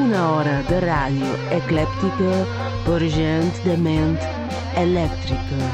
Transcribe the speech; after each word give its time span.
Una 0.00 0.22
hora 0.32 0.56
de 0.68 0.80
ràdio 0.86 1.30
eclèptica 1.58 2.32
per 2.88 3.00
gent 3.18 3.52
de 3.68 3.76
ment 3.86 4.18
elèctrica. 4.84 5.69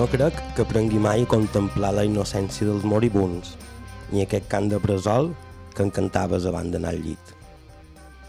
No 0.00 0.06
crec 0.08 0.32
que 0.56 0.64
aprengui 0.64 0.96
mai 0.96 1.26
a 1.26 1.28
contemplar 1.28 1.90
la 1.92 2.06
innocència 2.08 2.64
dels 2.64 2.86
moribuns, 2.88 3.50
ni 4.08 4.22
aquest 4.22 4.46
cant 4.48 4.70
de 4.72 4.78
bressol 4.80 5.26
que 5.74 5.84
encantaves 5.84 6.46
abans 6.48 6.72
d'anar 6.72 6.94
al 6.94 7.02
llit. 7.04 7.32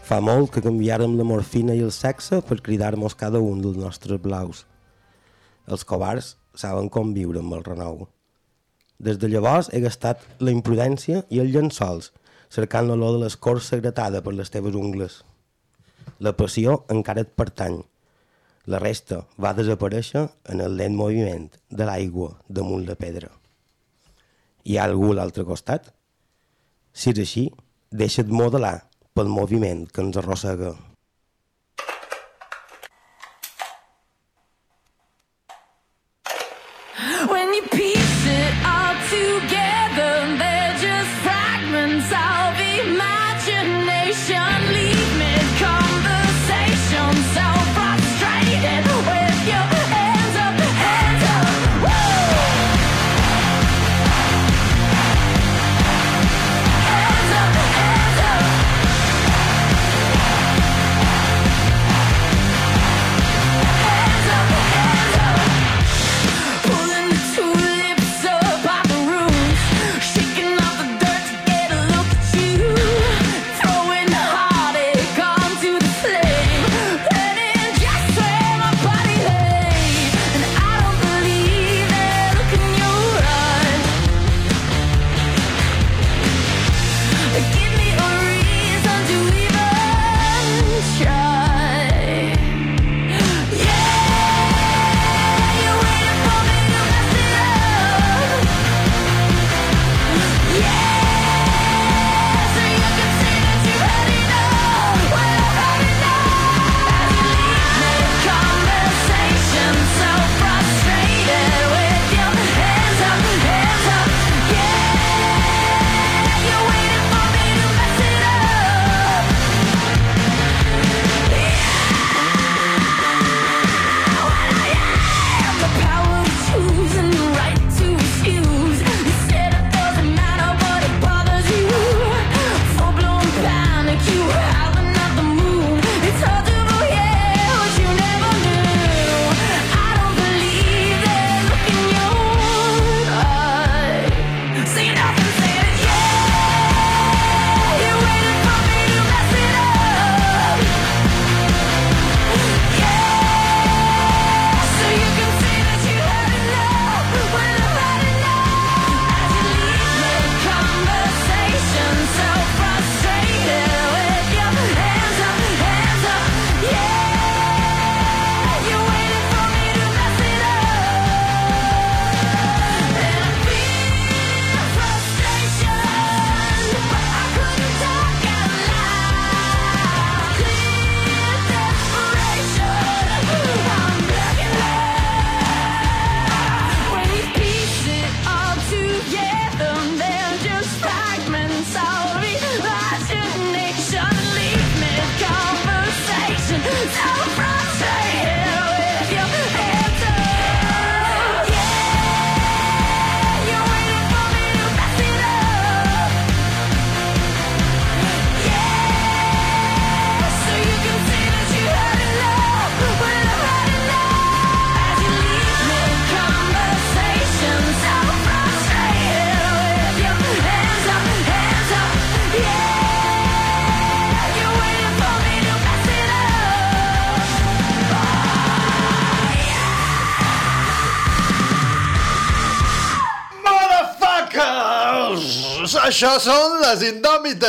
Fa 0.04 0.18
molt 0.20 0.50
que 0.52 0.60
canviàrem 0.66 1.14
la 1.16 1.24
morfina 1.24 1.72
i 1.72 1.80
el 1.80 1.94
sexe 1.96 2.42
per 2.44 2.58
cridar-nos 2.66 3.16
cada 3.22 3.40
un 3.40 3.62
dels 3.64 3.78
nostres 3.80 4.20
blaus. 4.20 4.66
Els 5.64 5.86
covards 5.88 6.34
saben 6.64 6.90
com 6.92 7.14
viure 7.16 7.40
amb 7.40 7.56
el 7.56 7.64
renou. 7.70 8.02
Des 9.00 9.16
de 9.22 9.30
llavors 9.32 9.70
he 9.72 9.80
gastat 9.80 10.26
la 10.44 10.52
imprudència 10.52 11.22
i 11.30 11.40
els 11.40 11.56
llençols, 11.56 12.10
cercant 12.52 12.90
l'olor 12.90 13.16
de 13.16 13.22
l'escorça 13.24 13.80
gratada 13.80 14.20
per 14.20 14.36
les 14.36 14.52
teves 14.52 14.76
ungles. 14.76 15.22
La 16.20 16.36
passió 16.36 16.82
encara 16.92 17.24
et 17.24 17.32
pertany. 17.32 17.80
La 18.70 18.78
resta 18.78 19.24
va 19.42 19.54
desaparèixer 19.58 20.28
en 20.52 20.60
el 20.62 20.76
lent 20.78 20.94
moviment 20.94 21.48
de 21.70 21.86
l'aigua 21.88 22.28
damunt 22.46 22.84
la 22.86 22.94
pedra. 22.94 23.30
Hi 24.62 24.78
ha 24.78 24.84
algú 24.86 25.10
a 25.10 25.16
l'altre 25.18 25.42
costat? 25.48 25.88
Si 26.94 27.10
és 27.10 27.18
així, 27.24 27.48
deixa't 27.90 28.30
modelar 28.30 28.76
pel 29.18 29.32
moviment 29.32 29.86
que 29.90 30.04
ens 30.04 30.20
arrossega. 30.20 30.76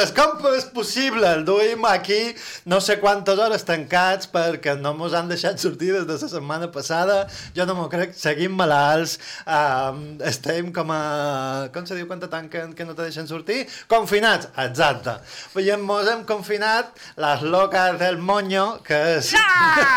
Indòmites! 0.03 0.11
Com 0.13 0.47
és 0.53 0.65
possible? 0.73 1.27
El 1.27 1.43
duim 1.45 1.85
aquí 1.85 2.35
no 2.65 2.79
sé 2.81 2.99
quantes 2.99 3.39
hores 3.39 3.63
tancats 3.63 4.27
perquè 4.27 4.75
no 4.79 4.93
mos 4.93 5.13
han 5.13 5.29
deixat 5.29 5.59
sortir 5.59 5.93
des 5.93 6.05
de 6.05 6.13
la 6.13 6.29
setmana 6.29 6.69
passada. 6.71 7.27
Jo 7.55 7.65
no 7.65 7.75
m'ho 7.75 7.89
crec. 7.89 8.13
Seguim 8.13 8.55
malalts. 8.55 9.17
Um, 9.45 10.19
estem 10.21 10.71
com 10.73 10.91
a... 10.91 11.69
Com 11.73 11.85
se 11.85 11.95
diu 11.95 12.07
quan 12.07 12.19
te 12.19 12.27
tanquen 12.27 12.73
que 12.73 12.85
no 12.85 12.95
te 12.95 13.03
deixen 13.03 13.27
sortir? 13.27 13.67
Confinats. 13.87 14.49
Exacte. 14.57 15.19
I 15.55 15.77
mos 15.77 16.07
hem 16.07 16.23
confinat 16.25 16.91
les 17.17 17.41
locas 17.41 17.99
del 17.99 18.17
moño, 18.17 18.83
que 18.83 18.99
és... 19.17 19.33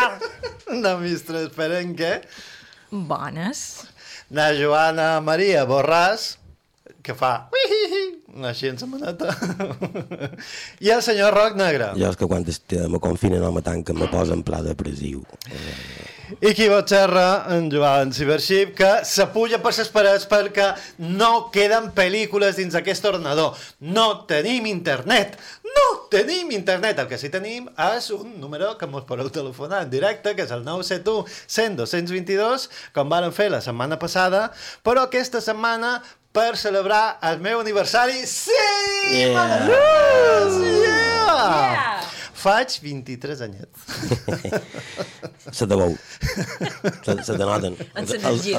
de 0.84 0.96
Mistres 1.02 1.50
Perenque. 1.54 2.20
Bones. 2.90 3.86
la 4.30 4.50
Joana 4.54 5.20
Maria 5.20 5.64
Borràs, 5.66 6.36
que 7.06 7.14
fa 7.14 7.36
així 8.44 8.68
en 8.68 8.76
sa 8.76 8.88
maneta, 8.88 9.30
i 10.84 10.90
el 10.92 11.02
senyor 11.04 11.32
Roc 11.34 11.56
Negre. 11.56 11.92
Jo 11.96 12.10
és 12.10 12.18
que 12.20 12.28
quan 12.28 12.44
me 12.92 13.00
confinen 13.00 13.44
o 13.46 13.52
me 13.54 13.62
tanquen 13.64 13.96
me 13.98 14.10
posen 14.12 14.44
pla 14.44 14.60
depressiu. 14.64 15.24
I 16.42 16.50
qui 16.58 16.66
vos 16.66 16.82
xerra, 16.90 17.46
en 17.54 17.68
Joan 17.70 18.10
Cibership, 18.12 18.72
que 18.74 18.88
s'apuja 19.06 19.60
per 19.62 19.70
les 19.76 19.90
parets 19.94 20.26
perquè 20.26 20.72
no 20.98 21.52
queden 21.54 21.92
pel·lícules 21.94 22.58
dins 22.58 22.74
aquest 22.74 23.06
ordenador. 23.06 23.54
No 23.78 24.26
tenim 24.26 24.66
internet. 24.66 25.38
No 25.62 25.86
tenim 26.10 26.50
internet. 26.50 26.98
El 26.98 27.06
que 27.06 27.20
sí 27.20 27.30
tenim 27.30 27.70
és 27.78 28.10
un 28.10 28.40
número 28.42 28.74
que 28.76 28.90
mos 28.90 29.06
podeu 29.06 29.30
telefonar 29.30 29.84
en 29.86 29.94
directe, 29.94 30.34
que 30.34 30.48
és 30.48 30.52
el 30.52 30.66
971 30.66 31.30
100 31.46 31.78
222, 31.84 32.68
com 32.92 33.08
varen 33.12 33.34
fer 33.36 33.52
la 33.54 33.62
setmana 33.62 34.00
passada, 34.02 34.48
però 34.82 35.06
aquesta 35.06 35.40
setmana 35.44 36.00
per 36.36 36.52
celebrar 36.60 37.16
el 37.24 37.40
meu 37.40 37.62
aniversari. 37.62 38.26
Sí! 38.28 38.52
Yeah! 39.08 39.32
Mare! 39.32 39.78
Yeah! 40.84 40.84
Yeah! 40.84 42.02
Faig 42.36 42.74
23 42.84 43.40
anyets. 43.46 43.86
Se 45.56 45.66
te 45.66 45.78
veu. 45.78 45.96
Se, 47.06 47.14
se 47.24 47.32
te 47.32 47.40
noten. 47.40 47.78
Els- 47.96 48.12
els-. 48.20 48.50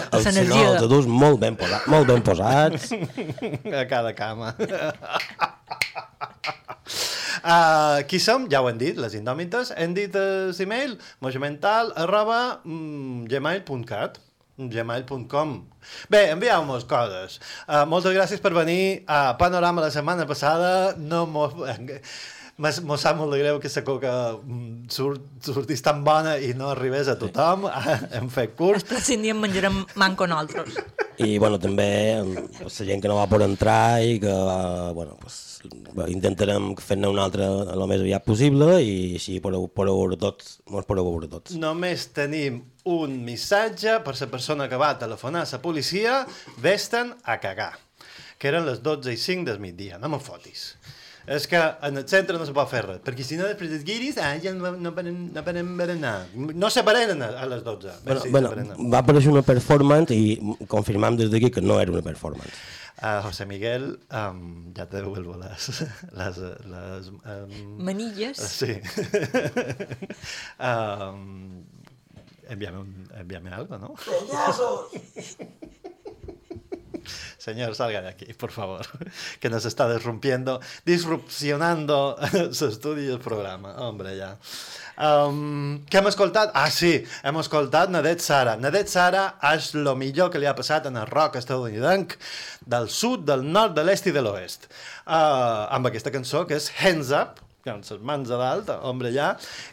No, 0.49 0.57
els 0.57 0.81
adults 0.87 1.07
molt 1.07 1.37
ben, 1.43 1.55
posa, 1.59 1.83
molt 1.91 2.09
ben 2.09 2.23
posats. 2.25 2.89
a 3.69 3.85
cada 3.91 4.15
cama. 4.17 4.55
Uh, 7.43 8.01
qui 8.09 8.19
som? 8.23 8.47
Ja 8.49 8.63
ho 8.63 8.71
hem 8.71 8.81
dit, 8.81 8.97
les 8.97 9.13
indòmites. 9.19 9.75
Hem 9.77 9.93
dit 9.95 10.15
uh, 10.17 10.49
l'email 10.57 10.97
mojomental 11.23 11.93
arroba 12.07 12.39
mm, 12.65 13.27
gmail.cat 13.29 14.17
gmail.com 14.57 15.53
Bé, 16.09 16.23
envieu-nos 16.33 16.87
coses. 16.89 17.37
Uh, 17.67 17.85
moltes 17.89 18.15
gràcies 18.17 18.41
per 18.43 18.51
venir 18.57 19.03
a 19.07 19.37
Panorama 19.39 19.85
la 19.85 19.93
setmana 19.93 20.27
passada. 20.29 20.95
No 20.97 21.25
mos... 21.29 21.55
Mos 22.57 23.03
sap 23.05 23.19
molt 23.19 23.29
de 23.35 23.37
greu 23.37 23.59
que 23.61 23.69
la 23.69 23.81
coca 23.85 24.11
mm, 24.33 24.87
surt, 24.89 25.27
sortís 25.45 25.83
tan 25.85 25.99
bona 26.01 26.39
i 26.41 26.55
no 26.57 26.71
arribés 26.71 27.05
a 27.05 27.13
tothom. 27.21 27.67
Hem 28.17 28.31
fet 28.33 28.55
curs. 28.57 28.81
Prescindim 28.81 29.37
menjarem 29.45 29.83
manco 29.93 30.25
nosaltres. 30.25 30.79
I, 31.21 31.37
bueno, 31.37 31.59
també 31.61 32.17
pues, 32.57 32.79
la 32.79 32.87
gent 32.89 33.03
que 33.03 33.11
no 33.11 33.19
va 33.19 33.29
poder 33.29 33.45
entrar 33.51 34.01
i 34.01 34.17
que, 34.21 34.33
va, 34.33 34.89
bueno, 34.97 35.19
pues, 35.21 35.37
va, 35.97 36.07
intentarem 36.11 36.73
fer-ne 36.81 37.09
una 37.11 37.25
altra 37.27 37.47
el 37.73 37.85
més 37.89 38.03
aviat 38.03 38.25
possible 38.27 38.77
i 38.83 39.15
així 39.19 39.39
podeu, 39.43 39.67
podeu 39.69 39.99
veure 40.01 40.19
tots, 40.21 40.57
mos 40.73 40.87
podeu 40.89 41.07
veure 41.07 41.29
tots. 41.31 41.55
Només 41.59 42.07
tenim 42.15 42.61
un 42.87 43.17
missatge 43.25 43.99
per 44.05 44.15
la 44.19 44.29
persona 44.31 44.69
que 44.71 44.79
va 44.79 44.93
telefonar 44.99 45.45
a 45.45 45.49
la 45.51 45.63
policia, 45.63 46.21
vés-te'n 46.63 47.13
a 47.23 47.39
cagar. 47.43 47.73
Que 48.37 48.51
eren 48.51 48.67
les 48.67 48.83
12 48.85 49.13
i 49.13 49.17
5 49.17 49.47
del 49.49 49.59
migdia, 49.59 49.97
no 49.97 50.11
me'n 50.13 50.21
fotis. 50.21 50.71
És 51.27 51.43
que 51.51 51.59
en 51.59 51.99
el 51.99 52.05
centre 52.07 52.37
no 52.39 52.45
se 52.47 52.53
pot 52.55 52.69
fer 52.71 52.85
res, 52.85 52.99
perquè 53.03 53.25
si 53.27 53.35
no 53.35 53.43
després 53.49 53.73
dels 53.73 53.83
guiris, 53.83 54.15
ah, 54.23 54.29
ja 54.39 54.53
no, 54.55 54.71
no, 54.79 54.93
poden, 54.95 55.25
no 55.35 55.43
poden 55.43 55.73
berenar. 55.75 56.13
No 56.33 56.69
se 56.71 56.85
berenen 56.87 57.25
a, 57.25 57.43
les 57.51 57.65
12. 57.65 57.97
Bueno, 58.05 58.21
sí, 58.23 58.31
bueno, 58.31 58.53
va 58.93 59.01
aparèixer 59.01 59.33
una 59.33 59.43
performance 59.43 60.15
i 60.15 60.37
confirmam 60.71 61.19
des 61.19 61.33
d'aquí 61.33 61.51
que 61.51 61.65
no 61.65 61.81
era 61.83 61.91
una 61.91 62.05
performance. 62.05 62.55
Uh, 62.97 63.21
José 63.21 63.45
Miguel, 63.45 63.99
um, 64.09 64.73
ja 64.73 64.87
te 64.89 64.97
devuelvo 64.97 65.35
les... 65.37 65.67
les, 66.17 66.37
les 66.65 67.09
um, 67.13 67.77
Manilles. 67.85 68.41
Sí. 68.41 68.73
um, 70.59 71.63
envíame, 72.49 72.79
un, 72.79 73.07
envíame 73.13 73.51
algo, 73.51 73.77
¿no? 73.77 73.93
Señor, 77.37 77.75
salga 77.75 78.01
de 78.01 78.09
aquí, 78.09 78.33
por 78.33 78.51
favor, 78.51 78.85
que 79.39 79.49
nos 79.49 79.65
está 79.65 79.87
desrumpiendo, 79.87 80.59
disrupcionando 80.85 82.17
su 82.51 82.67
estudio 82.67 83.09
y 83.09 83.13
el 83.13 83.19
programa. 83.19 83.75
Hombre, 83.77 84.17
ja. 84.17 84.37
Um, 84.97 85.83
què 85.85 85.99
hem 85.99 86.07
escoltat? 86.09 86.55
Ah, 86.57 86.71
sí, 86.73 86.95
hem 87.21 87.37
escoltat 87.37 87.91
Nadet 87.93 88.23
Sara. 88.23 88.55
Nadet 88.57 88.89
Sara 88.89 89.27
és 89.53 89.69
el 89.77 89.91
millor 89.99 90.31
que 90.33 90.41
li 90.41 90.49
ha 90.49 90.55
passat 90.57 90.89
en 90.89 90.97
el 90.97 91.05
rock 91.11 91.37
estadounidenc 91.37 92.17
del 92.65 92.89
sud, 92.89 93.27
del 93.27 93.45
nord, 93.45 93.75
de 93.77 93.85
l'est 93.85 94.09
i 94.09 94.15
de 94.15 94.23
l'oest. 94.25 94.65
Uh, 95.05 95.69
amb 95.77 95.91
aquesta 95.91 96.13
cançó 96.13 96.47
que 96.49 96.57
és 96.57 96.71
Hands 96.81 97.13
Up, 97.13 97.43
amb 97.71 97.85
les 97.87 98.03
mans 98.09 98.31
a 98.31 98.39
dalt, 98.41 98.71
hombre 98.87 99.11
ja, 99.15 99.31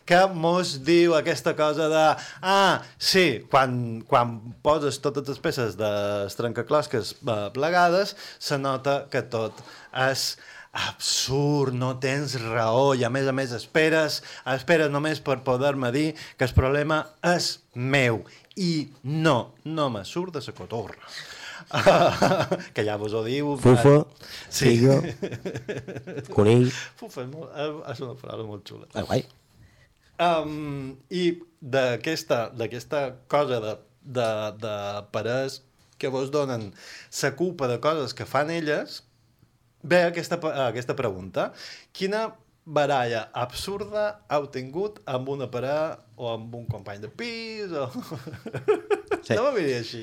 que 0.09 0.21
mos 0.35 0.77
diu 0.87 1.15
aquesta 1.19 1.55
cosa 1.59 1.89
de 1.93 2.07
ah, 2.43 2.83
sí, 2.99 3.45
quan, 3.51 4.03
quan 4.09 4.39
poses 4.65 5.01
totes 5.05 5.29
les 5.31 5.43
peces 5.43 5.79
de 5.81 5.93
trencaclosques 6.37 7.15
eh, 7.21 7.39
plegades, 7.55 8.17
se 8.39 8.59
nota 8.59 9.05
que 9.13 9.25
tot 9.31 9.63
és 10.07 10.35
absurd, 10.75 11.75
no 11.79 11.93
tens 12.03 12.35
raó 12.43 12.95
i 12.99 13.05
a 13.07 13.11
més 13.13 13.29
a 13.31 13.35
més 13.37 13.55
esperes, 13.55 14.21
esperes 14.57 14.91
només 14.91 15.23
per 15.23 15.39
poder-me 15.47 15.93
dir 15.95 16.09
que 16.39 16.49
el 16.49 16.57
problema 16.57 17.05
és 17.35 17.55
meu 17.75 18.25
i 18.59 18.89
no, 19.05 19.55
no 19.65 19.89
me 19.91 20.05
surt 20.07 20.35
de 20.35 20.43
la 20.47 20.55
cotorra. 20.59 21.15
Que 22.75 22.85
ja 22.87 22.97
vos 23.01 23.13
ho 23.15 23.23
diu. 23.27 23.55
Fufa, 23.61 24.05
Sí. 24.49 24.77
figa, 24.77 25.01
conill... 26.35 26.69
Fufa 27.01 27.25
és, 27.25 27.31
molt, 27.33 27.51
eh, 27.57 27.71
és 27.93 28.01
una 28.05 28.15
paraula 28.21 28.47
molt 28.49 28.67
xula. 28.69 28.87
Ah, 28.95 29.03
guai. 29.09 29.25
Um, 30.23 30.95
I 31.11 31.41
d'aquesta 31.61 33.09
cosa 33.27 33.59
de, 33.65 33.75
de, 34.05 34.29
de 34.63 34.77
pares 35.11 35.63
que 35.99 36.09
vos 36.13 36.31
donen 36.31 36.71
la 37.23 37.31
culpa 37.35 37.67
de 37.71 37.81
coses 37.83 38.15
que 38.15 38.27
fan 38.29 38.51
elles, 38.55 39.03
ve 39.83 40.05
aquesta, 40.05 40.39
aquesta 40.69 40.95
pregunta. 40.97 41.53
Quina 41.93 42.35
baralla 42.65 43.27
absurda 43.37 44.21
heu 44.33 44.47
tingut 44.49 45.01
amb 45.11 45.29
una 45.35 45.51
parella 45.53 46.04
o 46.17 46.31
amb 46.31 46.55
un 46.55 46.67
company 46.71 47.01
de 47.03 47.11
pis 47.11 47.73
o... 47.75 47.89
Sí. 49.25 49.33
No 49.39 49.47
m'ho 49.47 49.55
diria 49.57 49.79
així, 49.81 50.03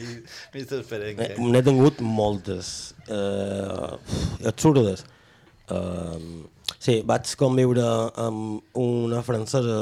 Mr. 0.50 0.80
Ferenque. 0.88 1.27
Eh, 1.36 1.44
N'he 1.53 1.60
tingut 1.62 2.00
moltes 2.01 2.96
eh, 3.06 4.48
absurdes. 4.50 5.03
Eh, 5.70 6.15
sí, 6.82 6.96
vaig 7.06 7.30
conviure 7.38 7.86
amb 8.18 8.77
una 8.82 9.22
francesa 9.22 9.75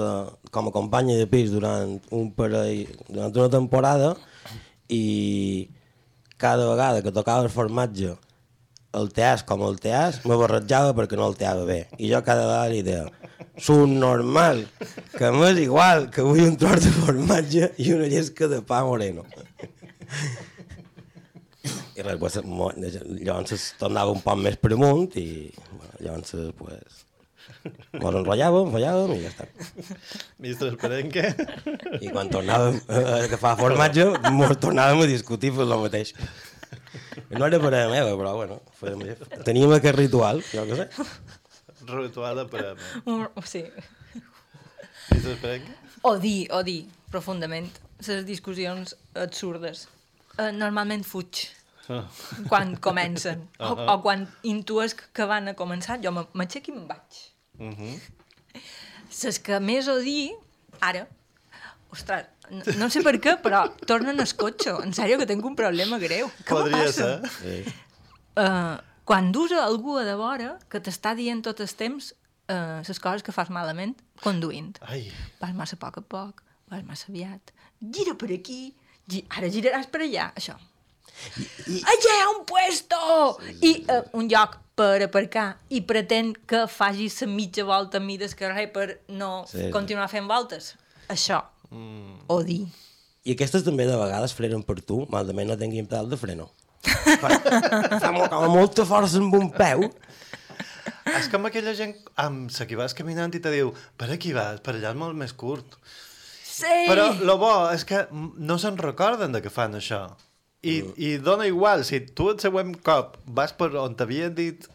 com 0.52 0.68
a 0.68 0.74
companya 0.76 1.16
de 1.22 1.30
pis 1.32 1.54
durant 1.56 1.96
un 2.12 2.34
parell, 2.36 2.92
durant 3.08 3.40
una 3.46 3.54
temporada 3.56 4.12
i 4.92 5.70
cada 6.36 6.68
vegada 6.74 7.00
que 7.06 7.16
tocava 7.16 7.48
el 7.48 7.54
formatge 7.54 8.18
el 9.00 9.12
teàs 9.14 9.44
com 9.46 9.62
el 9.68 9.78
teàs, 9.82 10.24
me 10.26 10.38
barrejava 10.40 10.96
perquè 10.98 11.18
no 11.20 11.28
el 11.30 11.38
teava 11.38 11.66
bé. 11.68 11.84
I 12.02 12.10
jo 12.12 12.22
cada 12.26 12.48
vegada 12.48 12.72
li 12.74 12.82
deia, 12.86 13.06
un 13.74 13.98
normal, 14.00 14.64
que 15.18 15.32
m'és 15.36 15.60
igual 15.60 16.08
que 16.14 16.24
vull 16.24 16.46
un 16.46 16.56
tros 16.62 16.86
de 16.86 16.94
formatge 17.02 17.72
i 17.84 17.92
una 17.96 18.08
llesca 18.12 18.48
de 18.48 18.62
pa 18.64 18.84
moreno. 18.88 19.26
I 22.00 22.06
res, 22.06 22.16
pues, 22.22 22.40
llavors 22.40 23.52
es 23.58 23.68
tornava 23.82 24.16
un 24.16 24.24
poc 24.24 24.40
més 24.40 24.56
per 24.56 24.72
amunt 24.78 25.18
i 25.20 25.28
bueno, 25.52 25.94
llavors 26.00 26.36
pues, 26.62 27.02
mos 28.00 28.16
enrotllàvem, 28.16 28.70
fallàvem 28.74 29.16
i 29.16 29.24
ja 29.24 29.32
està. 29.34 29.48
Mr. 30.40 30.70
Ferenque. 30.80 31.26
I 32.00 32.12
quan 32.14 32.32
tornàvem 32.32 32.80
a 32.88 33.02
agafar 33.26 33.58
formatge, 33.60 34.06
mos 34.36 34.56
tornàvem 34.64 35.04
a 35.04 35.10
discutir 35.10 35.52
per 35.58 35.68
lo 35.68 35.82
mateix. 35.84 36.14
No 37.36 37.46
era 37.46 37.60
per 37.62 37.74
a 37.76 37.84
meva, 37.92 38.16
però 38.18 38.36
bueno, 38.38 38.60
teníem 39.46 39.76
aquest 39.76 39.98
ritual, 39.98 40.42
jo 40.54 40.66
què 40.70 40.80
sé. 40.80 40.88
Parella. 42.50 42.76
Un- 43.06 43.30
Sí. 43.46 43.64
Mr. 45.12 45.36
Ferenque. 45.42 45.74
O 46.04 46.18
dir, 46.22 46.48
o 46.54 46.64
dir, 46.64 46.86
profundament, 47.12 47.70
les 48.08 48.26
discussions 48.26 48.96
absurdes. 49.16 49.88
Eh, 50.38 50.52
normalment 50.56 51.04
fuig 51.04 51.48
quan 52.48 52.76
comencen. 52.78 53.48
O, 53.60 53.74
o 53.74 53.96
quan 54.02 54.28
intues 54.44 54.94
que 54.96 55.26
van 55.26 55.48
a 55.50 55.56
començar, 55.58 55.98
jo 56.04 56.12
me- 56.16 56.28
m'aixeco 56.38 56.72
i 56.72 56.76
me'n 56.78 56.88
vaig. 56.88 57.22
Uh 57.60 57.74
-huh. 57.74 57.96
Les 59.24 59.40
que 59.40 59.60
més 59.60 59.88
o 59.88 59.98
dir, 60.00 60.32
ara, 60.80 61.08
ostres, 61.92 62.26
no, 62.50 62.62
no 62.78 62.90
sé 62.90 63.02
per 63.02 63.16
què, 63.20 63.42
però 63.42 63.64
tornen 63.86 64.20
al 64.20 64.34
cotxe. 64.38 64.70
En 64.84 64.94
sèrio 64.94 65.18
que 65.18 65.26
tinc 65.26 65.44
un 65.46 65.56
problema 65.56 65.98
greu. 65.98 66.30
Què 66.46 66.50
Podria 66.56 66.86
passa? 66.86 67.20
ser. 67.22 67.30
Sí. 67.42 67.74
uh, 68.38 68.78
quan 69.10 69.32
dus 69.34 69.50
a 69.58 69.64
algú 69.66 69.98
a 69.98 70.06
de 70.06 70.14
vora 70.14 70.52
que 70.70 70.78
t'està 70.86 71.16
dient 71.18 71.42
tot 71.42 71.58
el 71.66 71.72
temps 71.74 72.12
uh, 72.14 72.80
les 72.86 73.00
coses 73.02 73.26
que 73.26 73.34
fas 73.34 73.50
malament 73.50 73.96
conduint. 74.22 74.76
Ai, 74.86 75.08
Vas 75.42 75.56
massa 75.58 75.80
a 75.80 75.82
poc 75.82 75.98
a 75.98 76.04
poc, 76.06 76.44
vas 76.70 76.84
massa 76.86 77.10
aviat, 77.10 77.54
gira 77.82 78.14
per 78.14 78.30
aquí, 78.36 78.76
gi 79.10 79.24
ara 79.34 79.50
giraràs 79.50 79.90
per 79.90 80.04
allà, 80.06 80.30
això. 80.38 80.54
I... 81.66 81.80
Allà 81.82 82.14
hi 82.14 82.22
ha 82.22 82.30
un 82.36 82.44
puesto! 82.48 83.00
I 83.66 83.72
uh, 83.90 84.04
un 84.20 84.30
lloc 84.30 84.60
per 84.80 85.02
aparcar 85.04 85.48
i 85.76 85.82
pretén 85.84 86.32
que 86.48 86.68
facis 86.72 87.18
la 87.26 87.32
mitja 87.34 87.66
volta 87.68 87.98
a 87.98 88.06
mides 88.06 88.38
carrer 88.38 88.70
per 88.72 89.02
no 89.10 89.44
Sí. 89.50 89.66
sí. 89.66 89.72
continuar 89.74 90.08
fent 90.14 90.30
voltes. 90.30 90.76
Això. 91.10 91.42
Mm. 91.74 92.22
O 92.30 92.44
dir. 92.46 92.62
I 93.26 93.34
aquestes 93.34 93.66
també 93.66 93.90
de 93.90 93.98
vegades 94.00 94.38
frenen 94.38 94.62
per 94.64 94.80
tu, 94.86 95.02
malament 95.12 95.50
no 95.50 95.58
tinguin 95.60 95.90
pedal 95.90 96.08
de 96.14 96.18
freno. 96.22 96.52
Fa, 96.84 97.30
fa 98.00 98.12
mo- 98.16 98.28
com 98.32 98.46
molta 98.54 98.86
força 98.88 99.20
amb 99.22 99.34
un 99.36 99.50
peu. 99.56 99.88
és 101.10 101.28
com 101.32 101.46
aquella 101.48 101.74
gent 101.74 101.96
amb 102.22 102.52
la 102.54 102.66
que 102.70 102.78
vas 102.78 102.94
caminant 102.94 103.34
i 103.36 103.40
te 103.42 103.52
diu 103.54 103.72
per 103.98 104.10
aquí 104.14 104.32
vas, 104.36 104.60
per 104.62 104.76
allà 104.78 104.92
és 104.94 105.00
molt 105.00 105.18
més 105.18 105.34
curt. 105.34 105.78
Sí! 106.46 106.86
Però 106.90 107.10
lo 107.24 107.38
bo 107.40 107.54
és 107.74 107.86
que 107.88 108.04
no 108.12 108.58
se'n 108.60 108.78
recorden 108.78 109.32
de 109.36 109.42
que 109.42 109.50
fan 109.54 109.76
això. 109.80 110.06
I, 110.62 110.82
Mm. 110.84 110.94
I 110.98 111.10
dona 111.24 111.46
igual, 111.48 111.86
si 111.88 112.02
tu 112.02 112.30
el 112.34 112.40
següent 112.40 112.74
cop 112.84 113.16
vas 113.26 113.54
per 113.56 113.70
on 113.80 113.96
t'havien 113.96 114.34
dit 114.36 114.68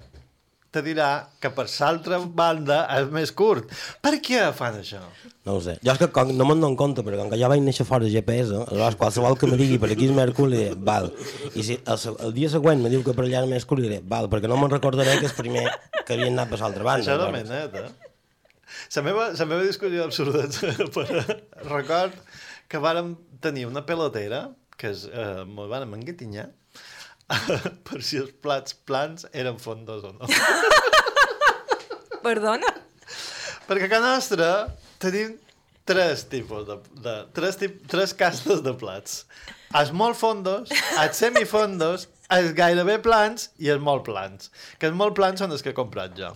te 0.75 0.83
dirà 0.83 1.09
que 1.39 1.51
per 1.55 1.67
l'altra 1.71 2.19
banda 2.41 2.81
és 2.97 3.11
més 3.15 3.31
curt. 3.37 3.71
Per 4.03 4.17
què 4.25 4.41
fan 4.59 4.81
això? 4.81 5.03
No 5.47 5.59
ho 5.59 5.61
sé. 5.63 5.77
Jo 5.85 5.93
és 5.95 6.01
que 6.01 6.09
com, 6.15 6.33
no 6.35 6.47
me'n 6.49 6.63
dono 6.65 6.79
compte, 6.81 7.05
però 7.07 7.21
com 7.21 7.31
que 7.31 7.39
jo 7.39 7.51
vaig 7.53 7.63
néixer 7.63 7.87
fora 7.87 8.07
de 8.07 8.11
GPS, 8.11 8.51
aleshores 8.65 8.99
qualsevol 9.01 9.39
que 9.39 9.51
me 9.51 9.59
digui 9.61 9.79
per 9.83 9.93
aquí 9.95 10.09
és 10.09 10.17
més 10.17 10.33
curt, 10.35 10.55
diré, 10.57 10.73
val. 10.89 11.11
I 11.55 11.67
si 11.67 11.79
el, 11.79 12.01
el 12.27 12.35
dia 12.35 12.51
següent 12.57 12.83
me 12.83 12.91
diu 12.91 13.05
que 13.07 13.15
per 13.15 13.29
allà 13.29 13.45
és 13.45 13.53
més 13.53 13.69
curt, 13.71 13.85
diré, 13.87 14.01
val, 14.15 14.27
perquè 14.33 14.51
no 14.51 14.59
me'n 14.59 14.73
recordaré 14.75 15.19
que 15.21 15.31
és 15.31 15.37
primer 15.37 15.69
que 16.03 16.17
havien 16.17 16.35
anat 16.35 16.51
per 16.51 16.61
l'altra 16.65 16.89
banda. 16.91 17.07
Això 17.07 17.21
de 17.21 17.29
aleshores. 17.29 17.71
menet, 17.71 17.79
eh? 17.85 18.11
La 18.97 19.07
meva, 19.07 19.29
la 19.39 19.47
meva 19.47 19.63
discussió 19.69 20.09
absurda, 20.09 20.49
per, 20.97 21.07
record 21.71 22.19
que 22.67 22.81
vàrem 22.83 23.15
tenir 23.45 23.69
una 23.69 23.85
pelotera 23.87 24.49
que 24.81 24.91
es, 24.91 25.07
eh, 25.07 25.45
mos 25.47 25.71
vàrem 25.71 25.95
enguetinyar 25.95 26.49
per 27.87 28.01
si 28.05 28.21
els 28.21 28.33
plats 28.45 28.77
plans 28.89 29.27
eren 29.33 29.59
fondos 29.63 30.05
o 30.07 30.13
no. 30.15 30.29
Perdona? 32.25 32.71
Perquè 33.69 33.89
a 33.89 33.93
casa 33.93 34.15
nostra 34.17 34.51
tenim 35.03 35.37
tres 35.89 36.25
tipus 36.33 36.65
de, 36.69 36.79
de 37.05 37.15
tres, 37.37 37.59
tip, 37.61 37.83
tres 37.91 38.15
castes 38.17 38.63
de 38.65 38.73
plats. 38.81 39.25
Els 39.75 39.91
molt 39.93 40.17
fondos, 40.17 40.71
els 41.01 41.19
semifondos, 41.19 42.07
els 42.33 42.55
gairebé 42.57 43.01
plans 43.05 43.51
i 43.61 43.69
els 43.73 43.83
molt 43.83 44.05
plans. 44.07 44.51
Que 44.79 44.89
els 44.89 44.97
molt 44.97 45.17
plans 45.19 45.43
són 45.43 45.53
els 45.53 45.65
que 45.65 45.75
he 45.75 45.77
comprat 45.77 46.15
jo. 46.19 46.33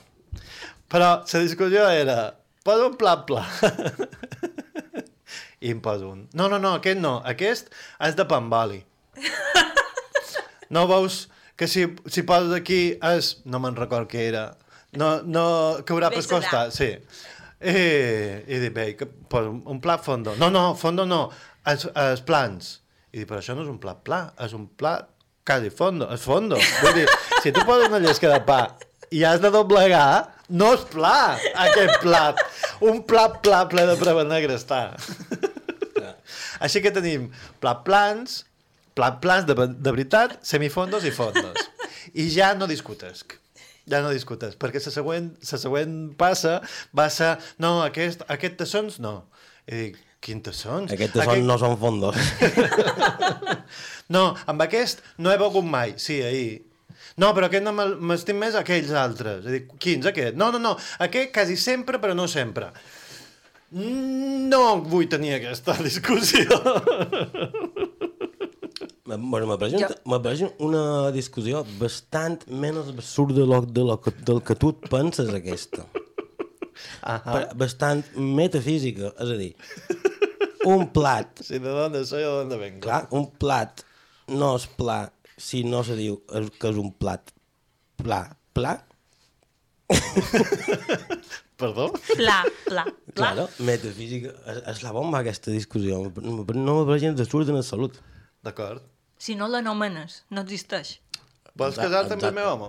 Però 0.88 1.08
la 1.20 1.44
discussió 1.44 1.86
era, 1.92 2.32
poso 2.64 2.90
un 2.90 2.96
plat 3.00 3.24
pla. 3.28 3.44
I 5.60 5.72
em 5.74 5.80
poso 5.82 6.12
un. 6.14 6.28
No, 6.38 6.46
no, 6.48 6.60
no, 6.62 6.76
aquest 6.78 7.00
no. 7.02 7.18
Aquest 7.26 7.72
és 8.04 8.14
de 8.18 8.24
pamboli. 8.28 8.84
No 10.74 10.86
veus 10.90 11.26
que 11.58 11.66
si, 11.66 11.86
si 12.06 12.24
poses 12.28 12.54
aquí 12.54 12.80
és... 12.94 13.36
No 13.48 13.60
me'n 13.62 13.76
record 13.78 14.10
què 14.10 14.28
era. 14.28 14.44
No, 14.96 15.18
no, 15.26 15.44
que 15.84 15.94
haurà 15.94 16.12
per 16.12 16.22
Deixa 16.22 16.36
costar, 16.36 16.68
sí. 16.72 16.92
I, 17.58 17.78
i 18.46 18.60
dic, 18.62 18.72
bé, 18.74 18.88
que 18.96 19.08
poso 19.08 19.56
un, 19.58 19.80
plat 19.82 20.04
fondo. 20.04 20.36
No, 20.38 20.52
no, 20.54 20.70
fondo 20.78 21.04
no, 21.08 21.24
els, 21.68 21.88
els 21.98 22.22
plans. 22.26 22.76
I 23.12 23.22
dic, 23.22 23.28
però 23.30 23.42
això 23.42 23.56
no 23.58 23.66
és 23.66 23.72
un 23.72 23.80
plat 23.82 24.04
pla, 24.06 24.22
és 24.44 24.54
un 24.56 24.68
plat 24.78 25.10
quasi 25.48 25.72
fondo, 25.74 26.08
és 26.14 26.22
fondo. 26.22 26.60
Vull 26.82 27.00
dir, 27.00 27.08
si 27.42 27.52
tu 27.52 27.64
poses 27.66 27.88
una 27.88 28.00
llesca 28.04 28.30
de 28.32 28.40
pa 28.46 28.62
i 29.10 29.24
has 29.24 29.40
de 29.40 29.50
doblegar, 29.52 30.28
no 30.48 30.72
és 30.76 30.84
pla, 30.92 31.36
aquest 31.66 32.00
plat. 32.04 32.40
Un 32.84 33.02
plat 33.08 33.40
pla 33.44 33.62
ple 33.70 33.86
de 33.88 33.96
preva 34.00 34.24
negra 34.28 34.58
està. 34.60 34.82
Així 36.64 36.82
que 36.84 36.92
tenim 36.94 37.28
plat 37.62 37.84
plans, 37.86 38.42
plat 38.98 39.20
plans 39.22 39.46
de, 39.48 39.54
de 39.54 39.94
veritat, 39.94 40.36
semifondos 40.46 41.06
i 41.06 41.14
fondos. 41.14 41.70
I 42.18 42.26
ja 42.34 42.50
no 42.58 42.68
discutesc. 42.70 43.38
Ja 43.88 44.02
no 44.04 44.10
discutes, 44.12 44.52
perquè 44.60 44.82
la 44.84 44.92
següent, 44.92 45.30
la 45.48 45.58
següent 45.62 45.94
passa 46.20 46.58
va 46.92 47.06
ser, 47.08 47.30
no, 47.62 47.78
aquest, 47.86 48.26
aquest 48.28 48.58
tassons 48.60 48.98
no. 49.00 49.14
I 49.64 49.78
dic, 49.78 49.96
quin 50.24 50.42
tassons? 50.44 50.92
Aquests 50.92 51.22
són, 51.24 51.46
no 51.48 51.56
són 51.62 51.78
fondos. 51.80 52.18
No, 54.08 54.22
amb 54.48 54.62
aquest 54.64 55.02
no 55.20 55.28
he 55.28 55.36
begut 55.36 55.66
mai. 55.68 55.90
Sí, 56.00 56.14
ahir. 56.24 56.62
No, 57.20 57.34
però 57.36 57.48
aquest 57.48 57.64
no 57.66 57.74
m'estim 57.76 58.38
més 58.40 58.54
aquells 58.56 58.92
altres. 58.96 59.42
És 59.44 59.52
dir, 59.52 59.60
quins, 59.82 60.06
aquest? 60.08 60.38
No, 60.38 60.48
no, 60.54 60.60
no, 60.62 60.72
aquest 61.04 61.34
quasi 61.34 61.58
sempre, 61.60 62.00
però 62.00 62.16
no 62.16 62.24
sempre. 62.30 62.70
No 63.74 64.62
vull 64.80 65.10
tenir 65.12 65.34
aquesta 65.36 65.76
discussió. 65.88 66.48
Bueno, 69.08 69.46
me 69.48 69.56
pareix, 69.56 69.78
Jo- 69.80 69.94
me 70.12 70.18
pareix 70.20 70.42
una 70.60 70.82
discussió 71.14 71.62
bastant 71.80 72.42
menys 72.48 72.90
absurda 72.92 73.40
de 73.40 73.46
lo, 73.48 73.62
de 73.64 73.84
lo, 73.88 73.96
que- 74.04 74.12
del 74.28 74.42
que 74.44 74.54
tu 74.60 74.74
et 74.74 74.88
penses 74.92 75.32
aquesta. 75.32 75.86
Ah. 77.02 77.18
Per, 77.24 77.40
bastant 77.58 78.04
metafísica, 78.14 79.08
és 79.18 79.30
a 79.34 79.36
dir, 79.38 79.48
un 80.68 80.84
plat, 80.94 81.40
Sí, 81.42 81.58
de 81.58 81.72
dónde 81.74 82.04
soy 82.06 82.22
o 82.22 82.28
de 82.30 82.36
dónde 82.44 82.56
vengo. 82.60 82.80
clar, 82.84 83.08
un 83.10 83.24
plat 83.40 83.82
no 84.28 84.52
és 84.56 84.66
pla 84.78 84.98
si 85.36 85.64
no 85.64 85.80
se 85.86 85.96
diu 85.98 86.20
que 86.60 86.68
és 86.70 86.76
un 86.78 86.92
plat 86.94 87.32
pla, 87.98 88.20
pla, 88.54 88.76
Perdó? 91.58 91.88
Pla, 92.16 92.44
pla, 92.66 92.84
pla. 92.84 93.14
claro, 93.14 93.48
metafísica, 93.58 94.30
és, 94.46 94.60
és 94.76 94.82
la 94.84 94.92
bomba 94.94 95.18
aquesta 95.24 95.50
discussió, 95.50 95.98
no, 96.22 96.44
no 96.46 96.76
me 96.78 96.84
pareix 96.86 97.02
gens 97.08 97.20
absurda 97.24 97.50
en 97.50 97.58
la 97.58 97.64
salut. 97.66 97.96
D'acord. 98.46 98.84
Si 99.18 99.34
no 99.38 99.48
l'anomenes, 99.50 100.22
no 100.30 100.44
existeix. 100.46 100.98
Vols 101.58 101.78
casar-te 101.80 102.14
amb 102.14 102.24
el 102.28 102.34
meu 102.36 102.48
home? 102.54 102.68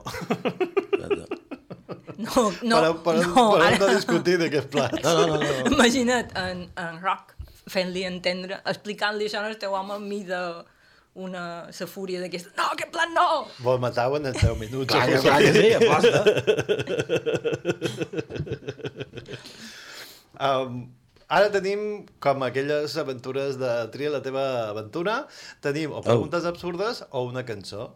No, 2.19 2.51
no, 2.67 2.79
per, 2.81 2.89
per, 3.05 3.13
no, 3.23 3.43
per 3.53 3.61
ara... 3.63 3.77
no 3.79 3.87
discutir 3.93 4.35
d'aquest 4.41 4.67
plat. 4.73 4.91
No, 5.05 5.11
no, 5.15 5.25
no, 5.37 5.37
no. 5.39 5.69
Imagina't 5.71 6.33
en, 6.41 6.65
en 6.75 6.99
Rock 6.99 7.35
fent-li 7.69 8.03
entendre, 8.07 8.57
explicant-li 8.67 9.29
això 9.29 9.39
al 9.45 9.55
teu 9.61 9.71
home 9.77 9.95
enmig 10.01 10.25
de 10.27 10.41
una 11.19 11.43
sa 11.75 11.85
fúria 11.89 12.19
d'aquesta 12.21 12.49
no, 12.57 12.65
aquest 12.73 12.91
plan 12.93 13.11
no! 13.15 13.27
Vol 13.65 13.79
matar-ho 13.81 14.17
en 14.19 14.23
10 14.29 14.57
minuts. 14.59 14.91
Clar, 14.91 15.07
que, 15.07 15.19
clar 15.23 15.39
que 15.43 15.51
sí, 15.55 15.67
aposta. 15.79 16.19
Um, 20.39 20.85
ara 21.29 21.49
tenim, 21.53 22.05
com 22.19 22.43
aquelles 22.45 22.97
aventures 22.97 23.57
de 23.61 23.71
Tria 23.93 24.13
la 24.17 24.21
teva 24.25 24.45
aventura, 24.69 25.21
tenim 25.65 25.93
o 25.93 26.03
preguntes 26.05 26.47
absurdes 26.49 27.03
o 27.11 27.25
una 27.29 27.45
cançó. 27.45 27.91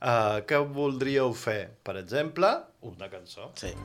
Uh, 0.00 0.40
què 0.48 0.60
voldríeu 0.76 1.34
fer? 1.36 1.60
Per 1.84 1.98
exemple, 2.00 2.54
una 2.88 3.12
cançó. 3.12 3.52
Sí. 3.60 3.76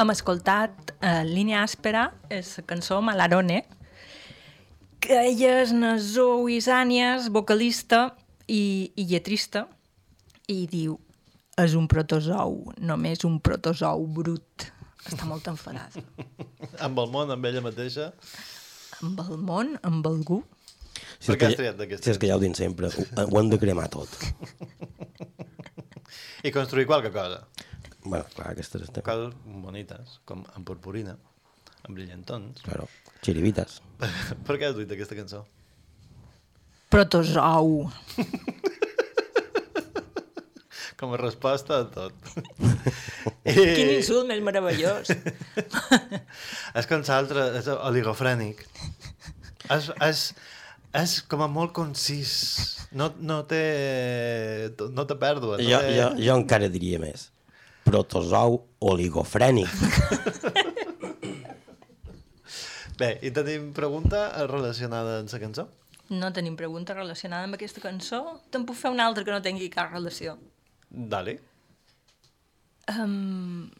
Hem 0.00 0.08
escoltat 0.14 0.94
eh, 1.04 1.26
Línia 1.28 1.58
Àspera, 1.60 2.06
és 2.32 2.54
la 2.56 2.62
cançó 2.64 3.02
Malarone, 3.04 3.58
que 4.96 5.18
ella 5.26 5.58
és 5.60 5.74
una 5.76 5.90
Zoe 6.00 6.54
Isànies, 6.54 7.26
vocalista 7.34 8.06
i, 8.48 8.88
i 8.96 9.04
lletrista, 9.10 9.66
i 10.48 10.64
diu 10.72 10.96
és 11.60 11.76
un 11.76 11.84
protozou, 11.92 12.56
només 12.80 13.26
un 13.28 13.36
protozou 13.44 14.06
brut. 14.08 14.70
Està 15.04 15.28
molt 15.28 15.52
enfadada. 15.52 16.00
Amb 16.86 17.04
el 17.04 17.12
món, 17.12 17.36
amb 17.36 17.52
ella 17.52 17.60
mateixa. 17.68 18.08
Amb 19.04 19.20
el 19.26 19.36
món, 19.36 19.76
amb 19.84 20.08
algú. 20.08 20.40
Si 21.18 21.34
és 21.34 21.36
que, 21.36 21.52
d'aquesta? 21.76 22.06
si 22.06 22.14
és 22.14 22.20
que 22.22 22.30
ja 22.32 22.40
ho 22.40 22.40
dic 22.40 22.56
sempre, 22.56 22.88
ho, 22.88 23.04
ho 23.26 23.40
hem 23.40 23.52
de 23.52 23.60
cremar 23.60 23.90
tot. 23.92 24.08
I 26.48 26.56
construir 26.56 26.88
qualque 26.88 27.12
cosa. 27.12 27.44
Bueno, 28.04 28.24
clar, 28.34 28.50
aquestes 28.54 28.86
estem... 28.88 29.04
Coses 29.06 29.34
bonites, 29.64 30.18
com 30.28 30.44
amb 30.54 30.66
purpurina, 30.66 31.16
amb 31.84 31.94
brillantons. 31.96 32.62
Claro, 32.66 32.88
xirivites. 33.24 33.80
per 34.46 34.58
què 34.60 34.70
has 34.70 34.76
duit 34.78 34.92
aquesta 34.92 35.18
cançó? 35.18 35.44
Protozou. 36.90 37.84
Com 41.00 41.14
a 41.14 41.18
resposta 41.20 41.78
a 41.80 41.84
tot. 41.88 42.12
Quin 43.46 43.92
insult 43.94 44.26
més 44.28 44.42
meravellós. 44.44 45.08
és 46.78 46.88
com 46.90 47.04
l'altre, 47.06 47.46
és 47.56 47.70
oligofrènic. 47.72 48.66
És, 49.72 49.88
és, 50.04 50.24
és 51.00 51.14
com 51.30 51.46
a 51.46 51.48
molt 51.48 51.72
concís. 51.78 52.34
No, 52.92 53.08
no 53.22 53.38
té, 53.48 53.62
no 54.92 55.06
té 55.08 55.16
pèrdua. 55.22 55.56
No 55.56 55.64
Jo, 55.64 55.80
té... 55.86 55.94
jo, 55.96 56.10
jo 56.26 56.36
encara 56.42 56.68
diria 56.68 57.00
més. 57.00 57.30
Protozou 57.90 58.60
oligofrènic. 58.86 59.70
Bé, 63.00 63.08
i 63.26 63.32
tenim 63.34 63.70
pregunta 63.74 64.28
relacionada 64.46 65.16
amb 65.18 65.32
la 65.32 65.40
cançó? 65.42 65.64
No 66.10 66.28
tenim 66.36 66.54
pregunta 66.58 66.94
relacionada 66.94 67.48
amb 67.48 67.56
aquesta 67.56 67.82
cançó. 67.82 68.20
Te'n 68.54 68.66
puc 68.68 68.78
fer 68.78 68.92
una 68.94 69.08
altra 69.10 69.24
que 69.26 69.34
no 69.34 69.40
tingui 69.42 69.66
cap 69.74 69.90
relació. 69.90 70.36
Dali. 70.90 71.34
Um, 72.94 73.70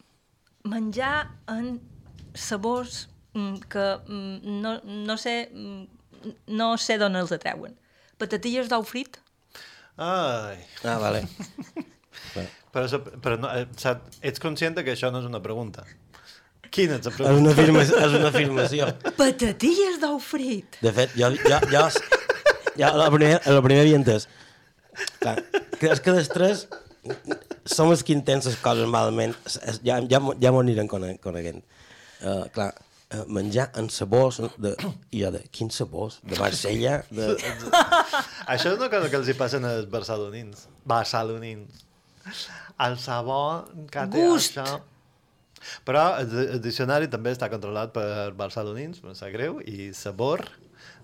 menjar 0.67 1.29
en 1.55 1.77
sabors 2.35 3.05
mm, 3.31 3.55
que 3.71 3.87
mm, 4.07 4.59
no, 4.65 4.75
no 5.07 5.17
sé 5.19 5.35
mm, 5.53 5.87
no 6.59 6.73
sé 6.77 6.99
d'on 6.99 7.15
els 7.21 7.31
atreuen. 7.35 7.79
Patatilles 8.19 8.67
d'ou 8.71 8.83
frit? 8.83 9.21
Ai. 9.95 10.59
Ah, 10.83 10.99
vale. 10.99 11.23
Però, 12.71 12.85
però 13.23 13.35
no, 13.39 13.49
eh, 13.51 13.65
sap, 13.77 14.05
ets 14.23 14.39
conscient 14.39 14.77
que 14.79 14.93
això 14.93 15.09
no 15.11 15.19
és 15.19 15.27
una 15.27 15.41
pregunta. 15.43 15.83
Quina 16.71 16.95
és 16.95 17.03
la 17.03 17.11
És 17.11 17.17
pregunta? 17.17 17.41
una, 17.41 17.51
afirmació, 17.51 17.97
és 18.05 18.13
una 18.19 18.29
afirmació. 18.31 18.85
Patatilles 19.17 19.97
d'ou 19.99 20.19
frit! 20.23 20.77
De 20.81 20.93
fet, 20.95 21.17
jo, 21.19 21.31
jo, 21.35 21.57
jo, 21.73 21.81
jo 22.79 22.91
la 22.95 23.09
primera, 23.11 23.41
la 23.51 23.63
primera 23.65 23.83
havia 23.83 23.97
entès. 23.99 24.29
Clar, 25.19 25.35
que 25.79 25.89
és 25.91 25.99
que 26.03 26.13
les 26.15 26.29
tres 26.31 26.63
som 27.65 27.91
els 27.91 28.03
que 28.07 28.13
intensen 28.15 28.53
les 28.53 28.61
coses 28.63 28.87
malament. 28.87 29.35
Ja, 29.83 29.99
ja, 30.07 30.21
ja 30.39 30.51
m'ho 30.53 30.63
anirem 30.63 30.87
cone- 30.91 31.17
coneguent. 31.23 31.59
Uh, 32.21 32.45
clar, 32.55 32.69
uh, 33.11 33.25
menjar 33.27 33.67
en 33.81 33.89
sabors 33.91 34.39
de... 34.61 34.75
I 35.11 35.25
jo 35.25 35.31
de, 35.35 35.43
quins 35.51 35.75
sabors? 35.81 36.19
De 36.23 36.39
Marsella? 36.39 37.01
De... 37.11 37.33
Això 38.47 38.71
és 38.71 38.77
una 38.79 38.87
cosa 38.93 39.09
que 39.11 39.17
els 39.19 39.27
hi 39.31 39.35
passen 39.39 39.65
als 39.67 39.87
barcelonins. 39.91 40.67
Barcelonins. 40.87 41.87
El 42.81 42.97
sabor 42.99 43.67
que 43.91 44.07
té 44.13 44.23
Gust. 44.27 44.57
això... 44.61 44.79
Però 45.85 46.03
el, 46.17 46.31
el 46.55 46.61
diccionari 46.63 47.05
també 47.11 47.35
està 47.35 47.45
controlat 47.51 47.91
per 47.93 48.31
barcelonins, 48.33 49.03
em 49.05 49.13
sap 49.17 49.29
greu, 49.35 49.59
i 49.61 49.91
sabor 49.93 50.41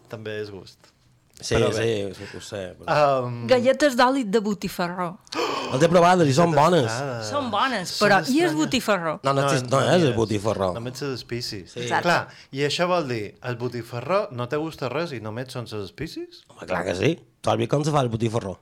també 0.09 0.39
és 0.41 0.49
gust. 0.49 0.89
Sí, 1.37 1.53
Però 1.53 1.67
sí, 1.69 1.77
bé. 1.83 1.89
ho, 2.09 2.29
ho 2.33 2.41
sé. 2.41 2.61
Però... 2.79 2.95
Um, 3.27 3.43
Galletes 3.45 3.93
d'oli 3.99 4.23
de 4.25 4.41
botifarró. 4.41 5.11
Les 5.67 5.83
he 5.85 5.89
provades 5.91 6.29
i 6.31 6.33
són 6.33 6.55
bones. 6.55 6.87
Ah, 6.89 7.19
Són 7.27 7.51
bones, 7.53 7.91
són 7.99 8.07
però 8.07 8.17
i 8.23 8.23
el 8.23 8.47
estranyes. 8.47 8.55
botifarró? 8.57 9.13
No, 9.27 9.33
no, 9.35 9.43
no, 9.43 9.51
és, 9.53 9.65
no 9.69 9.81
és 9.83 10.05
el 10.07 10.13
botifarró. 10.17 10.71
Només 10.79 11.01
les 11.03 11.13
espècies. 11.19 11.73
Sí. 11.75 11.81
Exacte. 11.83 12.07
Clar, 12.07 12.21
i 12.57 12.63
això 12.65 12.87
vol 12.89 13.05
dir, 13.11 13.21
el 13.45 13.57
botifarró 13.61 14.23
no 14.31 14.47
te 14.49 14.57
gusta 14.63 14.89
res 14.89 15.11
i 15.13 15.19
només 15.21 15.51
són 15.53 15.67
les 15.69 15.83
espècies? 15.91 16.41
Home, 16.49 16.65
clar 16.71 16.81
que 16.87 16.95
sí. 16.97 17.11
Tu 17.43 17.51
has 17.53 17.59
vist 17.61 17.69
com 17.75 17.83
se 17.85 17.93
fa 17.93 18.01
el 18.07 18.09
botifarró? 18.09 18.55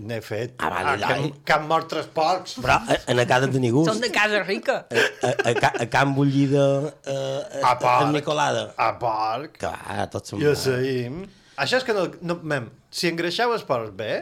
N'he 0.00 0.18
fet. 0.24 0.54
Ah, 0.58 0.70
vale, 0.72 0.94
que, 1.00 1.14
ja. 1.14 1.30
que 1.46 1.54
han 1.56 1.66
mort 1.70 1.88
tres 1.92 2.06
porcs. 2.14 2.56
Però 2.62 2.76
a, 2.80 2.96
en 3.12 3.22
a 3.22 3.26
cada 3.30 3.48
tenir 3.52 3.70
gust. 3.74 3.90
Són 3.92 4.00
de 4.02 4.10
casa 4.14 4.42
rica. 4.46 4.78
A, 4.90 5.04
a, 5.30 5.52
a, 5.52 5.72
a 5.84 5.88
Can 5.92 6.14
Bullida, 6.16 6.66
a, 6.88 7.14
a, 7.14 7.62
A 7.62 7.72
a, 7.72 7.74
porc. 7.82 8.06
a 8.08 8.10
Nicolada. 8.14 8.64
A 8.76 8.90
porc. 9.00 9.58
Clar, 9.62 10.06
tots 10.14 10.34
són 10.34 10.42
I 10.42 10.48
a 10.48 10.54
bons. 10.54 10.64
seguim. 10.68 11.20
Això 11.60 11.80
és 11.82 11.84
que 11.88 11.96
no... 11.96 12.06
no 12.24 12.38
mem, 12.42 12.70
si 12.90 13.10
engreixeu 13.10 13.52
el 13.54 13.62
porc 13.68 13.92
bé, 13.98 14.12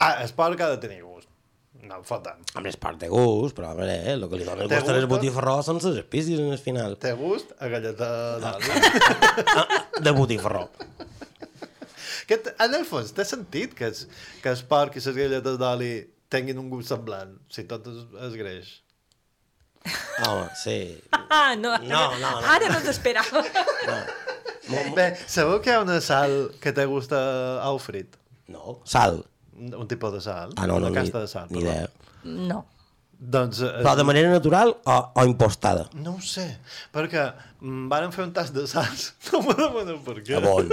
ah, 0.00 0.14
el 0.24 0.32
porc 0.38 0.60
ha 0.64 0.70
de 0.74 0.78
tenir 0.86 1.02
gust. 1.04 1.28
No 1.86 2.00
foten. 2.02 2.40
Home, 2.58 2.66
és 2.72 2.74
part 2.82 2.98
de 2.98 3.06
gust, 3.12 3.54
però 3.54 3.68
a 3.70 3.76
veure, 3.78 3.92
eh, 4.08 4.14
el 4.16 4.24
que 4.26 4.40
li 4.40 4.46
dona 4.48 4.64
el 4.64 4.70
gust 4.72 4.88
a 4.90 4.94
les 4.96 5.04
gust, 5.04 5.12
botifarró 5.12 5.58
són 5.62 5.76
les 5.78 6.00
espícies 6.00 6.40
en 6.42 6.48
el 6.50 6.58
final. 6.58 6.96
Té 6.98 7.12
gust 7.14 7.52
a 7.62 7.68
galleta 7.70 8.08
d'oli. 8.42 10.02
De 10.02 10.14
botifarró. 10.16 10.64
Que 12.26 12.40
en 12.58 12.74
el 12.74 12.84
fons 12.88 13.12
té 13.14 13.24
sentit 13.24 13.74
que, 13.78 13.88
es, 13.92 14.06
que 14.42 14.50
el 14.52 14.62
porc 14.70 14.96
i 14.98 15.02
les 15.04 15.16
galletes 15.16 15.58
d'oli 15.60 15.92
tinguin 16.32 16.58
un 16.58 16.68
gust 16.72 16.90
semblant, 16.90 17.36
si 17.52 17.64
tot 17.70 17.86
és, 17.86 18.02
és 18.26 18.34
greix. 18.40 18.72
Home, 20.26 20.46
sí. 20.58 20.78
Ah, 21.14 21.54
no, 21.54 21.76
No, 21.86 22.00
no, 22.18 22.30
no. 22.40 22.46
Ara 22.50 22.72
no 22.72 22.80
t'esperava. 22.82 23.44
Bé, 24.96 25.04
sabeu 25.30 25.60
que 25.62 25.70
hi 25.70 25.76
ha 25.76 25.82
una 25.84 26.00
sal 26.02 26.32
que 26.62 26.72
té 26.74 26.86
gust 26.90 27.12
a 27.14 27.20
au 27.68 27.78
frit? 27.78 28.16
No, 28.50 28.80
sal. 28.88 29.20
Un 29.56 29.86
tipus 29.88 30.12
de 30.16 30.20
sal. 30.24 30.50
Ah, 30.58 30.66
no, 30.66 30.80
no, 30.80 30.88
una 30.88 30.90
ni, 30.90 30.96
casta 30.98 31.22
de 31.22 31.28
sal. 31.30 31.46
ni 31.54 31.62
idea. 31.62 31.86
No. 32.24 32.64
Doncs... 33.16 33.62
eh, 33.64 33.70
Però 33.80 33.94
de 33.96 34.04
manera 34.04 34.28
natural 34.28 34.74
o, 34.84 34.96
o 35.14 35.22
impostada? 35.24 35.86
No 35.96 36.16
ho 36.18 36.20
sé, 36.20 36.44
perquè 36.92 37.22
mm, 37.62 37.86
varen 37.88 38.10
fer 38.12 38.26
un 38.26 38.34
tast 38.36 38.52
de 38.58 38.66
sals. 38.68 39.12
No 39.32 39.40
me 39.46 39.54
demanen 39.56 40.02
per 40.04 40.18
què. 40.26 40.36
A 40.36 40.42
bon, 40.44 40.68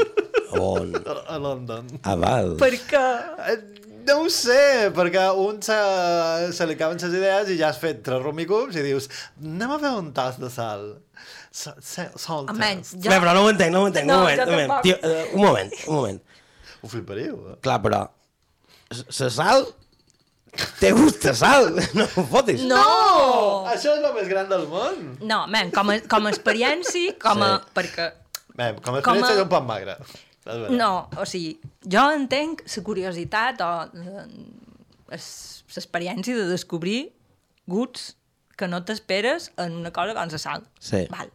a 0.53 0.59
bon. 0.63 0.93
A, 1.01 1.15
a 1.35 1.37
London. 1.41 1.87
Ah, 2.03 2.15
val. 2.19 2.55
Perquè... 2.61 3.05
Eh, 3.53 3.61
No 4.03 4.17
ho 4.19 4.29
sé, 4.35 4.89
perquè 4.91 5.21
un 5.39 5.61
se, 5.63 5.75
se 6.51 6.65
li 6.67 6.73
acaben 6.75 6.97
les 6.99 7.13
idees 7.15 7.51
i 7.53 7.55
ja 7.55 7.69
has 7.69 7.77
fet 7.79 8.01
tres 8.03 8.19
rumicums 8.19 8.75
i 8.75 8.81
dius 8.83 9.05
anem 9.39 9.71
a 9.71 9.77
fer 9.79 9.91
un 9.95 10.09
tas 10.11 10.35
de 10.41 10.49
sal. 10.51 10.81
Sa, 11.55 11.71
sa, 11.79 12.09
sal 12.19 12.49
Almenys, 12.51 12.89
Jo... 12.97 13.07
Bé, 13.13 13.21
però 13.23 13.31
no 13.37 13.45
ho 13.45 13.53
entenc, 13.53 13.71
no 13.71 13.85
ho 13.85 13.87
entenc. 13.87 14.09
No, 14.09 14.17
un 14.17 14.25
moment, 14.25 14.41
un 14.43 14.51
moment. 14.57 14.73
Tio, 14.83 14.97
uh, 15.07 15.21
un 15.37 15.45
moment, 15.45 15.71
un 15.87 15.95
moment. 16.01 16.19
Ho 16.83 16.91
fliparíeu, 16.91 17.37
eh? 17.53 17.55
Clar, 17.63 17.77
però... 17.85 18.01
La 18.91 19.29
sal... 19.37 19.63
Té 20.83 20.91
gust 20.99 21.23
a 21.31 21.37
sal, 21.39 21.71
no 22.01 22.09
ho 22.11 22.25
fotis. 22.35 22.67
No! 22.67 22.83
Això 23.71 23.95
és 23.95 24.03
el 24.03 24.11
més 24.19 24.27
gran 24.35 24.51
del 24.51 24.67
món. 24.67 24.99
No, 25.23 25.45
man, 25.47 25.71
com 25.71 25.95
a, 25.95 26.01
com 26.11 26.27
a 26.27 26.35
experiència, 26.35 27.15
com 27.23 27.39
a... 27.47 27.53
Sí. 27.63 27.71
Perquè... 27.79 28.11
Bé, 28.59 28.73
com 28.83 28.99
a 28.99 28.99
Com 28.99 29.15
experiència 29.15 29.31
a- 29.31 29.39
és 29.39 29.45
un 29.47 29.53
pan 29.55 29.63
magre. 29.71 29.95
No, 30.75 31.09
o 31.17 31.25
sigui, 31.29 31.53
jo 31.87 32.03
entenc 32.11 32.65
la 32.67 32.83
curiositat 32.83 33.61
o 33.63 33.71
eh, 33.93 34.25
es- 35.15 35.63
l'experiència 35.75 36.35
de 36.37 36.47
descobrir 36.49 37.13
gusts 37.67 38.15
que 38.57 38.67
no 38.67 38.83
t'esperes 38.85 39.51
en 39.57 39.73
una 39.79 39.91
cosa 39.91 40.13
com 40.13 40.29
la 40.29 40.37
sal. 40.37 40.67
Sí. 40.79 41.07
Val. 41.09 41.31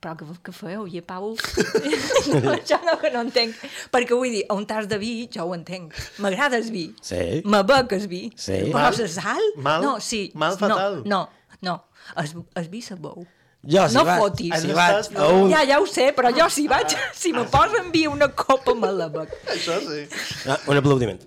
Però 0.00 0.14
què, 0.16 0.24
què 0.46 0.52
feu, 0.56 0.86
i 0.88 1.00
Pau? 1.04 1.34
no, 2.44 2.52
això 2.54 2.78
no 2.86 2.94
que 3.02 3.10
no 3.12 3.20
entenc. 3.26 3.56
Perquè 3.92 4.16
vull 4.16 4.30
dir, 4.32 4.44
a 4.48 4.54
un 4.56 4.64
tas 4.68 4.86
de 4.88 4.96
vi, 5.00 5.26
jo 5.32 5.44
ho 5.44 5.52
entenc. 5.56 5.92
M'agrada 6.24 6.56
el 6.56 6.70
vi. 6.72 6.86
Sí. 7.04 7.42
Me 7.44 7.60
bec 7.68 7.92
el 7.98 8.06
vi. 8.08 8.22
Sí. 8.36 8.62
Però 8.70 8.86
la 8.94 9.08
sal? 9.12 9.42
mal- 9.56 9.82
no, 9.84 9.98
sí. 10.00 10.30
mal 10.34 10.54
no, 10.54 10.60
fatal. 10.62 11.02
No, 11.04 11.28
no. 11.66 11.74
El, 12.16 12.32
el 12.62 12.68
vi 12.72 12.80
se 12.82 12.96
beu. 12.96 13.26
Jo, 13.62 13.88
si 13.88 13.94
no 13.94 14.04
vaig, 14.08 14.20
fotis. 14.22 14.54
si 14.62 14.72
vaig 14.72 14.94
estàs- 15.02 15.16
a 15.20 15.26
un... 15.36 15.50
Ja, 15.52 15.64
ja 15.68 15.80
ho 15.80 15.86
sé, 15.86 16.12
però 16.16 16.30
jo 16.32 16.46
si 16.48 16.66
vaig, 16.68 16.94
si 17.12 17.32
me 17.36 17.44
posen 17.44 17.90
vi 17.92 18.06
una 18.08 18.28
copa 18.32 18.72
me 18.74 18.88
la 18.92 19.08
bec. 19.12 19.34
Això 19.52 19.76
sí. 19.84 20.06
Ah, 20.48 20.56
un 20.66 20.80
aplaudiment. 20.80 21.20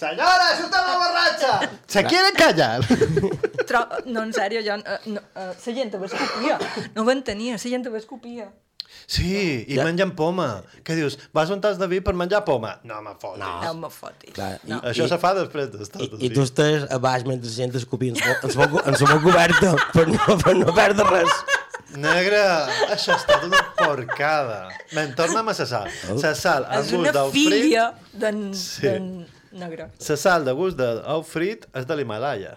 Senyora, 0.00 0.46
és 0.54 0.60
una 0.64 0.80
borratxa! 0.88 1.54
Se 1.92 2.02
quieren 2.04 2.36
callar. 2.36 2.80
Tro... 3.68 3.82
No, 4.06 4.22
en 4.24 4.32
sèrio, 4.32 4.62
jo... 4.64 4.76
Uh, 4.80 5.12
no, 5.16 5.20
uh, 5.36 5.50
la 5.52 5.74
gent 5.76 5.94
ho 5.96 6.04
escopia. 6.06 6.56
No 6.94 7.04
ho 7.04 7.10
entenia, 7.12 7.56
la 7.58 7.64
gent 7.64 7.86
ho 7.88 7.96
escopia. 7.96 8.48
Sí, 9.10 9.64
i 9.66 9.74
Ja. 9.74 9.84
mengen 9.88 10.12
poma. 10.14 10.62
Què 10.86 10.94
dius? 10.94 11.16
Vas 11.34 11.50
un 11.50 11.58
tas 11.60 11.78
de 11.80 11.86
vi 11.90 11.98
per 12.00 12.12
menjar 12.14 12.44
poma? 12.46 12.76
No 12.86 13.00
me 13.02 13.16
fotis. 13.18 13.40
No. 13.42 13.56
No 13.64 13.72
me 13.74 13.88
fotis. 13.90 14.30
Clar, 14.36 14.52
i, 14.62 14.70
Això 14.92 15.08
i, 15.08 15.10
se 15.10 15.18
fa 15.18 15.32
després 15.34 15.70
d'estar 15.72 16.04
i, 16.04 16.10
i 16.26 16.30
tu 16.30 16.44
estàs 16.46 16.84
a 16.94 16.98
baix 17.02 17.24
mentre 17.26 17.48
la 17.50 17.54
gent 17.56 17.74
escopir 17.80 18.12
en 18.14 18.20
sa- 18.20 18.36
en 18.38 18.54
sa 18.54 18.68
boca- 18.70 18.84
en 18.86 18.94
sa 19.00 19.08
boca 19.10 19.32
oberta 19.34 19.72
per 19.96 20.06
no, 20.12 20.38
per 20.44 20.54
no 20.60 20.74
perdre 20.76 21.08
res. 21.10 21.34
Negre, 21.98 22.38
això 22.94 23.16
ha 23.16 23.18
estat 23.18 23.42
una 23.48 23.64
porcada. 23.74 24.68
Men, 24.94 25.10
torna'm 25.18 25.48
a 25.50 25.56
la 25.58 25.66
sal. 25.66 25.90
La 26.22 26.34
sal 26.38 26.68
amb 26.70 26.84
És 26.84 26.92
gust 26.92 27.00
una 27.00 27.12
d'ou 27.16 27.32
frit... 27.34 27.50
filla 27.50 27.88
d'en 28.14 28.54
Sí. 28.54 28.86
sí. 28.86 28.94
negre. 29.58 29.88
La 30.08 30.16
sal 30.22 30.44
de 30.46 30.52
gust 30.54 30.78
d'ou 30.78 31.24
frit 31.26 31.66
és 31.74 31.86
de 31.90 31.96
l'Himalaya. 31.98 32.54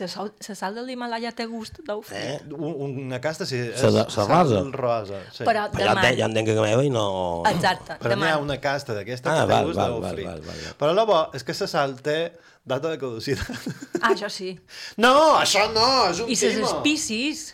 La 0.00 0.08
sal, 0.10 0.32
la 0.48 0.54
sal 0.58 0.74
de 0.74 0.82
l'Himalaya 0.82 1.30
té 1.38 1.44
gust 1.46 1.76
d'ou 1.86 2.00
frit. 2.02 2.18
Eh? 2.18 2.54
Un, 2.56 2.96
una 3.06 3.20
casta, 3.22 3.46
sí. 3.46 3.60
és 3.60 3.78
Sa 3.78 3.92
de- 3.94 4.06
sa 4.10 4.24
rosa? 4.26 4.62
Rosa, 4.74 5.20
sí. 5.32 5.44
Però 5.46 5.68
demà... 5.70 5.92
entenc, 6.00 6.18
jo 6.18 6.24
entenc 6.26 6.48
que 6.50 6.56
meva 6.64 6.82
i 6.82 6.90
no... 6.90 7.04
Exacte, 7.52 7.94
Però 8.02 8.16
n'hi 8.16 8.24
demà. 8.24 8.32
ha 8.34 8.40
una 8.42 8.56
casta 8.64 8.96
d'aquesta 8.96 9.30
Ah, 9.30 9.36
que 9.36 9.46
té 9.46 9.52
val, 9.52 9.68
gust 9.70 9.78
val, 9.78 9.92
d'ou 9.94 10.08
frit. 10.10 10.26
val, 10.26 10.40
val, 10.48 10.58
val. 10.64 10.74
Però 10.82 10.90
el 10.96 11.02
bo 11.12 11.20
és 11.38 11.46
que 11.46 11.54
la 11.60 11.68
sal 11.70 11.94
té 12.02 12.16
data 12.64 12.90
de 12.90 12.98
caducitat. 12.98 13.68
Ah, 14.02 14.10
això 14.16 14.28
sí. 14.32 14.50
No, 14.98 15.14
això 15.38 15.68
no, 15.72 15.86
és 16.10 16.20
un 16.24 16.28
I 16.32 16.34
les 16.40 16.58
timo. 16.58 16.66
espicis... 16.72 17.44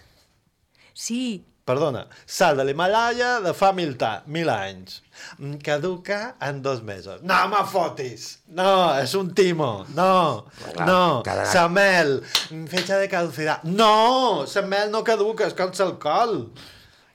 Sí, 1.00 1.44
Perdona, 1.70 2.02
sal 2.26 2.56
de 2.58 2.64
l'Himalaya 2.66 3.36
de 3.44 3.52
fa 3.54 3.70
mil, 3.76 3.94
ta, 4.00 4.24
mil 4.26 4.48
anys. 4.50 5.00
Mm, 5.38 5.58
Caduca 5.62 6.34
en 6.42 6.62
dos 6.64 6.80
mesos. 6.82 7.20
No 7.22 7.36
me 7.52 7.60
fotis! 7.70 8.40
No, 8.48 8.70
és 8.98 9.12
un 9.14 9.30
timo. 9.36 9.84
No, 9.94 10.46
Clar, 10.72 10.86
no. 10.88 10.98
cada- 11.24 11.46
Sa 11.46 11.68
mel, 11.68 12.16
mm, 12.50 12.66
fecha 12.72 12.96
de 12.98 13.08
caducidad. 13.08 13.62
No, 13.62 14.46
sa 14.50 14.62
mel 14.62 14.90
no 14.90 15.04
caduca, 15.04 15.46
és 15.46 15.54
com 15.54 15.70
l'alcohol. 15.78 16.50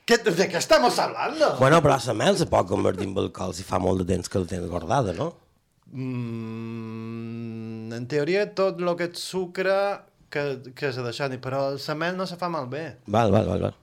¿Qué, 0.06 0.18
¿De 0.18 0.48
qué 0.48 0.56
estamos 0.56 0.98
hablando? 1.00 1.56
Bueno, 1.58 1.82
però 1.82 1.98
la 2.06 2.14
mel 2.14 2.36
se 2.38 2.46
pot 2.46 2.68
convertir 2.68 3.08
en 3.08 3.18
alcohol 3.18 3.52
si 3.52 3.64
fa 3.66 3.80
molt 3.82 3.98
de 4.04 4.04
temps 4.14 4.28
que 4.30 4.38
la 4.38 4.46
tens 4.46 4.68
guardada, 4.70 5.12
no? 5.12 5.32
Mm, 6.66 7.92
en 7.92 8.06
teoria, 8.06 8.46
tot 8.54 8.80
el 8.80 8.94
que 8.96 9.04
et 9.10 9.16
sucre 9.18 9.74
que, 10.30 10.44
que 10.78 10.92
se 10.94 11.02
deixani, 11.02 11.38
però 11.42 11.72
la 11.76 11.94
mel 11.98 12.16
no 12.16 12.26
se 12.26 12.36
fa 12.38 12.48
malbé. 12.48 12.98
Val, 13.06 13.32
val, 13.34 13.46
val. 13.50 13.66
val. 13.66 13.74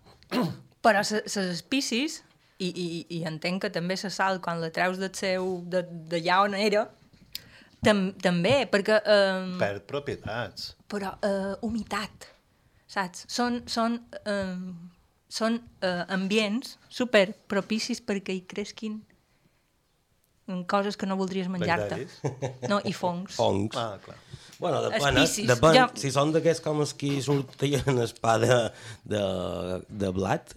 Però 0.84 1.02
les 1.04 1.38
espicis, 1.40 2.22
i, 2.60 2.70
i, 2.70 2.88
i 3.18 3.22
entenc 3.28 3.64
que 3.66 3.72
també 3.74 3.98
la 4.00 4.12
sal, 4.14 4.42
quan 4.44 4.62
la 4.62 4.72
treus 4.74 5.00
del 5.02 5.14
seu, 5.18 5.56
de, 5.72 5.84
d'allà 6.12 6.42
on 6.46 6.58
era, 6.60 6.88
tam, 7.84 8.06
també, 8.24 8.56
perquè... 8.72 9.00
Eh, 9.04 9.54
Perd 9.62 9.88
propietats. 9.90 10.74
però 10.92 11.16
eh, 11.26 11.56
humitat, 11.66 12.30
saps? 12.88 13.26
Són, 13.32 13.64
són, 13.68 13.98
eh, 14.24 14.60
són 15.34 15.58
eh, 15.82 16.04
ambients 16.14 16.78
super 16.90 17.32
propicis 17.50 18.04
perquè 18.06 18.38
hi 18.38 18.46
cresquin 18.48 19.02
coses 20.68 20.98
que 20.98 21.08
no 21.08 21.16
voldries 21.16 21.48
menjar-te. 21.48 22.04
No, 22.70 22.82
i 22.84 22.94
fongs. 22.94 23.38
Fongs. 23.40 23.76
Ah, 23.80 23.98
clar. 24.04 24.18
Bueno, 24.60 24.82
depèn? 24.86 25.18
Espicis, 25.18 25.48
depèn. 25.48 25.78
ja. 25.78 25.86
Si 26.00 26.12
són 26.14 26.34
d'aquests 26.36 26.64
com 26.64 26.84
els 26.84 26.94
que 27.00 27.16
sortien 27.24 27.96
el 27.96 28.14
pa 28.24 28.38
de, 28.42 28.58
de, 29.08 29.24
de 29.90 30.12
blat, 30.16 30.54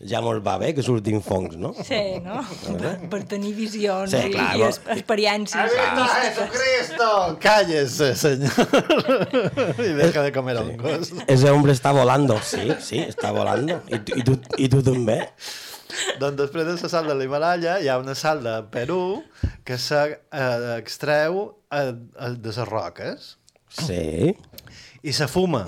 ja 0.00 0.20
mos 0.20 0.40
va 0.44 0.56
bé 0.58 0.72
que 0.74 0.82
surtin 0.82 1.20
fongs, 1.22 1.56
no? 1.56 1.72
Sí, 1.86 2.18
no? 2.24 2.40
Per, 2.78 2.94
per 3.12 3.20
tenir 3.30 3.52
visions 3.56 4.10
Sí, 4.10 4.18
i, 4.28 4.32
clar, 4.34 4.56
i 4.58 4.62
es, 4.66 4.80
experiències. 4.96 5.70
¡Viva 5.72 6.08
Jesucristo! 6.22 7.38
¡Cállese, 7.40 8.14
señor! 8.16 8.50
y 9.78 9.92
deja 9.94 10.22
de 10.22 10.32
comer 10.32 10.56
hongos. 10.58 11.12
Ese 11.26 11.50
hombre 11.50 11.72
está 11.72 11.92
volando, 11.92 12.40
sí, 12.42 12.72
sí, 12.80 12.98
está 12.98 13.30
volando. 13.30 13.82
I, 13.88 13.98
tu- 14.00 14.18
i, 14.18 14.24
tu, 14.24 14.40
i 14.58 14.68
tu 14.68 14.82
també. 14.82 15.20
doncs 16.18 16.34
després 16.40 16.66
de 16.66 16.72
la 16.74 16.88
sal 16.90 17.06
de 17.06 17.14
l'Himalaya 17.14 17.76
hi 17.78 17.86
ha 17.86 17.98
una 18.00 18.16
sal 18.18 18.40
de 18.42 18.54
Perú 18.72 19.22
que 19.64 19.76
s'extreu 19.78 21.36
eh, 21.70 21.92
eh, 21.94 22.30
de 22.34 22.50
les 22.50 22.58
roques 22.68 23.36
Sí. 23.74 24.34
i 25.02 25.12
se 25.12 25.26
fuma. 25.30 25.64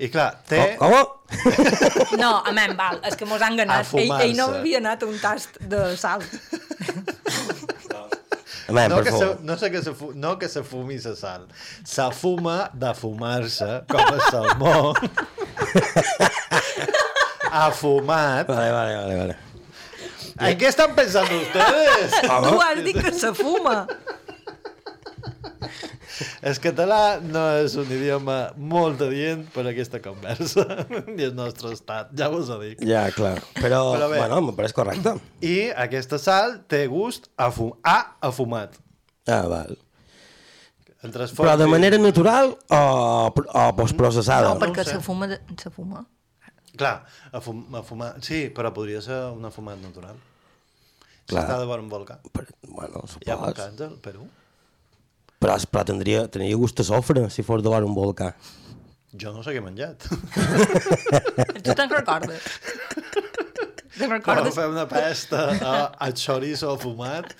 I 0.00 0.08
clar, 0.08 0.30
té... 0.48 0.76
Com? 0.80 0.94
com? 0.94 2.16
No, 2.18 2.30
amén, 2.48 2.72
val, 2.78 3.00
és 3.04 3.16
que 3.20 3.26
mos 3.28 3.42
han 3.44 3.52
A 3.58 3.62
ganat. 3.62 3.90
Ell, 4.00 4.12
ell 4.24 4.32
no 4.38 4.46
havia 4.56 4.78
anat 4.80 5.02
a 5.04 5.06
un 5.10 5.18
tast 5.20 5.58
de 5.60 5.82
sal. 6.00 6.24
Home, 8.70 8.84
No 8.88 9.00
que, 9.02 9.10
se, 9.10 9.26
no, 9.42 9.56
sé 9.58 9.66
que 9.70 9.82
se, 9.82 9.92
fu- 9.98 10.12
no 10.14 10.36
que 10.38 10.48
se 10.48 10.62
fumi 10.62 10.96
la 11.02 11.14
sal. 11.18 11.48
Se 11.84 12.06
fuma 12.14 12.70
de 12.72 12.94
fumar-se, 12.94 13.82
com 13.90 14.14
el 14.14 14.20
salmó. 14.30 14.94
ha 17.52 17.70
fumat. 17.72 18.46
Vale, 18.46 18.70
vale, 18.72 18.96
vale, 18.96 19.16
vale. 19.18 19.36
¿En 20.38 20.56
qué 20.56 20.68
están 20.68 20.94
pensando 20.94 21.36
ustedes? 21.42 22.12
Tu 22.22 22.62
has 22.62 22.84
dit 22.84 22.96
que 22.96 23.12
se 23.12 23.34
fuma. 23.34 23.86
El 26.48 26.58
català 26.62 27.18
no 27.22 27.42
és 27.60 27.74
un 27.80 27.90
idioma 27.92 28.38
molt 28.56 29.02
adient 29.06 29.44
per 29.54 29.64
a 29.66 29.70
aquesta 29.72 30.00
conversa. 30.04 30.64
I 31.18 31.26
el 31.28 31.34
nostre 31.36 31.72
estat, 31.76 32.14
ja 32.16 32.30
vos 32.32 32.50
ho 32.52 32.58
dic. 32.62 32.80
Ja, 32.86 33.06
clar. 33.14 33.36
Però, 33.58 33.82
Però 33.94 34.08
bé. 34.12 34.18
bueno, 34.22 34.40
me 34.48 34.56
pareix 34.56 34.74
correcte. 34.76 35.16
I 35.44 35.70
aquesta 35.86 36.20
sal 36.22 36.60
té 36.70 36.86
gust 36.90 37.30
a, 37.36 37.50
fum 37.54 37.74
a 37.84 37.98
afumat. 38.30 38.78
Ah, 39.28 39.44
val. 39.50 39.76
Però 41.00 41.54
de 41.56 41.66
manera 41.70 41.96
natural 41.96 42.50
o, 42.52 42.80
o 43.32 43.62
postprocessada? 43.76 44.50
No, 44.52 44.60
perquè 44.60 44.84
sé. 44.84 44.98
se 44.98 45.04
fuma... 45.04 45.30
Se 45.56 45.72
fuma. 45.72 46.02
Clar, 46.76 46.98
a, 47.32 47.40
fum, 47.40 47.62
a 47.74 47.80
fumar... 47.84 48.14
Sí, 48.24 48.48
però 48.54 48.72
podria 48.76 49.00
ser 49.04 49.22
una 49.32 49.50
fumat 49.52 49.80
natural. 49.80 50.18
Clar. 51.30 51.46
S'està 51.46 51.56
de 51.62 51.78
un 51.78 51.88
volcà. 51.88 52.18
Per, 52.32 52.44
bueno, 52.66 53.02
Hi 53.04 53.08
ha 53.08 53.12
supos. 53.14 53.40
volcans 53.46 53.80
al 53.86 53.96
Perú? 54.02 54.28
Però, 55.40 55.56
però 55.72 55.84
tindria, 55.88 56.26
tindria 56.28 56.56
gust 56.60 56.80
a 56.82 56.84
sofre 56.84 57.28
si 57.32 57.42
fos 57.46 57.62
vora 57.64 57.86
un 57.88 57.94
volcà. 57.96 58.34
Jo 59.20 59.32
no 59.34 59.40
sé 59.42 59.54
què 59.56 59.58
he 59.62 59.64
menjat. 59.64 60.04
Tu 61.64 61.72
te'n 61.74 61.88
recordes? 61.90 62.44
Te'n 64.00 64.06
Però 64.08 64.16
recordes? 64.16 64.54
fer 64.56 64.66
una 64.70 64.84
pesta 64.88 65.40
a, 65.60 65.72
a 65.98 66.06
chorizo 66.16 66.70
fumat, 66.80 67.32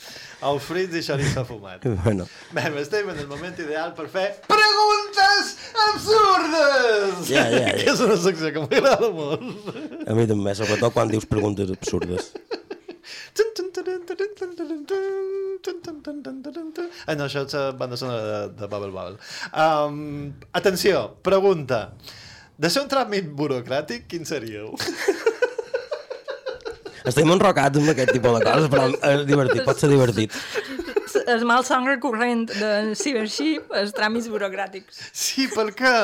al 0.45 0.59
frits 0.61 0.97
i 0.99 1.03
chorizo 1.07 1.45
fumat. 1.49 1.85
Bueno, 2.05 2.27
Bé, 2.57 2.65
estem 2.83 3.09
en 3.13 3.21
el 3.23 3.29
moment 3.31 3.57
ideal 3.63 3.95
per 3.97 4.09
fer 4.13 4.27
preguntes 4.51 5.55
absurdes! 5.87 7.31
Ja, 7.31 7.47
ja, 7.49 7.63
ja. 7.69 7.77
Que 7.85 7.95
és 7.95 8.03
una 8.05 8.19
secció 8.21 8.51
que 8.57 8.65
m'agrada 8.67 9.09
molt. 9.15 9.71
a 10.05 10.17
mi 10.19 10.27
també, 10.29 10.57
sobretot 10.59 10.93
quan 10.97 11.13
dius 11.13 11.29
preguntes 11.31 11.71
absurdes. 11.77 12.33
Ah, 17.07 17.17
no, 17.19 17.27
això 17.27 17.45
és 17.47 17.57
la 17.57 17.67
banda 17.81 17.99
sonora 18.01 18.23
de, 18.27 18.41
de 18.61 18.69
Bubble 18.71 18.93
Bubble. 18.95 19.19
Um, 19.53 20.33
atenció, 20.57 21.07
pregunta. 21.27 21.91
De 22.61 22.69
ser 22.73 22.85
un 22.85 22.91
tràmit 22.93 23.31
burocràtic, 23.37 24.07
quin 24.11 24.27
seríeu? 24.29 24.75
Estem 27.09 27.31
enrocats 27.33 27.81
amb 27.81 27.89
aquest 27.95 28.13
tipus 28.13 28.37
de 28.37 28.45
coses, 28.45 28.69
però 28.73 28.91
és 28.93 29.25
divertit, 29.29 29.65
pot 29.65 29.81
ser 29.81 29.89
divertit. 29.93 30.37
El 31.19 31.45
mal 31.49 31.65
sang 31.67 31.87
recurrent 31.89 32.47
de 32.51 32.95
Cybership, 32.99 33.71
els 33.77 33.93
tràmits 33.97 34.29
burocràtics. 34.31 35.01
Sí, 35.13 35.49
per 35.53 35.71
què? 35.77 35.95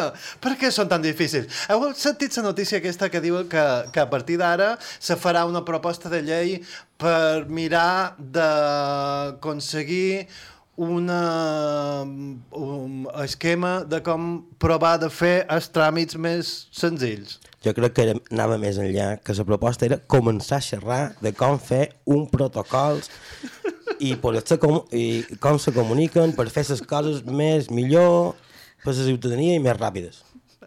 Per 0.42 0.55
què 0.61 0.73
són 0.75 0.90
tan 0.90 1.05
difícils? 1.05 1.66
Heu 1.71 1.88
sentit 1.99 2.35
la 2.38 2.49
notícia 2.49 2.81
aquesta 2.81 3.11
que 3.12 3.23
diu 3.25 3.38
que, 3.51 3.64
que 3.92 4.03
a 4.03 4.09
partir 4.11 4.38
d'ara 4.40 4.75
se 4.83 5.16
farà 5.21 5.47
una 5.47 5.64
proposta 5.64 6.11
de 6.12 6.23
llei 6.27 6.59
per 7.01 7.47
mirar 7.49 8.16
d'aconseguir 8.19 10.27
una, 10.77 12.03
un 12.03 13.07
esquema 13.25 13.81
de 13.85 14.03
com 14.05 14.42
provar 14.61 14.99
de 15.01 15.09
fer 15.09 15.47
els 15.49 15.71
tràmits 15.73 16.19
més 16.21 16.51
senzills. 16.77 17.38
Jo 17.64 17.73
crec 17.75 17.95
que 17.97 18.05
era, 18.05 18.19
anava 18.31 18.59
més 18.61 18.77
enllà, 18.79 19.14
que 19.25 19.35
la 19.35 19.47
proposta 19.49 19.88
era 19.88 19.99
començar 20.07 20.61
a 20.61 20.66
xerrar 20.66 21.01
de 21.25 21.33
com 21.35 21.57
fer 21.59 21.97
un 22.05 22.29
protocol 22.31 23.01
i, 24.01 24.15
poder 24.21 24.43
se 24.47 24.59
com, 24.63 24.81
i 24.93 25.23
com 25.43 25.59
se 25.63 25.73
comuniquen 25.77 26.35
per 26.37 26.49
fer 26.53 26.67
les 26.69 26.83
coses 26.89 27.23
més 27.25 27.71
millor 27.71 28.35
per 28.85 28.95
la 28.95 29.05
ciutadania 29.07 29.57
i 29.57 29.63
més 29.63 29.77
ràpides. 29.79 30.23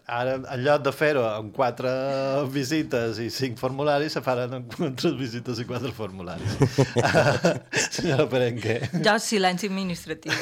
Ara, 0.09 0.39
en 0.41 0.63
lloc 0.65 0.81
de 0.81 0.91
fer-ho 0.95 1.21
amb 1.27 1.51
quatre 1.53 1.89
visites 2.49 3.19
i 3.21 3.27
cinc 3.29 3.59
formularis, 3.61 4.15
se 4.17 4.23
faran 4.25 4.55
amb 4.57 4.71
tres 4.97 5.13
visites 5.19 5.59
i 5.61 5.67
quatre 5.69 5.91
formularis. 5.93 6.55
Senyora 7.93 8.25
Perenque. 8.31 8.79
Jo, 9.05 9.19
silenci 9.21 9.69
administratiu. 9.69 10.33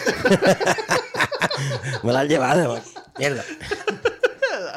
Me 2.08 2.14
l'ha 2.14 2.24
llevada, 2.30 2.68
ma- 2.70 3.04
merda. 3.20 3.44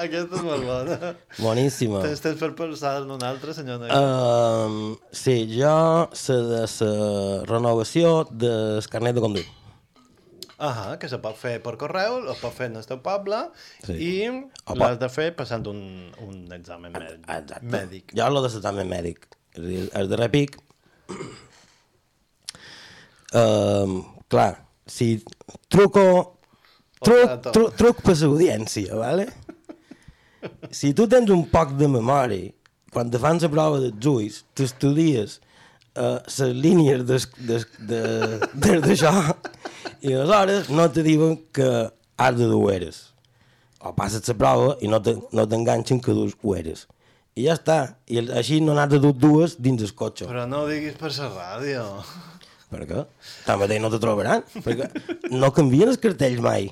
Aquesta 0.00 0.38
és 0.38 0.42
molt 0.46 0.64
bona. 0.64 1.14
Boníssima. 1.38 2.00
Tens 2.04 2.22
temps 2.24 2.38
per 2.40 2.50
pensar 2.58 2.94
en 3.02 3.10
una 3.12 3.28
altra, 3.34 3.52
senyor 3.56 3.80
Noia? 3.82 3.96
Um, 4.00 4.76
sí, 5.12 5.34
jo 5.52 5.72
la 6.08 6.36
de 6.50 6.60
la 6.66 6.92
renovació 7.50 8.12
del 8.30 8.80
carnet 8.92 9.18
de 9.18 9.24
conduir. 9.24 9.48
Ah, 10.60 10.96
que 11.00 11.08
se 11.08 11.16
pot 11.24 11.36
fer 11.40 11.54
per 11.64 11.72
correu, 11.80 12.18
ho 12.28 12.34
pot 12.40 12.52
fer 12.52 12.66
en 12.68 12.74
el 12.76 12.84
teu 12.84 12.98
poble 13.00 13.38
Sí. 13.86 13.94
i 13.96 14.12
O 14.68 14.74
l'has 14.76 14.98
de 15.00 15.08
fer 15.08 15.30
passant 15.36 15.64
un, 15.70 15.78
un 16.20 16.42
examen 16.52 16.92
mè- 16.92 17.14
Exacte. 17.16 17.64
mèdic. 17.64 18.12
Jo 18.16 18.28
lo 18.28 18.42
de 18.44 18.50
l'examen 18.52 18.88
mèdic. 18.88 19.24
El 19.56 20.08
darrer 20.12 20.28
pic... 20.30 20.58
Um, 23.32 24.02
clar, 24.28 24.64
si 24.86 25.22
truco... 25.68 26.36
Truc, 27.00 27.46
truc, 27.54 27.76
truc 27.80 28.00
per 28.04 28.12
l'audiència, 28.20 28.92
vale? 29.00 29.24
Si 30.70 30.92
tu 30.96 31.06
tens 31.10 31.30
un 31.30 31.44
poc 31.52 31.74
de 31.78 31.88
memòria, 31.90 32.50
quan 32.92 33.10
te 33.12 33.18
fan 33.22 33.38
la 33.42 33.48
prova 33.52 33.80
dels 33.82 34.06
ulls, 34.10 34.38
t'estudies 34.56 35.38
uh, 35.96 36.18
les 36.26 36.54
línies 36.56 37.04
des, 37.06 37.26
des, 37.38 37.66
de, 37.90 38.00
des 38.54 38.80
d'això 38.86 39.12
i 40.02 40.14
aleshores 40.14 40.70
no 40.72 40.88
te 40.90 41.04
diuen 41.06 41.36
que 41.52 41.68
has 42.20 42.34
de 42.38 42.48
dur 42.50 42.70
eres. 42.72 43.02
O 43.80 43.92
passes 43.96 44.26
la 44.28 44.34
prova 44.36 44.74
i 44.84 44.88
no 44.92 45.00
te- 45.02 45.18
no 45.32 45.46
t'enganxen 45.48 46.00
que 46.00 46.12
dus 46.16 46.34
eres. 46.56 46.86
I 47.38 47.46
ja 47.46 47.54
està. 47.54 47.78
I 48.10 48.18
així 48.36 48.58
no 48.60 48.74
n'has 48.74 48.90
de 48.90 48.98
dur 49.00 49.14
dues 49.14 49.54
dins 49.62 49.80
el 49.86 49.94
cotxe. 49.94 50.26
Però 50.26 50.46
no 50.50 50.64
ho 50.64 50.68
diguis 50.68 50.96
per 50.98 51.12
la 51.16 51.28
ràdio. 51.30 51.84
Per 52.70 52.84
què? 52.86 53.04
Tanmateix 53.46 53.80
no 53.82 53.88
te 53.90 53.98
trobaran, 54.02 54.42
perquè 54.62 54.90
no 55.34 55.48
canvien 55.54 55.88
els 55.90 55.98
cartells 56.02 56.42
mai. 56.44 56.68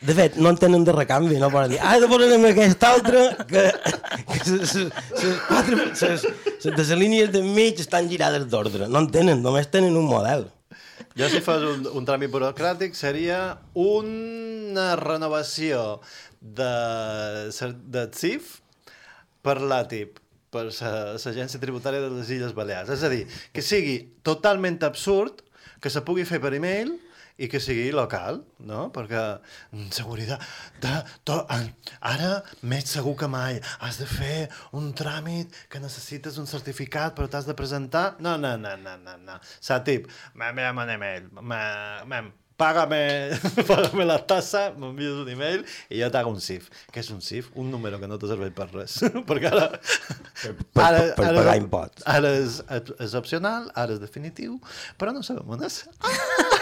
De 0.00 0.14
fet, 0.16 0.36
no 0.40 0.48
en 0.48 0.56
tenen 0.56 0.84
de 0.86 0.92
recanvi, 0.96 1.36
no 1.36 1.50
poden 1.52 1.74
dir, 1.74 1.80
ah, 1.84 1.98
de 2.00 2.06
posarem 2.08 2.44
aquest 2.48 2.84
altre, 2.88 3.24
que, 3.50 3.64
que 4.30 4.38
ses 4.40 4.86
quatre, 5.44 5.76
de 6.64 6.70
les 6.78 6.92
línies 6.96 7.28
de 7.34 7.42
mig 7.44 7.82
estan 7.84 8.08
girades 8.08 8.46
d'ordre. 8.48 8.88
No 8.88 9.02
en 9.04 9.10
tenen, 9.12 9.42
només 9.44 9.68
tenen 9.68 9.98
un 10.00 10.08
model. 10.08 10.46
Jo 11.20 11.28
si 11.28 11.42
fos 11.44 11.60
un, 11.68 11.84
un 12.00 12.06
tràmit 12.08 12.32
burocràtic 12.32 12.96
seria 12.96 13.58
una 13.76 14.94
renovació 14.96 15.98
de, 16.40 16.70
de 17.92 18.06
CIF 18.16 18.56
per 19.44 19.58
l'ATIP, 19.60 20.16
per 20.50 20.64
la- 20.70 20.94
l'Agència 21.20 21.60
Tributària 21.62 22.00
de 22.06 22.10
les 22.14 22.30
Illes 22.32 22.56
Balears. 22.56 22.88
És 22.96 23.04
a 23.04 23.12
dir, 23.12 23.26
que 23.52 23.60
sigui 23.64 23.98
totalment 24.26 24.80
absurd 24.88 25.44
que 25.80 25.92
se 25.92 26.00
pugui 26.08 26.24
fer 26.28 26.40
per 26.40 26.54
e-mail 26.56 26.96
i 27.40 27.48
que 27.48 27.60
sigui 27.62 27.88
local, 27.96 28.42
no? 28.68 28.82
Perquè 28.92 29.20
mm, 29.72 29.86
seguretat, 29.96 30.42
de, 30.84 30.92
to, 31.24 31.38
ara 32.12 32.32
més 32.68 32.84
segur 32.92 33.14
que 33.20 33.28
mai 33.32 33.56
has 33.80 33.96
de 34.02 34.08
fer 34.10 34.48
un 34.76 34.90
tràmit 34.96 35.56
que 35.72 35.80
necessites 35.80 36.36
un 36.42 36.46
certificat 36.50 37.16
però 37.16 37.30
t'has 37.32 37.48
de 37.48 37.56
presentar... 37.56 38.10
No, 38.20 38.36
no, 38.36 38.56
no, 38.60 38.76
no, 38.76 38.98
no, 39.00 39.16
no. 39.24 39.38
Satip, 39.60 40.10
m'envia'm 40.36 40.84
un 40.84 40.92
email, 40.98 41.30
me- 41.40 42.04
mem, 42.12 42.28
pàgame, 42.60 42.98
pàgame 43.70 44.04
la 44.04 44.18
tassa, 44.28 44.66
m'envies 44.76 45.22
un 45.22 45.30
email 45.32 45.62
i 45.88 46.02
jo 46.02 46.10
t'hago 46.12 46.34
un 46.34 46.42
CIF. 46.44 46.66
Què 46.92 47.00
és 47.00 47.08
un 47.14 47.22
CIF? 47.24 47.48
Un 47.56 47.70
número 47.72 47.96
que 48.02 48.08
no 48.10 48.18
te 48.20 48.28
serveix 48.28 48.52
per 48.52 48.66
res. 48.74 48.98
Perquè 49.30 49.48
ara... 49.48 49.70
per- 50.76 51.14
per 51.16 51.30
pagar 51.40 51.56
imposts. 51.60 52.04
Ara 52.04 52.34
és, 52.42 52.60
és 53.00 53.16
opcional, 53.16 53.70
ara 53.80 53.96
és 53.96 54.02
definitiu, 54.04 54.58
però 55.00 55.16
no 55.16 55.24
sabem 55.24 55.56
on 55.56 55.64
és. 55.70 55.80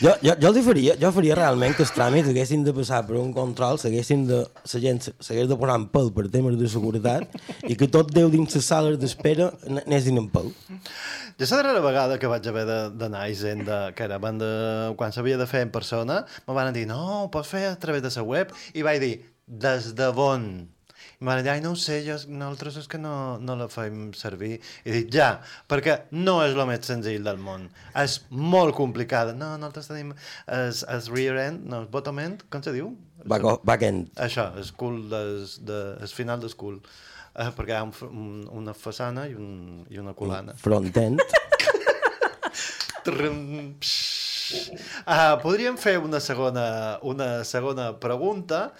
Jo, 0.00 0.14
jo, 0.24 0.32
jo, 0.40 0.48
els 0.48 0.64
faria, 0.64 0.94
jo 0.96 1.10
faria 1.12 1.34
realment 1.36 1.74
que 1.76 1.82
els 1.84 1.90
tràmits 1.92 2.30
haguessin 2.30 2.62
de 2.64 2.72
passar 2.72 3.02
per 3.04 3.18
un 3.20 3.34
control, 3.36 3.76
s'haguessin 3.82 4.22
de, 4.30 4.38
la 4.48 4.80
gent 4.80 5.00
s'hagués 5.04 5.50
de 5.50 5.58
posar 5.60 5.74
en 5.76 5.84
pèl 5.92 6.08
per 6.16 6.24
temes 6.32 6.56
de 6.56 6.70
seguretat 6.72 7.36
i 7.68 7.76
que 7.76 7.88
tot 7.92 8.08
Déu 8.16 8.30
dins 8.32 8.56
les 8.56 8.64
sales 8.64 8.96
d'espera 9.02 9.50
anessin 9.68 10.16
en 10.22 10.30
pèl. 10.32 10.48
Jo 11.36 11.50
la 11.50 11.60
darrera 11.60 11.84
vegada 11.84 12.18
que 12.22 12.32
vaig 12.32 12.48
haver 12.48 12.64
d'anar 12.96 13.26
a 13.26 13.28
Hisenda, 13.28 13.78
que 13.92 14.08
era 14.08 14.16
de, 14.18 14.50
quan 14.96 15.12
s'havia 15.12 15.36
de 15.36 15.46
fer 15.46 15.66
en 15.68 15.76
persona, 15.76 16.24
me 16.48 16.56
van 16.56 16.72
dir, 16.72 16.86
no, 16.88 17.26
ho 17.26 17.30
pots 17.32 17.52
fer 17.52 17.66
a 17.68 17.76
través 17.76 18.00
de 18.00 18.08
la 18.16 18.24
web, 18.24 18.56
i 18.72 18.82
vaig 18.82 19.04
dir, 19.04 19.14
des 19.46 19.92
de 20.00 20.08
on? 20.16 20.70
Dir, 21.20 21.50
ai, 21.52 21.60
no 21.60 21.74
ho 21.74 21.76
sé, 21.76 21.98
jo, 22.00 22.14
nosaltres 22.32 22.78
és 22.80 22.86
que 22.88 22.96
no, 22.96 23.36
no 23.44 23.52
la 23.60 23.66
fem 23.68 24.06
servir. 24.16 24.54
I 24.88 24.94
dic, 24.94 25.10
ja, 25.12 25.26
perquè 25.68 25.98
no 26.16 26.38
és 26.40 26.54
el 26.54 26.62
més 26.70 26.86
senzill 26.88 27.26
del 27.26 27.36
món. 27.36 27.66
És 28.00 28.14
molt 28.32 28.72
complicada. 28.78 29.34
No, 29.36 29.50
nosaltres 29.60 29.90
tenim 29.90 30.14
el, 30.14 30.72
el 30.72 31.02
rear 31.12 31.36
end, 31.42 31.66
no, 31.68 31.82
el 31.84 31.90
bottom 31.92 32.22
end, 32.24 32.46
com 32.48 32.64
se 32.64 32.72
diu? 32.72 32.88
Back, 33.28 33.44
backend. 33.68 34.08
Això, 34.16 34.46
el 34.56 34.72
cul 34.80 34.96
des, 35.12 35.58
de, 35.68 35.82
el 36.00 36.14
final 36.16 36.40
del 36.40 36.56
cul. 36.56 36.80
Eh, 37.36 37.50
perquè 37.52 37.76
hi 37.76 37.78
ha 37.82 37.84
un, 37.84 37.92
un, 38.08 38.40
una 38.62 38.72
façana 38.72 39.26
i, 39.28 39.36
un, 39.36 39.84
i 39.92 40.00
una 40.00 40.16
colana. 40.16 40.56
Frontend. 40.64 41.20
Trum, 43.04 43.44
psh. 43.76 44.30
Ah, 45.06 45.38
podríem 45.42 45.76
fer 45.78 45.98
una 46.02 46.20
segona, 46.22 46.98
una 47.06 47.44
segona 47.46 47.92
pregunta, 48.02 48.70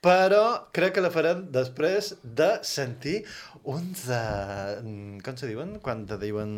però 0.00 0.70
crec 0.72 0.96
que 0.96 1.04
la 1.04 1.12
farem 1.12 1.44
després 1.52 2.14
de 2.24 2.50
sentir 2.64 3.20
uns... 3.68 4.06
Uh, 4.08 4.80
com 5.24 5.36
se 5.36 5.50
diuen? 5.50 5.76
Quan 5.84 6.06
te 6.08 6.18
diuen... 6.20 6.50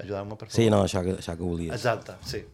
Ajudeu-me, 0.00 0.38
per 0.40 0.48
favor. 0.48 0.56
Sí, 0.56 0.70
no, 0.72 0.82
això 0.86 1.04
que, 1.04 1.18
això 1.20 1.36
que 1.36 1.44
volies. 1.44 1.76
Exacte, 1.76 2.16
sí. 2.24 2.44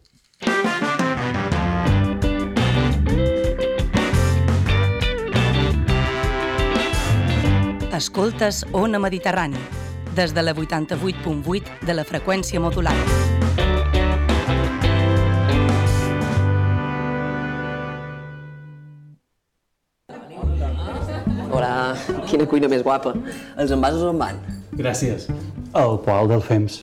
Escoltes 7.99 8.63
Ona 8.71 8.99
Mediterrani, 8.99 9.59
des 10.15 10.35
de 10.35 10.43
la 10.43 10.53
88.8 10.55 11.83
de 11.87 11.95
la 11.95 12.07
freqüència 12.07 12.59
modulada. 12.63 13.38
Hola, 21.59 21.91
quina 22.23 22.45
cuina 22.47 22.69
més 22.71 22.85
guapa. 22.85 23.11
Els 23.59 23.73
envasos 23.75 24.05
on 24.07 24.19
van? 24.21 24.37
Gràcies. 24.79 25.25
El 25.75 25.97
poal 26.05 26.29
del 26.31 26.39
FEMS. 26.39 26.77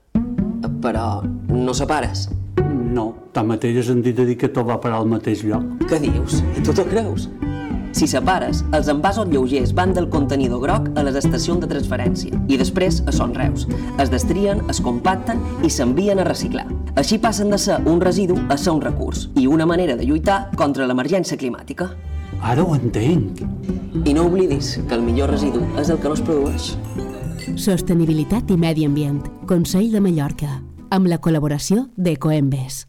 Però 0.85 1.07
no 1.49 1.73
separes. 1.73 2.27
No, 2.61 3.07
tanmateix 3.33 3.89
han 3.89 4.03
dit 4.05 4.19
de 4.19 4.27
dir 4.29 4.35
que 4.37 4.51
tot 4.53 4.69
va 4.69 4.77
parar 4.83 4.99
al 5.01 5.09
mateix 5.09 5.47
lloc. 5.49 5.65
Què 5.89 5.97
dius? 6.03 6.43
I 6.61 6.65
tu 6.67 6.75
t'ho 6.77 6.85
creus? 6.91 7.25
Si 7.97 8.05
separes, 8.05 8.61
els 8.77 8.91
envasos 8.93 9.31
lleugers 9.33 9.73
van 9.73 9.95
del 9.97 10.11
contenidor 10.13 10.61
groc 10.61 10.91
a 10.93 11.05
les 11.07 11.17
estacions 11.23 11.65
de 11.65 11.71
transferència 11.71 12.37
i 12.45 12.59
després 12.61 12.99
a 13.09 13.15
Son 13.17 13.33
Reus. 13.33 13.65
Es 13.97 14.13
destrien, 14.13 14.61
es 14.69 14.83
compacten 14.85 15.41
i 15.65 15.73
s'envien 15.73 16.21
a 16.21 16.29
reciclar. 16.29 16.67
Així 17.01 17.17
passen 17.17 17.49
de 17.49 17.57
ser 17.57 17.81
un 17.89 18.05
residu 18.05 18.37
a 18.53 18.61
ser 18.61 18.77
un 18.77 18.85
recurs 18.85 19.31
i 19.41 19.47
una 19.49 19.65
manera 19.65 19.97
de 19.97 20.05
lluitar 20.05 20.51
contra 20.61 20.85
l'emergència 20.85 21.41
climàtica. 21.41 21.89
Ara 22.43 22.63
ho 22.63 22.75
entenc. 22.77 23.41
I 24.05 24.13
no 24.15 24.27
oblidis 24.29 24.77
que 24.89 24.95
el 24.95 25.03
millor 25.03 25.31
residu 25.33 25.63
és 25.81 25.91
el 25.91 25.99
que 26.01 26.11
no 26.11 26.17
es 26.17 26.23
produeix. 26.25 26.75
Sostenibilitat 27.57 28.51
i 28.51 28.57
medi 28.61 28.85
ambient. 28.85 29.23
Consell 29.49 29.93
de 29.93 30.03
Mallorca. 30.03 30.61
Amb 30.91 31.09
la 31.11 31.19
col·laboració 31.23 31.89
d'Ecoembes. 31.97 32.85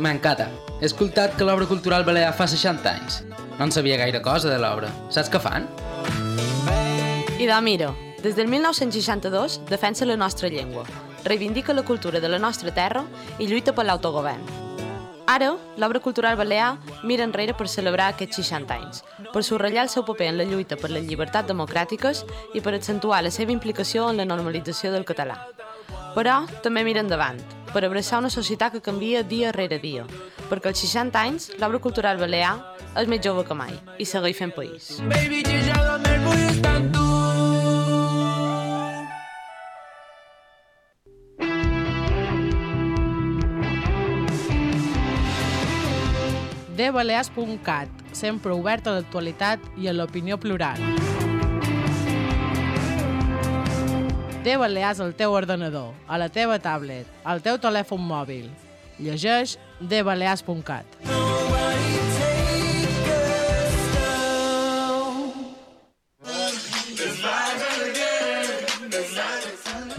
M'encanta. 0.00 0.48
He 0.80 0.88
escoltat 0.88 1.36
que 1.36 1.44
l'obra 1.44 1.68
cultural 1.68 2.04
balear 2.04 2.32
fa 2.36 2.46
60 2.48 2.90
anys. 2.90 3.22
No 3.58 3.66
en 3.68 3.72
sabia 3.72 3.98
gaire 4.00 4.22
cosa 4.24 4.48
de 4.48 4.58
l'obra. 4.60 4.88
Saps 5.12 5.28
què 5.32 5.40
fan? 5.42 5.68
I 7.40 7.46
de 7.48 7.60
mira, 7.64 7.92
des 8.22 8.36
del 8.36 8.48
1962 8.48 9.60
defensa 9.68 10.08
la 10.08 10.16
nostra 10.16 10.48
llengua, 10.48 10.84
reivindica 11.24 11.74
la 11.74 11.84
cultura 11.84 12.20
de 12.20 12.28
la 12.28 12.38
nostra 12.38 12.72
terra 12.72 13.04
i 13.38 13.46
lluita 13.48 13.74
per 13.74 13.86
l'autogovern. 13.86 14.69
Ara, 15.30 15.52
l'obra 15.76 16.00
cultural 16.00 16.34
balear 16.34 16.80
mira 17.06 17.22
enrere 17.22 17.54
per 17.54 17.68
celebrar 17.70 18.08
aquests 18.10 18.40
60 18.40 18.74
anys, 18.74 19.02
per 19.30 19.44
subratllar 19.46 19.84
el 19.86 19.90
seu 19.92 20.02
paper 20.02 20.26
en 20.32 20.40
la 20.40 20.46
lluita 20.48 20.74
per 20.80 20.90
les 20.90 21.04
llibertats 21.06 21.46
democràtiques 21.46 22.24
i 22.58 22.62
per 22.64 22.72
accentuar 22.74 23.20
la 23.22 23.30
seva 23.30 23.54
implicació 23.54 24.08
en 24.10 24.18
la 24.18 24.26
normalització 24.26 24.90
del 24.90 25.06
català. 25.06 25.36
Però 26.16 26.40
també 26.64 26.82
mira 26.82 27.04
endavant, 27.06 27.38
per 27.70 27.84
abraçar 27.86 28.18
una 28.18 28.32
societat 28.34 28.74
que 28.74 28.82
canvia 28.82 29.22
dia 29.22 29.52
rere 29.54 29.78
dia, 29.78 30.02
perquè 30.50 30.72
als 30.72 30.82
60 30.82 31.22
anys 31.22 31.46
l'obra 31.62 31.78
cultural 31.78 32.18
balear 32.18 32.56
és 32.98 33.06
més 33.06 33.22
jove 33.22 33.46
que 33.46 33.54
mai 33.54 33.78
i 34.02 34.08
segueix 34.10 34.34
fent 34.42 34.56
país. 34.58 34.96
Baby, 35.14 35.44
dbalears.cat, 46.80 47.88
sempre 48.16 48.54
obert 48.56 48.88
a 48.88 48.96
l'actualitat 48.96 49.60
i 49.76 49.90
a 49.90 49.92
l'opinió 49.92 50.40
plural. 50.40 50.80
De 54.40 54.56
Balears 54.56 55.02
al 55.04 55.12
teu 55.12 55.34
ordenador, 55.36 55.92
a 56.08 56.16
la 56.16 56.30
teva 56.32 56.56
tablet, 56.58 57.04
al 57.28 57.44
teu 57.44 57.60
telèfon 57.60 58.00
mòbil. 58.00 58.48
Llegeix 58.96 59.58
dbalears.cat. 59.80 60.96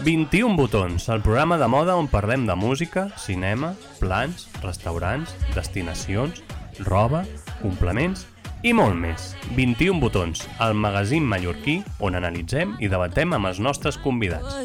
21 0.02 0.56
botons, 0.56 1.04
el 1.14 1.22
programa 1.22 1.60
de 1.62 1.68
moda 1.70 1.94
on 1.94 2.08
parlem 2.10 2.42
de 2.48 2.56
música, 2.58 3.04
cinema, 3.22 3.76
plans, 4.00 4.48
restaurants, 4.64 5.30
destinacions, 5.54 6.42
roba, 6.86 7.24
complements 7.62 8.26
i 8.62 8.72
molt 8.72 8.94
més. 8.94 9.32
21 9.56 9.98
botons, 10.00 10.44
el 10.62 10.74
magazín 10.78 11.26
mallorquí 11.26 11.80
on 12.00 12.14
analitzem 12.18 12.76
i 12.80 12.90
debatem 12.90 13.34
amb 13.34 13.50
els 13.50 13.58
nostres 13.58 13.98
convidats. 13.98 14.62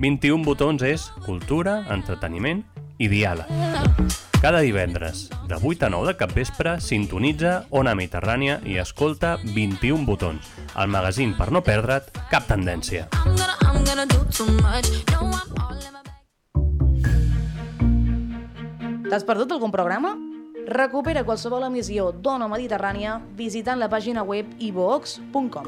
21 0.00 0.44
botons 0.46 0.82
és 0.82 1.10
cultura, 1.26 1.82
entreteniment 1.92 2.64
i 2.98 3.08
diàleg. 3.12 3.48
Cada 4.40 4.62
divendres, 4.64 5.28
de 5.48 5.58
8 5.60 5.84
a 5.84 5.90
9 5.92 6.06
de 6.08 6.16
capvespre, 6.16 6.78
sintonitza 6.80 7.66
Ona 7.76 7.92
Mediterrània 7.92 8.56
i 8.64 8.78
escolta 8.80 9.34
21 9.44 10.06
botons, 10.08 10.48
el 10.80 10.88
magazín 10.88 11.36
per 11.36 11.50
no 11.52 11.60
perdre't 11.60 12.08
cap 12.32 12.48
tendència. 12.48 13.10
T'has 19.10 19.26
perdut 19.26 19.52
algun 19.52 19.72
programa? 19.74 20.14
Recupera 20.70 21.24
qualsevol 21.26 21.64
emissió 21.66 22.12
d'Ona 22.14 22.46
Mediterrània 22.46 23.16
visitant 23.34 23.80
la 23.80 23.88
pàgina 23.90 24.22
web 24.22 24.52
ivox.com. 24.62 25.66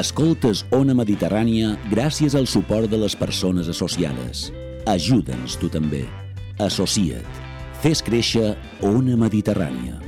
Escoltes 0.00 0.64
Ona 0.72 0.96
Mediterrània 0.96 1.74
gràcies 1.92 2.32
al 2.38 2.48
suport 2.48 2.88
de 2.88 2.96
les 3.02 3.12
persones 3.20 3.68
associades. 3.68 4.48
Ajuda'ns 4.88 5.60
tu 5.60 5.68
també. 5.68 6.06
Associa't. 6.56 7.42
Fes 7.84 8.00
créixer 8.00 8.54
Ona 8.80 9.18
Mediterrània. 9.20 10.00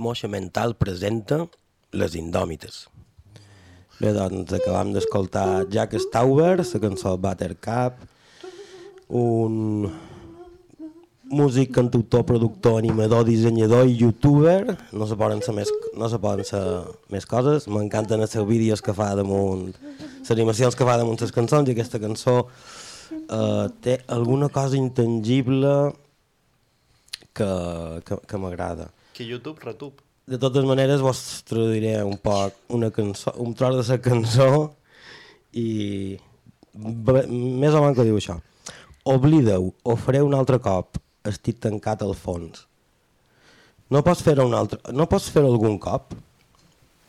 Moixa 0.07 0.29
Mental 0.31 0.77
presenta 0.79 1.41
Les 1.91 2.13
Indòmites. 2.15 2.85
Bé, 3.99 4.13
doncs 4.15 4.53
acabam 4.55 4.93
d'escoltar 4.95 5.65
Jack 5.73 5.97
Stauber, 5.99 6.53
la 6.61 6.79
cançó 6.79 7.17
Buttercup, 7.19 7.97
un 9.09 9.91
músic, 11.27 11.73
cantautor, 11.75 12.23
productor, 12.23 12.77
animador, 12.79 13.25
dissenyador 13.27 13.89
i 13.89 13.97
youtuber. 13.99 14.77
No 14.95 15.09
se 15.09 15.19
poden 15.19 15.43
ser 15.43 15.57
més, 15.57 15.71
no 15.97 16.07
se 16.07 16.21
poden 16.23 16.47
ser 16.47 16.63
més 17.11 17.27
coses. 17.27 17.67
M'encanten 17.67 18.23
els 18.23 18.31
seus 18.37 18.47
vídeos 18.47 18.83
que 18.85 18.95
fa 18.95 19.11
damunt, 19.17 19.73
les 20.21 20.35
animacions 20.37 20.77
que 20.77 20.87
fa 20.87 20.99
damunt 21.01 21.19
les 21.19 21.35
cançons 21.35 21.67
i 21.67 21.75
aquesta 21.75 21.99
cançó 21.99 22.45
eh, 23.11 23.65
té 23.83 23.99
alguna 24.07 24.47
cosa 24.47 24.79
intangible 24.79 25.73
que, 27.33 27.49
que, 28.05 28.23
que 28.23 28.39
m'agrada. 28.39 28.93
Que 29.17 29.25
YouTube, 29.25 29.57
retub. 29.65 29.93
De 30.29 30.37
totes 30.37 30.61
maneres, 30.69 31.01
vos 31.01 31.19
traduiré 31.49 32.03
un 32.05 32.19
poc 32.21 32.53
una 32.69 32.91
cançó, 32.93 33.31
un 33.41 33.55
tros 33.57 33.79
de 33.79 33.95
la 33.95 33.95
cançó 33.97 34.49
i 35.57 36.19
més 36.77 37.73
o 37.73 37.81
menys 37.81 37.97
que 37.97 38.05
diu 38.05 38.19
això. 38.19 38.35
Oblida-ho, 39.09 39.71
ho 39.73 39.95
faré 39.97 40.21
un 40.21 40.35
altre 40.37 40.59
cop, 40.61 40.99
estic 41.25 41.57
tancat 41.63 42.03
al 42.05 42.13
fons. 42.13 42.67
No 43.89 44.03
pots 44.05 44.21
fer-ho 44.21 44.45
un 44.45 44.53
altre, 44.53 44.77
no 44.93 45.09
pots 45.09 45.31
fer 45.33 45.41
algun 45.41 45.79
cop? 45.81 46.13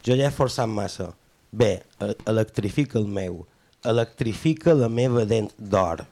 Jo 0.09 0.17
ja 0.17 0.31
he 0.31 0.37
forçat 0.39 0.73
massa. 0.73 1.11
Bé, 1.53 1.83
e- 2.01 2.17
electrifica 2.33 2.97
el 3.03 3.13
meu, 3.21 3.43
electrifica 3.85 4.73
la 4.73 4.89
meva 4.89 5.27
dent 5.29 5.53
d'or. 5.59 6.07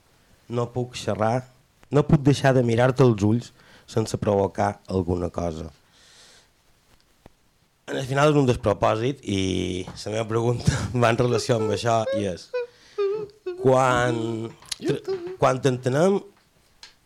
No 0.52 0.68
puc 0.76 1.00
xerrar, 1.06 1.46
no 1.88 2.04
puc 2.04 2.20
deixar 2.28 2.52
de 2.52 2.66
mirar-te 2.68 3.08
als 3.08 3.24
ulls 3.32 3.50
sense 3.88 4.20
provocar 4.20 4.74
alguna 4.92 5.32
cosa. 5.32 5.72
En 7.86 8.00
el 8.00 8.06
final 8.08 8.32
és 8.32 8.36
un 8.40 8.48
despropòsit 8.48 9.20
i 9.30 9.40
la 9.86 10.10
meva 10.10 10.24
pregunta 10.26 10.78
va 11.02 11.12
en 11.12 11.18
relació 11.20 11.60
amb 11.60 11.70
això 11.76 12.00
i 12.18 12.24
és 12.32 12.48
quan, 13.60 14.18
quan 15.38 15.60
entenem 15.70 16.18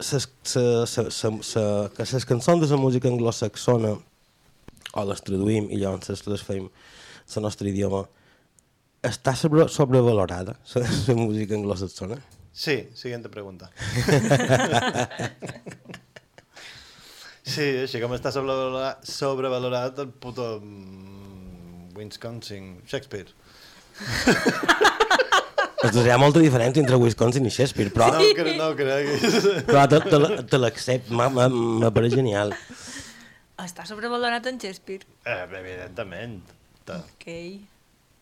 ses, 0.01 0.25
se, 0.41 0.65
se, 0.89 1.05
se, 1.13 1.33
se, 1.51 1.67
que 1.99 2.09
les 2.15 2.29
cançons 2.33 2.65
de 2.65 2.73
la 2.73 2.81
música 2.81 3.13
anglosaxona 3.13 3.93
o 3.93 5.07
les 5.11 5.23
traduïm 5.29 5.69
i 5.69 5.85
llavors 5.85 6.15
les, 6.15 6.25
les 6.33 6.49
fem 6.49 6.65
el 6.71 7.45
nostre 7.45 7.69
idioma 7.69 8.07
està 9.05 9.37
sobre, 9.37 9.69
sobrevalorada 9.69 10.57
la 10.81 11.21
música 11.21 11.61
anglosaxona? 11.61 12.17
Sí, 12.53 12.89
siguiente 12.97 13.29
pregunta. 13.29 13.69
sí, 17.51 17.67
així 17.85 18.01
com 18.03 18.13
està 18.17 18.31
sobrevalorat, 18.35 19.05
sobrevalorat 19.09 19.99
el 20.05 20.11
puto 20.23 20.47
mm, 20.63 21.93
Wisconsin 21.99 22.77
Shakespeare. 22.89 23.31
Doncs 25.81 25.97
hi 26.05 26.11
ha 26.13 26.19
molta 26.21 26.43
diferència 26.43 26.83
entre 26.83 26.99
Wisconsin 27.01 27.47
i 27.49 27.53
Shakespeare, 27.53 27.89
però, 27.95 28.11
No, 28.13 28.21
cre 28.37 28.53
no 28.59 28.69
creguis. 28.77 29.23
però 29.69 29.87
te, 29.89 30.01
te, 30.05 30.19
te 30.53 30.97
m'ha- 31.17 31.49
m'apareix 31.49 32.19
genial. 32.19 32.53
Està 33.61 33.87
sobrevalorat 33.89 34.45
en 34.51 34.61
Shakespeare. 34.61 35.09
Eh, 35.25 35.41
evidentment. 35.57 36.41
Ok. 36.91 37.27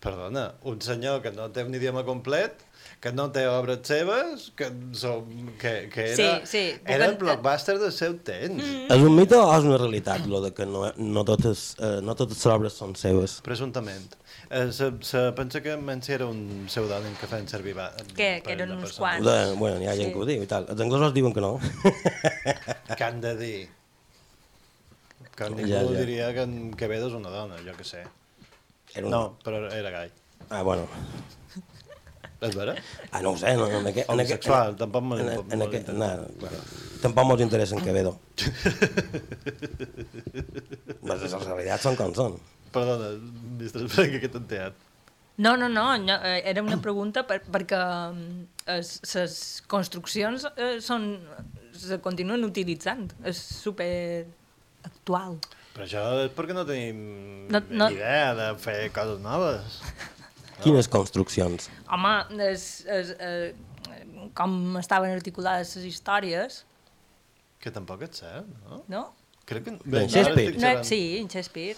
Perdona, 0.03 0.53
un 0.71 0.79
senyor 0.83 1.19
que 1.25 1.33
no 1.35 1.49
té 1.55 1.65
un 1.67 1.75
idioma 1.75 2.05
complet, 2.07 2.63
que 3.01 3.13
no 3.15 3.29
té 3.31 3.45
obres 3.47 3.79
seves, 3.87 4.49
que, 4.59 4.67
som, 4.99 5.29
que, 5.61 5.89
que 5.93 6.07
era, 6.13 6.17
Sí, 6.17 6.47
sí, 6.51 6.63
era 6.85 7.07
el 7.07 7.15
blockbuster 7.21 7.77
del 7.79 7.93
seu 7.95 8.17
temps. 8.27 8.59
Mm. 8.65 8.89
És 8.91 9.05
un 9.07 9.15
mite 9.15 9.37
o 9.39 9.45
és 9.55 9.63
una 9.69 9.79
realitat, 9.79 10.25
lo 10.27 10.41
de 10.43 10.51
que 10.57 10.67
no, 10.67 10.89
no, 10.97 11.23
totes, 11.29 11.77
eh, 11.79 12.01
no 12.03 12.17
totes 12.19 12.41
les 12.41 12.47
obres 12.57 12.75
són 12.81 12.97
seves? 12.99 13.37
Presumptament. 13.47 14.17
Eh, 14.51 14.73
se, 14.73 14.89
se 15.07 15.23
pensa 15.37 15.61
que 15.63 15.77
menys 15.79 16.09
era 16.11 16.27
un 16.27 16.67
pseudònim 16.67 17.15
que 17.21 17.29
feien 17.31 17.47
servir 17.47 17.77
va, 17.79 17.91
Que, 18.17 18.41
que 18.43 18.55
eren 18.57 18.73
uns 18.75 18.97
quants. 18.99 19.23
De, 19.27 19.39
bueno, 19.61 19.79
hi 19.85 19.87
ha 19.87 19.95
gent 19.95 20.09
Sí. 20.11 20.13
que 20.17 20.23
ho 20.25 20.27
diu 20.27 20.43
i 20.43 20.51
tal. 20.51 20.67
Els 20.73 20.81
anglesos 20.81 21.15
diuen 21.15 21.35
que 21.37 21.45
no. 21.45 21.55
Que 22.99 23.05
han 23.05 23.21
de 23.21 23.35
dir. 23.39 23.59
Que 25.39 25.51
ningú 25.55 25.69
Ja, 25.71 25.85
ja, 25.85 25.93
ja. 25.93 25.99
diria 26.01 26.33
que 26.35 26.43
en 26.49 26.73
Quevedo 26.75 27.07
és 27.13 27.15
una 27.15 27.31
dona, 27.31 27.61
jo 27.63 27.77
que 27.79 27.85
sé. 27.87 28.03
Era 28.95 29.05
un- 29.07 29.13
No, 29.13 29.37
però 29.45 29.69
era 29.71 29.91
gai. 29.95 30.11
Ah, 30.51 30.63
bueno. 30.63 30.89
És 32.41 32.55
vera? 32.55 32.75
Ah, 33.11 33.21
no 33.25 33.33
ho 33.33 33.37
sé. 33.41 33.55
No, 33.59 33.67
en 33.67 33.87
aquest, 33.91 34.07
en 34.11 34.21
aquest, 34.23 34.45
Homosexual, 34.45 34.77
tampoc 34.79 35.03
me- 35.11 35.17
en, 35.21 35.29
en 35.57 35.63
aquest, 35.65 35.89
interessa. 35.89 36.17
no, 36.23 36.29
bueno, 36.39 36.59
tampoc 37.03 37.27
mos 37.27 37.41
interessa 37.43 37.75
en 37.75 37.83
Quevedo. 37.83 38.13
Les, 41.03 41.23
les 41.33 41.33
realitats 41.49 41.83
són 41.89 41.97
com 41.99 42.15
són. 42.15 42.37
Perdona, 42.75 43.11
mestre 43.59 43.89
que 44.23 44.29
t'he 44.29 44.39
enteat. 44.43 44.85
No, 45.39 45.53
no, 45.57 45.69
no, 45.71 45.85
no 46.03 46.15
eh, 46.27 46.41
era 46.51 46.63
una 46.67 46.81
pregunta 46.83 47.23
per, 47.27 47.41
perquè 47.55 47.79
les 48.67 49.63
construccions 49.71 50.49
eh, 50.57 50.79
són, 50.83 51.13
se 51.79 52.01
continuen 52.03 52.43
utilitzant. 52.47 53.07
És 53.27 53.39
super 53.63 54.27
actual. 54.87 55.39
Però 55.77 55.87
això 55.87 56.05
és 56.25 56.33
perquè 56.35 56.55
no 56.57 56.65
tenim 56.67 57.03
No- 57.55 57.63
no- 57.71 57.91
idea 57.95 58.33
de 58.39 58.49
fer 58.63 58.79
coses 58.95 59.19
noves. 59.27 59.79
Quines 60.63 60.89
construccions? 60.91 61.69
Home, 61.95 62.15
és, 62.49 62.65
és, 62.91 63.11
eh, 63.19 63.55
com 64.39 64.77
estaven 64.81 65.13
articulades 65.15 65.77
les 65.79 65.85
històries, 65.95 66.65
Que 67.59 67.73
tampoc 67.75 68.03
és 68.07 68.21
cert, 68.21 68.47
no? 68.69 68.83
no? 68.89 69.01
Crec 69.49 69.65
que... 69.67 69.73
D'en 69.85 70.05
ara 70.05 70.09
Shakespeare? 70.13 70.59
no 70.63 70.85
sí, 70.87 71.01
en 71.19 71.27
Shakespeare. 71.29 71.77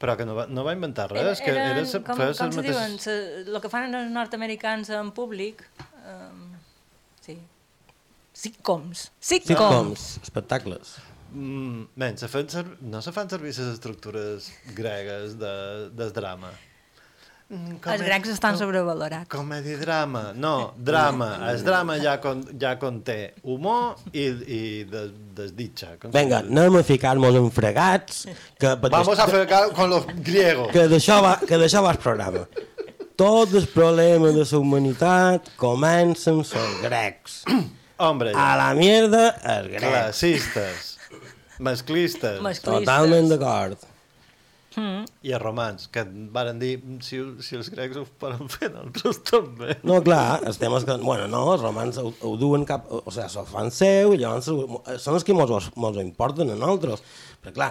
Però 0.00 0.14
que 0.16 0.24
no 0.24 0.34
va, 0.38 0.46
no 0.48 0.62
va 0.64 0.72
inventar 0.72 1.10
res, 1.12 1.42
que 1.44 1.52
era... 1.52 1.82
sa- 1.84 2.00
com, 2.06 2.16
com 2.16 2.32
se 2.54 2.62
diuen? 2.64 2.94
mateixes- 2.96 3.04
Se, 3.04 3.16
el 3.44 3.58
que 3.60 3.68
fan 3.68 3.92
els 3.98 4.08
nord-americans 4.14 4.88
en 4.96 5.10
públic. 5.12 5.60
Um, 6.00 6.54
sí. 7.20 7.36
Sitcoms. 8.32 9.10
Sitcoms. 9.20 9.50
Sitcoms, 9.52 10.06
espectacles. 10.24 10.94
Mm, 11.34 11.84
men, 12.00 12.16
se 12.18 12.30
fan 12.32 12.48
ser... 12.48 12.64
no 12.80 13.02
se 13.04 13.12
fan 13.12 13.28
servir 13.30 13.52
les 13.52 13.60
estructures 13.74 14.48
gregues 14.74 15.36
de, 15.38 15.52
del 15.92 16.14
drama. 16.16 16.54
Els 17.50 18.02
grecs 18.06 18.30
estan 18.30 18.54
sobrevalorats. 18.54 19.26
Comedi-drama. 19.32 20.30
No, 20.38 20.72
drama. 20.78 21.32
El 21.50 21.64
drama 21.66 21.96
ja, 21.98 22.12
con, 22.22 22.44
ja 22.60 22.76
conté 22.78 23.32
humor 23.42 23.96
i, 24.12 24.28
i 24.30 24.60
de, 24.86 25.02
desditxa. 25.34 25.96
com 25.98 26.14
Vinga, 26.14 26.44
anem 26.46 26.78
a 26.78 26.84
ficar-nos 26.86 27.40
en 27.40 27.50
fregats, 27.50 28.22
que, 28.54 28.76
Vamos 28.94 29.18
a 29.18 29.26
fregar 29.26 29.72
con 29.74 29.90
los 29.90 30.06
griegos. 30.22 30.70
que 30.70 30.86
d'això 30.86 31.18
va, 31.26 31.34
que 31.42 31.58
va 31.58 31.90
el 31.90 31.98
programa. 31.98 32.46
Tots 33.18 33.58
els 33.58 33.66
problemes 33.74 34.38
de 34.38 34.46
la 34.46 34.62
humanitat 34.62 35.50
comencen 35.58 36.44
els 36.46 36.80
grecs. 36.86 37.42
Hombre, 38.06 38.30
A 38.32 38.54
la 38.56 38.72
mierda, 38.78 39.26
els 39.42 39.68
grecs. 39.74 39.90
Classistes. 39.90 40.90
Masclistes. 41.58 42.38
Masclistes. 42.40 42.86
Totalment 42.86 43.28
d'acord. 43.34 43.89
Mm. 44.78 45.06
I 45.26 45.32
els 45.34 45.42
romans, 45.42 45.88
que 45.90 46.04
varen 46.34 46.60
dir 46.60 46.76
si, 47.02 47.18
si 47.42 47.56
els 47.58 47.70
grecs 47.72 47.98
ho 47.98 48.04
poden 48.22 48.50
fer, 48.52 48.68
nosaltres 48.70 49.18
també. 49.26 49.76
No, 49.86 49.98
clar, 50.06 50.40
el 50.46 50.58
tema 50.60 50.78
és 50.78 50.86
que, 50.86 50.96
bueno, 51.02 51.26
no, 51.32 51.42
els 51.54 51.64
romans 51.64 51.98
ho, 51.98 52.12
ho 52.26 52.34
duen 52.38 52.66
cap... 52.68 52.86
O 52.90 53.02
sigui, 53.10 53.26
se'l 53.32 53.48
fan 53.50 53.72
seu 53.74 54.14
i 54.14 54.20
llavors 54.20 54.46
són 55.02 55.18
els 55.18 55.26
que 55.26 55.34
mos, 55.36 55.70
mos 55.74 55.98
ho 55.98 56.04
importen 56.04 56.54
a 56.54 56.58
nosaltres. 56.58 57.02
Però, 57.42 57.54
clar, 57.56 57.70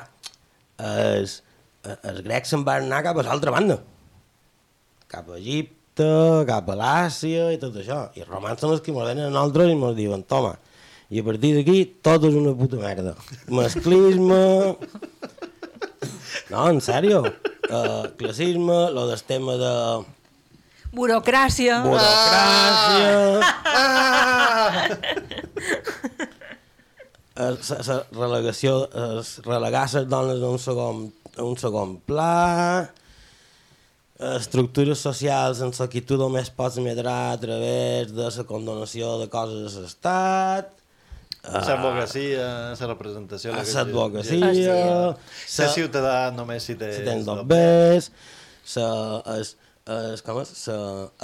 els, 0.90 1.40
els 1.98 2.24
grecs 2.28 2.52
se'n 2.52 2.68
van 2.68 2.90
anar 2.90 3.04
cap 3.08 3.20
a 3.22 3.28
l'altra 3.30 3.56
banda. 3.56 3.80
Cap 5.10 5.32
a 5.32 5.40
Egipte, 5.40 6.10
cap 6.50 6.68
a 6.68 6.80
l'Àsia 6.80 7.54
i 7.56 7.62
tot 7.62 7.80
això. 7.80 8.10
I 8.20 8.26
els 8.26 8.32
romans 8.32 8.60
són 8.60 8.76
els 8.76 8.84
que 8.84 8.96
mos 8.96 9.08
venen 9.08 9.30
a 9.30 9.34
nosaltres 9.34 9.72
i 9.72 9.80
mos 9.80 9.96
diuen, 9.96 10.28
toma, 10.28 10.58
i 11.10 11.24
a 11.24 11.26
partir 11.26 11.56
d'aquí 11.56 11.80
tot 12.06 12.28
és 12.28 12.36
una 12.38 12.54
puta 12.58 12.78
merda. 12.82 13.16
Masclisme... 13.50 14.44
No, 16.50 16.66
en 16.70 16.80
sèrio. 16.82 17.22
Uh, 17.70 18.10
classisme, 18.18 18.90
lo 18.96 19.06
del 19.08 19.22
tema 19.24 19.54
de... 19.60 19.74
Burocràcia. 20.90 21.84
Burocràcia. 21.86 23.12
Ah! 23.70 24.88
La, 27.40 27.52
la 27.54 28.00
relegació, 28.18 28.74
es 29.20 29.38
relegar 29.46 29.86
les 29.94 30.10
dones 30.10 30.42
a 30.42 30.50
un 30.50 30.58
segon, 30.60 31.06
a 31.38 31.46
un 31.46 31.56
segon 31.62 31.94
pla, 32.10 32.90
estructures 34.34 35.00
socials 35.00 35.62
en 35.64 35.72
què 35.72 36.02
tu 36.04 36.18
només 36.20 36.50
pots 36.50 36.82
medrar 36.84 37.32
a 37.32 37.40
través 37.40 38.12
de 38.12 38.28
la 38.28 38.44
condonació 38.50 39.20
de 39.22 39.30
coses 39.32 39.78
de 39.78 39.86
l'Estat, 39.86 40.74
L'advocacia, 41.44 42.46
la 42.76 42.88
representació... 42.92 43.54
la 43.56 43.64
que- 43.64 43.74
l'advocacia, 43.78 44.76
Ser 45.48 45.70
ciutadà 45.72 46.32
només 46.36 46.68
si 46.68 46.76
té... 46.76 46.92
si 46.98 47.06
tens 47.08 47.26
dos 47.26 47.46
bes, 47.48 48.12
sa, 48.68 48.88
es, 49.38 49.56
es, 49.88 50.24
com 50.26 50.42
és? 50.44 50.52
Sa, 50.66 50.76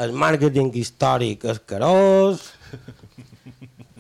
el 0.06 0.16
màrqueting 0.16 0.72
històric 0.80 1.44
escarós, 1.52 2.48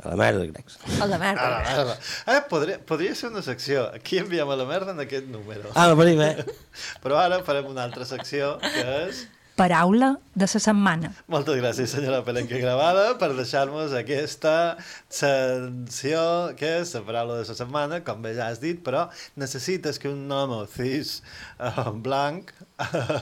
a 0.05 0.09
la 0.13 0.16
merda, 0.20 0.45
grecs. 0.45 0.78
A 1.01 1.05
la 1.09 1.18
merda. 1.18 1.41
A 1.41 1.49
la 1.49 1.61
merda. 1.66 1.97
Eh, 2.30 2.41
podria, 2.49 2.80
podria 2.80 3.16
ser 3.18 3.32
una 3.32 3.41
secció. 3.41 3.88
Aquí 3.95 4.20
enviem 4.22 4.49
a 4.53 4.57
la 4.59 4.68
merda 4.70 4.93
en 4.93 4.99
aquest 5.01 5.26
número. 5.34 5.72
Ah, 5.74 5.93
bé. 5.97 6.30
Però 7.03 7.18
ara 7.18 7.39
farem 7.47 7.72
una 7.72 7.84
altra 7.89 8.05
secció, 8.05 8.55
que 8.61 8.86
és... 9.07 9.26
Paraula 9.56 10.18
de 10.36 10.43
la 10.43 10.60
setmana. 10.60 11.10
Moltes 11.32 11.56
gràcies, 11.62 11.93
senyora 11.95 12.18
Pelenca 12.28 12.58
Gravada, 12.60 13.06
per 13.16 13.30
deixar-nos 13.38 13.93
aquesta 13.95 14.76
secció, 15.08 16.24
que 16.60 16.72
és 16.82 16.89
la 16.97 17.01
paraula 17.08 17.38
de 17.39 17.45
la 17.47 17.56
setmana, 17.56 18.01
com 18.03 18.20
bé 18.26 18.34
ja 18.36 18.49
has 18.51 18.60
dit, 18.60 18.82
però 18.84 19.06
necessites 19.39 19.95
que 20.03 20.12
un 20.12 20.28
home 20.28 20.58
cis 20.74 21.22
uh, 21.56 21.88
blanc 21.95 22.51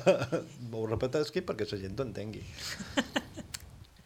ho 0.73 0.85
repetesqui 0.89 1.43
perquè 1.45 1.67
la 1.69 1.79
gent 1.83 2.01
ho 2.01 2.07
entengui. 2.07 2.41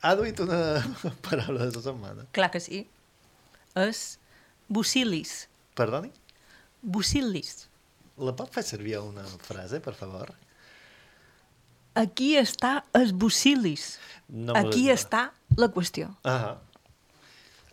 Ha 0.04 0.12
duit 0.20 0.42
una 0.44 0.60
paraula 1.30 1.64
de 1.64 1.72
la 1.78 1.86
setmana. 1.86 2.26
Clar 2.36 2.50
que 2.52 2.60
sí. 2.60 2.82
És 3.80 4.18
bucilis. 4.68 5.46
Perdoni? 5.80 6.12
Bucilis. 6.84 7.70
La 8.20 8.36
pot 8.36 8.52
fer 8.52 8.66
servir 8.68 8.98
a 9.00 9.06
una 9.08 9.24
frase, 9.48 9.80
per 9.80 9.96
favor? 9.96 10.36
Aquí 11.98 12.36
està 12.38 12.84
el 12.98 13.14
bucilis. 13.14 13.98
No 14.30 14.54
Aquí 14.60 14.89
està 14.93 15.32
la 15.58 15.70
qüestió. 15.74 16.12
Ah, 16.28 16.58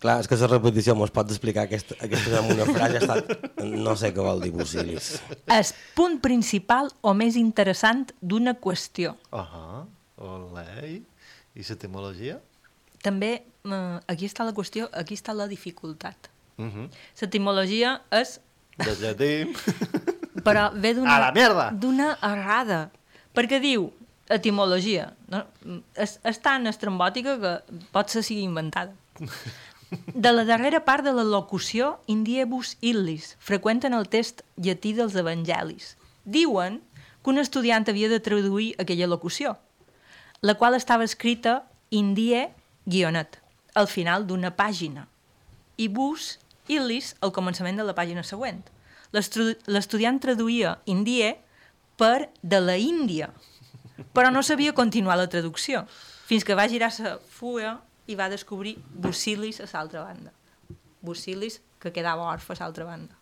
Clar, 0.04 0.18
és 0.20 0.26
que 0.28 0.36
la 0.36 0.50
repetició 0.50 0.92
mos 1.00 1.08
pot 1.16 1.30
explicar 1.32 1.62
aquesta, 1.64 1.96
aquesta 2.04 2.42
amb 2.42 2.50
una 2.52 2.66
frase, 2.68 2.98
estat... 3.00 3.30
no 3.64 3.94
sé 3.96 4.10
què 4.12 4.20
vol 4.20 4.42
dir 4.44 4.50
bucilis. 4.52 5.14
El 5.48 5.70
punt 5.96 6.18
principal 6.20 6.90
o 7.00 7.14
més 7.16 7.38
interessant 7.40 8.10
d'una 8.20 8.52
qüestió. 8.60 9.14
ah, 9.32 9.86
olé. 10.20 11.00
I 11.56 11.64
l'etimologia? 11.64 12.36
També, 13.00 13.32
eh, 13.64 13.96
aquí 14.12 14.28
està 14.28 14.44
la 14.44 14.52
qüestió, 14.52 14.90
aquí 14.92 15.16
està 15.16 15.32
la 15.32 15.48
dificultat. 15.48 16.28
Uh 16.58 16.68
-huh. 16.68 16.86
L'etimologia 17.22 18.02
és... 18.12 18.40
Del 18.76 19.00
llatí. 19.00 19.32
Però 20.44 20.68
ve 20.74 20.94
d'una... 20.94 21.16
A 21.16 21.20
la 21.20 21.32
merda! 21.32 21.70
D'una 21.70 22.18
errada. 22.20 22.90
Perquè 23.34 23.60
diu, 23.60 23.92
etimologia, 24.32 25.12
no? 25.28 25.44
és, 26.00 26.18
és 26.24 26.40
tan 26.42 26.66
estrambòtica 26.70 27.36
que 27.40 27.54
pot 27.92 28.12
ser 28.12 28.24
sigui 28.24 28.44
inventada. 28.46 28.94
De 30.26 30.32
la 30.32 30.42
darrera 30.48 30.80
part 30.82 31.04
de 31.06 31.12
la 31.14 31.22
locució 31.22 32.00
indiebus 32.10 32.72
illis, 32.82 33.34
freqüent 33.38 33.84
en 33.86 33.94
el 33.94 34.08
text 34.10 34.42
llatí 34.58 34.90
dels 34.96 35.14
evangelis. 35.14 35.92
Diuen 36.24 36.80
que 37.22 37.30
un 37.30 37.38
estudiant 37.38 37.86
havia 37.86 38.08
de 38.10 38.18
traduir 38.18 38.72
aquella 38.82 39.06
locució, 39.06 39.54
la 40.42 40.56
qual 40.58 40.74
estava 40.74 41.06
escrita 41.06 41.62
indie 41.90 42.48
guionet, 42.86 43.38
al 43.74 43.86
final 43.86 44.26
d'una 44.26 44.50
pàgina, 44.56 45.06
i 45.76 45.86
bus 45.88 46.38
illis 46.68 47.14
al 47.20 47.32
començament 47.32 47.78
de 47.78 47.86
la 47.86 47.94
pàgina 47.94 48.24
següent. 48.26 48.64
L'estudiant 49.14 50.18
traduïa 50.18 50.78
indie 50.90 51.36
per 51.96 52.30
de 52.42 52.60
la 52.60 52.76
Índia, 52.76 53.30
però 54.12 54.30
no 54.30 54.42
sabia 54.42 54.74
continuar 54.74 55.16
la 55.18 55.28
traducció, 55.28 55.84
fins 56.26 56.44
que 56.44 56.56
va 56.58 56.68
girar 56.68 56.92
la 56.98 57.18
fulla 57.18 57.76
i 58.06 58.16
va 58.18 58.28
descobrir 58.28 58.76
Bucilis 58.90 59.60
a 59.60 59.68
l'altra 59.72 60.04
banda. 60.04 60.32
Bucilis, 61.04 61.60
que 61.78 61.92
quedava 61.92 62.30
orfe 62.30 62.54
a 62.54 62.62
l'altra 62.62 62.84
banda. 62.88 63.14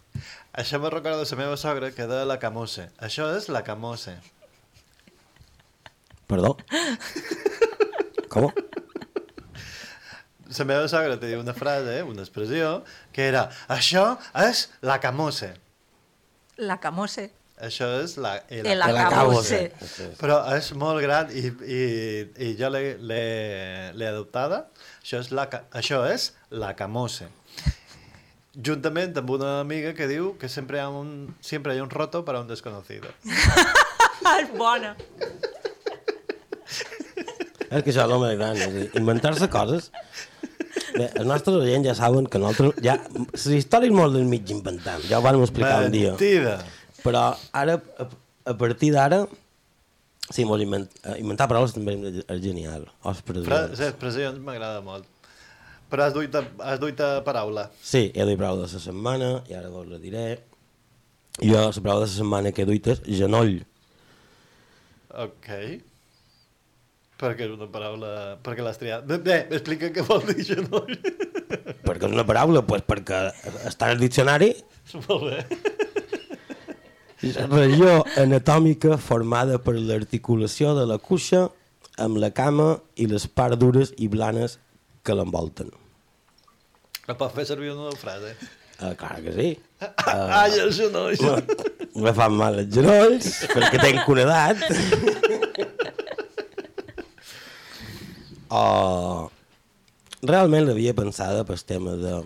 Això 0.52 0.78
me 0.78 0.90
recorda 0.90 1.22
de 1.22 1.30
la 1.30 1.38
meva 1.40 1.56
sogra 1.56 1.90
que 1.90 2.06
de 2.06 2.24
la 2.28 2.38
camose. 2.38 2.90
Això 2.98 3.30
és 3.36 3.48
la 3.48 3.62
camose. 3.64 4.18
Perdó? 6.28 6.56
Com? 8.32 8.48
La 10.52 10.64
meva 10.68 10.88
sogra 10.88 11.18
tenia 11.20 11.40
una 11.40 11.54
frase, 11.56 12.02
una 12.04 12.24
expressió, 12.24 12.82
que 13.12 13.24
era 13.28 13.46
això 13.72 14.18
és 14.44 14.66
la 14.84 14.98
camose. 15.00 15.54
La 16.56 16.78
camose. 16.80 17.30
Això 17.62 17.86
és 18.02 18.16
la... 18.18 18.32
El, 18.50 18.66
El 18.74 18.82
acabose. 18.82 19.60
Però 20.18 20.40
és 20.56 20.72
molt 20.78 20.98
gran 21.04 21.30
i, 21.30 21.44
i, 21.62 21.82
i 22.48 22.50
jo 22.58 22.70
l'he- 22.74 24.08
adoptada. 24.08 24.64
Això 25.02 25.20
és, 25.22 25.30
la, 25.34 25.46
això 25.78 26.02
és 26.10 26.32
la 26.50 26.72
camose. 26.78 27.28
Juntament 28.52 29.14
amb 29.16 29.30
una 29.38 29.52
amiga 29.60 29.94
que 29.96 30.08
diu 30.10 30.34
que 30.40 30.50
sempre 30.52 30.80
hi 30.80 30.82
ha 30.82 30.90
un, 30.90 31.30
sempre 31.40 31.76
hi 31.76 31.80
ha 31.80 31.86
un 31.86 31.90
roto 31.94 32.24
para 32.26 32.42
un 32.42 32.50
desconocido. 32.50 33.14
és 34.42 34.50
bona. 34.58 34.96
És 37.72 37.80
que 37.80 37.88
això 37.94 38.04
és 38.04 38.10
el 38.10 38.18
més 38.20 38.36
gran, 38.36 38.58
a 38.58 39.00
inventar-se 39.00 39.48
coses... 39.52 39.92
Bé, 40.92 41.06
els 41.16 41.24
nostres 41.24 41.56
oients 41.56 41.86
ja 41.88 41.94
saben 41.96 42.26
que 42.28 42.40
nosaltres... 42.40 42.76
Ja, 42.84 42.98
les 43.32 43.46
històries 43.56 43.92
molt 43.96 44.12
del 44.16 44.26
mig 44.28 44.50
inventam, 44.52 45.00
ja 45.08 45.20
ho 45.20 45.24
vam 45.24 45.40
explicar 45.40 45.86
un 45.86 45.92
dia. 45.94 46.10
Mentida! 46.12 46.58
Però 47.02 47.22
ara, 47.58 47.78
a, 47.98 48.06
a 48.50 48.54
partir 48.58 48.92
d'ara, 48.94 49.24
sí, 50.30 50.44
mos 50.48 50.62
invent, 50.62 50.86
eh, 51.02 51.18
inventar 51.22 51.48
paraules 51.50 51.74
també 51.74 51.96
és 52.22 52.42
genial. 52.44 52.86
Presidents. 53.02 53.74
les 53.74 53.88
expressions 53.88 54.38
m'agrada 54.42 54.80
molt. 54.86 55.08
Però 55.92 56.06
has 56.06 56.14
duit, 56.14 56.34
a, 56.34 56.44
has 56.70 56.80
duit 56.80 57.00
a 57.04 57.18
paraula. 57.26 57.66
Sí, 57.84 58.06
he 58.14 58.26
dit 58.28 58.38
paraula 58.40 58.64
de 58.64 58.70
la 58.70 58.84
setmana, 58.86 59.32
i 59.50 59.58
ara 59.58 59.68
vos 59.72 59.88
la 59.90 60.00
diré. 60.00 60.26
Jo, 61.40 61.66
la 61.68 61.82
paraula 61.84 62.06
de 62.06 62.10
la 62.10 62.12
setmana 62.14 62.52
que 62.52 62.64
he 62.64 62.68
duit 62.68 62.88
és 62.94 63.02
genoll. 63.18 63.58
Ok. 65.12 65.50
Perquè 67.22 67.46
és 67.46 67.52
una 67.52 67.68
paraula... 67.70 68.38
Perquè 68.42 68.64
l'has 68.64 68.80
triat. 68.80 69.04
Bé, 69.06 69.18
bé, 69.22 69.38
explica 69.52 69.92
què 69.92 70.04
vol 70.06 70.24
dir 70.30 70.46
genoll. 70.48 70.96
Perquè 71.84 72.08
és 72.08 72.14
una 72.14 72.24
paraula, 72.26 72.64
pues 72.66 72.82
perquè 72.88 73.26
està 73.68 73.90
en 73.90 73.98
el 73.98 74.06
diccionari, 74.06 74.54
Molt 75.08 75.30
bé. 75.30 75.81
Regió 77.22 78.02
anatòmica 78.18 78.96
formada 78.98 79.58
per 79.62 79.76
l'articulació 79.78 80.74
de 80.78 80.86
la 80.90 80.98
cuixa 80.98 81.46
amb 82.02 82.18
la 82.18 82.32
cama 82.34 82.80
i 82.96 83.06
les 83.06 83.28
parts 83.28 83.58
dures 83.60 83.92
i 83.98 84.08
blanes 84.10 84.58
que 85.04 85.14
l'envolten. 85.14 85.70
La 87.06 87.14
pot 87.18 87.34
fer 87.34 87.46
servir 87.46 87.72
una 87.74 87.92
frase. 87.98 88.34
Uh, 88.82 88.94
clar 88.98 89.20
que 89.22 89.36
sí. 89.36 89.52
Uh, 89.82 90.28
Ai, 90.30 90.52
els 90.62 90.76
genolls. 90.78 91.18
Me 91.98 92.12
fan 92.14 92.36
mal 92.38 92.60
els 92.60 92.68
genolls, 92.70 93.32
perquè 93.50 93.80
tenc 93.82 94.06
una 94.12 94.22
edat. 94.22 94.60
o 98.46 98.62
realment 100.30 100.68
l'havia 100.68 100.94
pensada 100.94 101.42
pel 101.48 101.64
tema 101.66 101.96
de... 101.98 102.20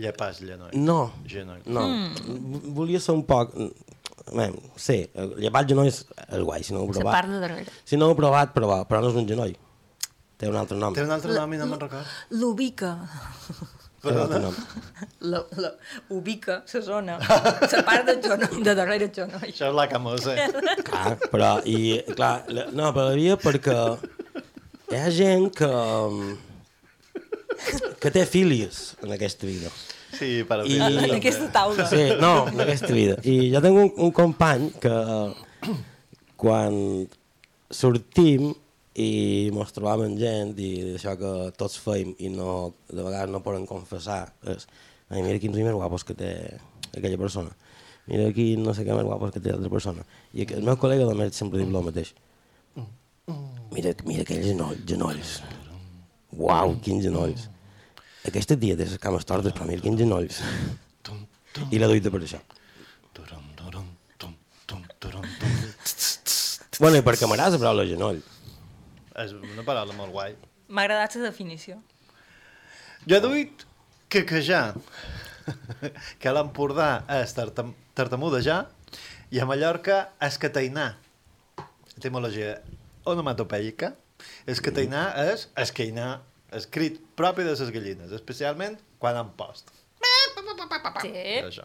Llepàs, 0.00 0.40
genoll. 0.42 0.72
No, 0.74 1.12
Genoll. 1.30 1.60
no. 1.66 1.84
Mm. 1.86 2.72
Volia 2.74 3.00
ser 3.00 3.14
un 3.14 3.22
poc... 3.28 3.52
Bé, 4.34 4.46
sí, 4.80 4.96
llevat 5.36 5.68
genoll 5.68 5.90
és, 5.90 5.98
és 6.24 6.40
guai, 6.42 6.62
si 6.64 6.72
no 6.72 6.80
ho 6.80 6.88
he 6.88 6.94
provat. 6.96 7.12
part 7.12 7.28
de 7.30 7.38
darrere. 7.42 7.74
Si 7.84 7.98
no 8.00 8.08
ho 8.08 8.14
he 8.14 8.18
provat, 8.18 8.54
però, 8.56 8.80
però 8.88 9.02
no 9.04 9.10
és 9.12 9.18
un 9.20 9.28
genoll. 9.28 9.52
Té 10.40 10.48
un 10.50 10.56
altre 10.58 10.78
nom. 10.80 10.94
Té 10.96 11.04
un 11.04 11.12
altre 11.14 11.36
nom 11.36 11.52
i 11.54 11.58
no 11.60 11.66
me'n 11.70 11.82
record. 11.84 12.14
L'ubica. 12.34 12.94
Nom. 14.04 14.52
La, 15.24 15.38
la, 15.56 15.70
ubica, 16.12 16.58
la 16.72 16.80
zona. 16.84 17.14
La 17.24 17.82
part 17.86 18.04
de, 18.04 18.16
genoll, 18.20 18.58
de 18.66 18.74
darrere 18.76 19.06
el 19.08 19.14
genoll. 19.16 19.46
Això 19.46 19.70
és 19.70 19.76
la 19.78 19.86
camosa. 19.88 20.34
Clar, 20.84 21.14
però, 21.32 21.52
i, 21.64 22.02
clar, 22.10 22.34
la, 22.52 22.66
no, 22.76 22.90
però 22.92 23.06
l'havia 23.08 23.38
perquè 23.40 23.78
hi 24.92 24.98
ha 25.00 25.08
gent 25.14 25.48
que, 25.56 25.70
que 28.00 28.12
té 28.14 28.24
filies 28.28 28.94
en 29.02 29.14
aquesta 29.16 29.48
vida. 29.48 29.72
Sí, 30.14 30.44
per 30.46 30.60
I... 30.68 30.78
En 30.78 31.16
aquesta 31.16 31.48
taula. 31.52 31.86
Sí, 31.90 32.04
no, 32.20 32.46
en 32.48 32.60
aquesta 32.66 32.92
vida. 32.94 33.18
I 33.26 33.50
jo 33.54 33.62
tinc 33.64 33.80
un, 33.82 33.90
un 34.06 34.12
company 34.14 34.68
que 34.82 34.94
quan 36.40 36.76
sortim 37.74 38.52
i 38.94 39.50
mos 39.54 39.72
trobàvem 39.74 40.12
amb 40.12 40.20
gent 40.20 40.52
i 40.62 40.70
això 40.94 41.16
que 41.18 41.30
tots 41.58 41.80
feim 41.82 42.12
i 42.22 42.30
no, 42.30 42.74
de 42.90 43.02
vegades 43.02 43.32
no 43.32 43.42
poden 43.42 43.66
confessar 43.66 44.28
és, 44.52 44.68
ai, 45.10 45.22
mira 45.24 45.40
quins 45.42 45.58
més 45.58 45.74
guapos 45.74 46.06
que 46.06 46.14
té 46.18 46.30
aquella 46.92 47.18
persona 47.18 47.50
mira 48.06 48.28
quin 48.36 48.62
no 48.62 48.74
sé 48.76 48.86
què 48.86 48.94
més 48.94 49.08
guapos 49.08 49.34
que 49.34 49.42
té 49.42 49.50
l'altra 49.50 49.72
persona 49.72 50.06
i 50.32 50.46
el 50.46 50.62
meu 50.62 50.78
col·lega 50.78 51.08
de 51.10 51.18
més 51.18 51.34
sempre 51.34 51.58
diu 51.58 51.74
el 51.74 51.88
mateix 51.88 52.14
mira, 53.74 53.96
mira 54.06 54.22
aquells 54.22 54.46
genolls, 54.46 54.86
genolls 54.86 55.40
uau, 56.36 56.76
quins 56.84 57.04
genolls 57.04 57.48
aquesta 58.26 58.56
tia 58.56 58.76
té 58.76 58.88
les 58.88 59.00
cames 59.02 59.26
tortes 59.28 59.52
però 59.56 59.68
mira 59.68 59.84
quins 59.84 60.00
genolls 60.00 60.42
i 61.70 61.78
la 61.78 61.90
duita 61.90 62.10
per 62.10 62.22
això 62.22 62.40
bueno, 66.80 66.96
i 66.98 67.04
perquè 67.06 67.28
m'agrada 67.30 67.54
la 67.54 67.60
paraula 67.62 67.84
genoll 67.86 68.22
És 69.14 69.30
una 69.30 69.62
paraula 69.62 69.94
molt 69.94 70.10
guai. 70.10 70.32
M'ha 70.74 70.82
agradat 70.88 71.14
la 71.20 71.28
definició. 71.28 71.76
Jo 73.06 73.18
he 73.18 73.22
duit 73.22 73.62
quequejar, 74.10 74.74
que 76.18 76.30
a 76.30 76.32
l'Empordà 76.34 77.04
és 77.20 77.34
tartam 77.36 77.70
tartamudejar 77.94 78.64
i 79.30 79.38
a 79.38 79.46
Mallorca 79.46 80.00
és 80.26 80.38
catainar. 80.42 80.96
Etimologia 81.94 82.56
onomatopeica. 83.06 83.92
Escatainar 84.50 85.06
és 85.24 85.46
esqueinar, 85.56 86.18
escrit 86.52 86.98
propi 87.16 87.46
de 87.46 87.54
les 87.56 87.70
gallines, 87.72 88.12
especialment 88.12 88.76
quan 89.00 89.16
han 89.16 89.30
post. 89.38 89.72
Sí. 91.02 91.22
Això. 91.40 91.64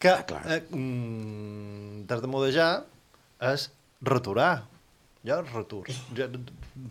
Que 0.00 0.12
eh, 0.12 0.62
mm, 0.70 2.06
tartamudejar 2.08 2.70
és 3.52 3.68
returar. 4.04 4.66
Jo 5.26 5.40
retur. 5.50 5.84
Jo, 6.16 6.28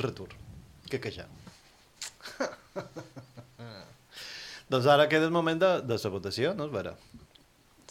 retur. 0.02 0.30
Quequejar. 0.90 1.28
doncs 4.72 4.90
ara 4.92 5.08
queda 5.10 5.30
el 5.30 5.36
moment 5.36 5.62
de, 5.62 5.72
de 5.86 6.00
la 6.02 6.14
votació, 6.14 6.54
no 6.58 6.68
és 6.68 6.74
vera? 6.74 6.96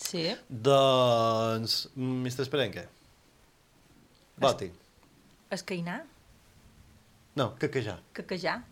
Sí. 0.05 0.27
Doncs, 0.49 1.89
Mr. 1.95 2.45
Esperenque. 2.45 2.89
Voti. 4.43 4.69
Esqueinar? 5.55 6.03
No, 7.37 7.55
quequejar. 7.59 7.99
Caquejar? 8.15 8.63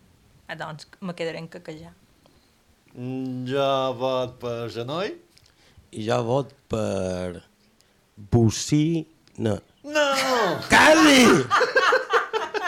Ah, 0.47 0.55
doncs 0.55 0.87
me 1.01 1.13
quedaré 1.15 1.39
en 1.39 1.47
caquejar. 1.51 1.93
Mm, 2.95 3.45
Jo 3.49 3.67
vot 3.99 4.37
per 4.39 4.69
genoll. 4.71 5.15
I 5.91 6.05
jo 6.07 6.19
vot 6.27 6.53
per... 6.71 7.41
Bocina. 8.15 9.57
No! 9.83 10.05
Quasi! 10.69 11.43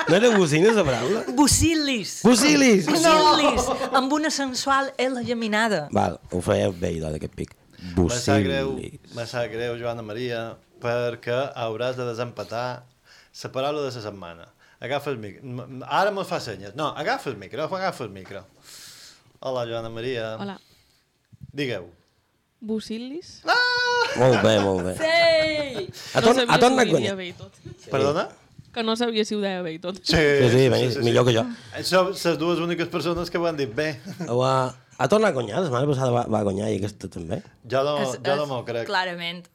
No 0.09 0.15
era 0.19 0.29
bocina, 0.37 0.71
la 0.75 0.83
paraula? 0.85 1.21
Bucilis. 1.37 2.19
Bucilis! 2.25 2.85
Bucilis. 2.89 3.69
Amb 3.95 4.11
una 4.13 4.29
sensual 4.29 4.91
L 5.01 5.23
geminada. 5.25 5.87
Val, 5.95 6.19
ho 6.29 6.41
feia 6.45 6.67
bé, 6.73 6.91
idò, 6.99 7.09
d'aquest 7.13 7.33
pic. 7.37 7.55
Me 7.95 8.09
sap 8.13 8.43
greu, 8.45 8.73
Bucilis. 8.75 9.15
me 9.15 9.25
sap 9.29 9.47
greu, 9.53 9.77
Joana 9.79 10.03
Maria, 10.05 10.43
perquè 10.81 11.39
hauràs 11.57 11.97
de 11.97 12.05
desempatar 12.11 12.67
la 12.85 13.51
paraula 13.53 13.81
de 13.85 13.89
la 13.93 14.03
setmana. 14.03 14.45
Agafa 14.79 15.09
el 15.11 15.17
micro. 15.17 15.67
Ara 15.87 16.11
me 16.11 16.23
fa 16.25 16.39
senyes. 16.39 16.75
No, 16.75 16.89
agafa 16.95 17.29
el 17.29 17.37
micro, 17.37 17.63
agafa 17.63 18.03
el 18.03 18.09
micro. 18.09 18.45
Hola, 19.39 19.65
Joana 19.65 19.89
Maria. 19.89 20.35
Hola. 20.39 20.59
Digueu. 21.53 21.87
Bucilis? 22.59 23.41
Molt 24.17 24.41
bé, 24.43 24.55
molt 24.63 24.83
bé. 24.87 24.93
Sí! 24.97 25.85
A 26.15 26.19
a 26.19 26.21
torn 26.59 26.79
a 26.79 27.15
bé 27.15 27.27
i 27.29 27.33
tot. 27.33 27.51
Perdona? 27.91 28.29
Que 28.73 28.83
no 28.83 28.95
sabia 28.99 29.23
si 29.23 29.35
ho 29.35 29.39
deia 29.39 29.61
bé 29.63 29.73
i 29.75 29.79
tot. 29.79 29.95
Sí, 30.03 30.15
Sí, 30.17 30.49
sí, 30.51 30.69
ben- 30.69 31.03
millor 31.03 31.25
que 31.25 31.33
jo. 31.35 31.43
Som 31.83 32.09
les 32.11 32.37
dues 32.39 32.59
úniques 32.59 32.87
persones 32.91 33.29
que 33.31 33.37
ho 33.37 33.45
han 33.47 33.55
dit 33.55 33.71
bé. 33.73 33.99
Ho 34.27 34.41
ha, 34.43 34.73
ha 34.97 35.07
tornat 35.07 35.31
a 35.31 35.33
guanyar, 35.37 35.59
la 35.61 35.67
setmana 35.69 35.87
passada 35.87 36.11
va, 36.11 36.25
va 36.27 36.41
guanyar 36.43 36.71
i 36.73 36.79
aquesta 36.81 37.07
també. 37.07 37.41
Jo 37.63 37.83
no, 37.87 37.97
És- 38.03 38.19
jo 38.25 38.35
no 38.35 38.45
m'ho 38.49 38.63
crec. 38.67 38.85
Clarament, 38.87 39.47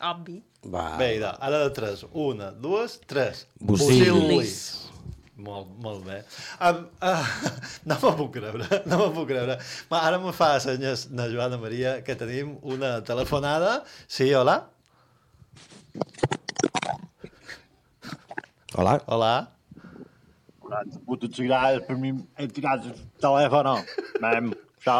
obvi. 0.00 0.42
Va. 0.70 0.94
Bé, 0.96 1.16
idò, 1.18 1.34
ara 1.44 1.60
de 1.66 1.70
tres. 1.76 2.04
Una, 2.12 2.50
dues, 2.50 2.96
tres. 3.08 3.44
Bucilis. 3.60 4.56
Molt, 5.44 5.72
molt 5.82 6.04
bé. 6.06 6.20
Um, 6.62 6.84
uh, 7.04 7.24
no 7.90 7.98
m'ho 8.00 8.12
puc 8.20 8.36
creure, 8.38 8.68
no 8.88 9.00
m'ho 9.00 9.08
puc 9.16 9.28
creure. 9.32 9.58
Va, 9.90 10.04
ara 10.06 10.20
me 10.22 10.32
fa 10.36 10.54
senyes 10.62 11.08
na 11.12 11.26
Joana 11.32 11.58
Maria 11.60 11.98
que 12.06 12.16
tenim 12.16 12.54
una 12.62 12.96
telefonada. 13.04 13.80
Sí, 14.06 14.30
hola? 14.34 14.60
Hola. 18.74 19.00
Hola. 19.06 19.34
Puta 21.06 21.28
grades 21.36 21.84
per 21.86 21.98
mi 21.98 22.14
he 22.38 22.46
tirat 22.50 22.86
el 22.88 22.96
telèfon. 23.22 23.68
Mem, 24.22 24.54
això, 24.80 24.96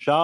això 0.00 0.18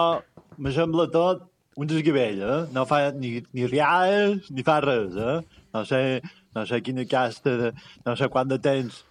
me 0.57 0.73
sembla 0.75 1.07
tot 1.13 1.48
un 1.79 1.87
desgavell, 1.87 2.41
eh? 2.43 2.59
No 2.75 2.83
fa 2.89 3.09
ni, 3.15 3.37
ni 3.55 3.67
riades 3.69 4.49
ni 4.51 4.65
fa 4.67 4.79
res, 4.83 5.15
eh? 5.15 5.37
No 5.75 5.85
sé, 5.87 6.01
no 6.55 6.65
sé 6.67 6.81
quina 6.83 7.05
casta, 7.07 7.55
de, 7.61 7.71
no 8.05 8.15
sé 8.19 8.27
quant 8.33 8.49
de 8.49 8.59
temps 8.59 9.03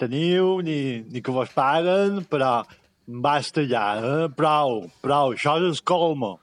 teniu, 0.00 0.60
ni, 0.64 0.78
ni 1.12 1.22
que 1.24 1.34
vos 1.34 1.52
paguen, 1.56 2.22
però 2.30 2.64
basta 3.06 3.64
ja, 3.68 3.86
eh? 4.00 4.26
Prou, 4.36 4.86
prou, 5.04 5.36
això 5.36 5.56
és 5.68 5.82
colmo. 5.84 6.36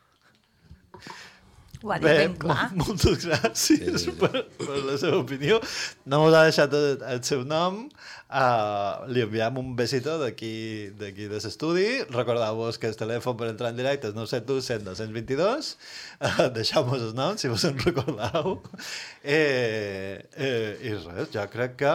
Ho 1.84 1.92
ha 1.92 1.98
dit 2.00 2.08
Bé, 2.08 2.14
ben 2.22 2.36
clar. 2.40 2.70
mol- 2.72 2.94
moltes 2.94 3.26
gràcies 3.28 3.60
sí, 3.60 3.78
sí. 4.00 4.12
Per, 4.16 4.30
per 4.62 4.78
la 4.88 4.94
seva 5.02 5.18
opinió. 5.20 5.58
No 6.08 6.22
us 6.30 6.36
ha 6.40 6.44
deixat 6.48 6.74
el, 6.80 6.86
el 7.12 7.20
seu 7.28 7.42
nom. 7.44 7.82
Uh, 8.34 9.04
li 9.14 9.22
enviem 9.22 9.58
un 9.62 9.74
besito 9.78 10.16
d'aquí 10.22 10.54
d'aquí 10.98 11.28
de 11.30 11.38
l'estudi. 11.44 11.90
Recordeu-vos 12.16 12.80
que 12.82 12.88
el 12.90 12.96
telèfon 12.98 13.36
per 13.38 13.50
entrar 13.52 13.70
en 13.74 13.78
directe 13.82 14.10
és 14.10 14.16
971 14.16 14.64
100 14.64 14.88
222. 14.88 15.74
Uh, 16.24 16.48
Deixeu-vos 16.56 17.04
el 17.10 17.14
nom, 17.20 17.36
si 17.38 17.52
vos 17.52 17.68
en 17.68 17.78
recordeu. 17.84 18.56
Eh, 19.22 20.24
eh, 20.40 20.72
I 20.88 20.96
res, 21.04 21.30
jo 21.36 21.44
crec 21.52 21.76
que 21.84 21.94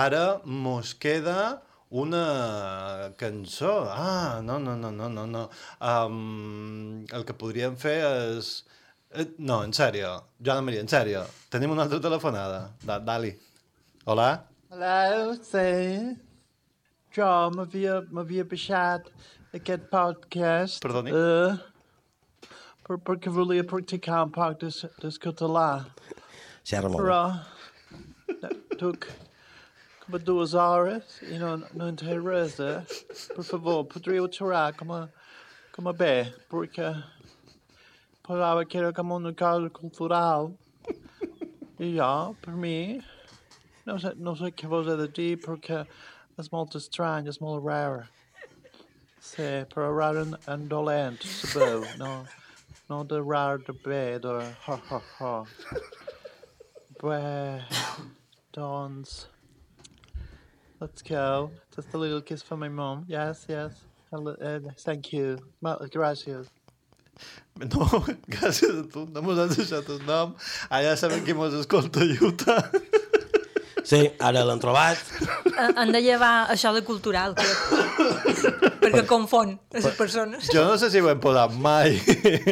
ara 0.00 0.24
mos 0.44 0.94
queda 0.98 1.60
una 1.90 3.12
cançó. 3.20 3.76
Ah, 3.92 4.40
no, 4.44 4.58
no, 4.58 4.74
no, 4.76 4.90
no, 4.92 5.08
no, 5.08 5.26
no. 5.26 5.44
Um, 5.80 7.04
el 7.12 7.24
que 7.28 7.36
podríem 7.38 7.76
fer 7.80 8.00
és... 8.08 8.50
Eh, 9.10 9.24
no, 9.38 9.62
en 9.64 9.72
sèrio. 9.72 10.10
Joana 10.44 10.60
Maria, 10.60 10.82
en 10.84 10.88
sèrio. 10.88 11.22
Tenim 11.48 11.70
una 11.72 11.86
altra 11.86 12.00
telefonada. 12.00 12.58
Da, 12.84 12.98
Dali. 12.98 13.30
Hola? 14.04 14.28
Hello, 14.70 15.32
sí. 15.40 16.12
Jo 17.16 17.28
m'havia 17.54 18.44
baixat 18.50 19.08
aquest 19.56 19.88
podcast. 19.88 20.82
Perdoni? 20.84 21.14
Uh, 21.16 21.56
per, 22.84 22.98
perquè 23.00 23.32
volia 23.32 23.64
practicar 23.64 24.26
un 24.26 24.34
poc 24.36 24.60
de, 24.60 24.70
de 25.00 25.14
català. 25.24 25.70
Xerra 26.68 26.92
molt. 26.92 27.00
Però 27.00 28.60
took 28.76 29.08
com 30.04 30.18
a 30.18 30.20
dues 30.20 30.52
hores 30.52 31.22
i 31.32 31.40
no, 31.40 31.56
no 31.72 31.88
entenc 31.88 32.28
res, 32.28 32.60
eh? 32.60 32.82
Per 33.32 33.44
favor, 33.54 33.86
podríeu 33.88 34.28
aturar 34.28 34.74
com 34.76 34.92
a, 34.92 35.06
com 35.72 35.88
a 35.88 35.96
bé, 35.96 36.28
perquè 36.52 36.92
parlava 38.28 38.64
que 38.64 38.78
era 38.78 38.92
com 38.92 39.12
una 39.12 39.32
cosa 39.32 39.70
cultural. 39.70 40.52
I 41.80 41.94
jo, 41.96 42.36
per 42.42 42.54
mi, 42.54 43.00
no 43.86 43.98
sé, 43.98 44.12
no 44.16 44.34
sé 44.36 44.50
què 44.52 44.68
vos 44.68 44.88
he 44.90 44.96
de 44.98 45.08
dir 45.08 45.36
perquè 45.40 45.84
és 46.38 46.50
molt 46.52 46.76
estrany, 46.76 47.28
és 47.30 47.40
molt 47.40 47.64
rar. 47.64 48.08
Sí, 49.22 49.46
però 49.72 49.88
rar 49.94 50.18
en, 50.20 50.36
en 50.46 50.68
dolent, 50.68 51.22
sabeu? 51.22 51.86
No, 51.98 52.12
no 52.90 53.00
de 53.08 53.22
rar 53.22 53.62
de 53.64 53.74
bé, 53.86 54.18
de 54.22 54.36
ha 54.66 54.78
ha 54.90 55.00
ha. 55.16 55.34
Bé, 57.00 57.64
doncs... 58.52 59.26
Let's 60.80 61.02
go. 61.02 61.50
Just 61.74 61.92
a 61.92 61.98
little 61.98 62.22
kiss 62.22 62.40
for 62.40 62.56
my 62.56 62.68
mom. 62.68 63.04
Yes, 63.08 63.46
yes. 63.48 63.82
Hello, 64.12 64.36
uh, 64.40 64.60
thank 64.84 65.12
you. 65.12 65.36
Ma- 65.60 65.76
Gracias. 65.90 66.57
No, 67.72 67.82
gràcies 68.30 68.70
a 68.70 68.84
tu. 68.86 69.08
No 69.10 69.22
mos 69.26 69.38
has 69.42 69.56
deixat 69.58 69.88
el 69.90 70.04
nom. 70.06 70.36
Ja 70.70 70.92
sabem 70.94 71.24
qui 71.26 71.34
mos 71.34 71.56
escolta 71.58 72.04
a 72.04 72.18
Utah. 72.28 72.60
Sí, 73.88 74.02
ara 74.20 74.44
l'han 74.44 74.60
trobat. 74.62 75.00
Han 75.80 75.90
de 75.94 76.02
llevar 76.04 76.50
això 76.52 76.74
de 76.76 76.84
cultural, 76.86 77.34
crec. 77.38 77.56
perquè 78.82 79.02
confon 79.08 79.56
les 79.74 79.88
persones. 79.96 80.50
Jo 80.54 80.66
no 80.68 80.76
sé 80.78 80.90
si 80.92 81.00
ho 81.00 81.08
hem 81.10 81.22
posat 81.22 81.56
mai. 81.56 81.96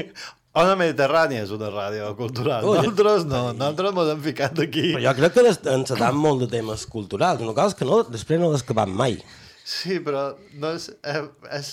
Ona 0.56 0.72
Mediterrània 0.80 1.42
és 1.44 1.50
una 1.52 1.68
ràdio 1.68 2.08
cultural. 2.16 2.64
Ui. 2.64 2.78
Nosaltres 2.78 3.26
no, 3.28 3.42
nosaltres 3.52 3.92
mos 3.98 4.08
hem 4.08 4.22
ficat 4.24 4.62
aquí. 4.64 4.86
Però 4.94 5.02
jo 5.04 5.12
crec 5.18 5.34
que 5.36 5.74
encetam 5.74 6.16
molt 6.16 6.46
de 6.46 6.48
temes 6.54 6.86
culturals. 6.88 7.44
Una 7.44 7.52
cosa 7.58 7.76
que 7.76 7.84
no, 7.88 8.00
després 8.08 8.40
no 8.40 8.48
l'has 8.48 8.64
acabat 8.64 8.88
mai. 8.88 9.18
Sí, 9.66 9.96
però 9.98 10.28
no 10.62 10.68
és, 10.76 10.84
eh, 11.02 11.24
és, 11.56 11.72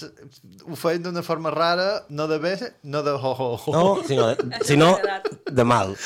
ho 0.66 0.76
feien 0.82 1.04
d'una 1.06 1.22
forma 1.22 1.52
rara, 1.54 2.00
no 2.10 2.26
de 2.32 2.40
bé, 2.42 2.56
no 2.90 3.04
de 3.06 3.12
ho, 3.14 3.34
ho, 3.38 3.50
ho. 3.54 3.74
No, 3.76 3.84
sinó, 4.08 4.32
de, 4.34 4.62
sinó 4.66 4.88
de 5.46 5.66
mal. 5.70 5.94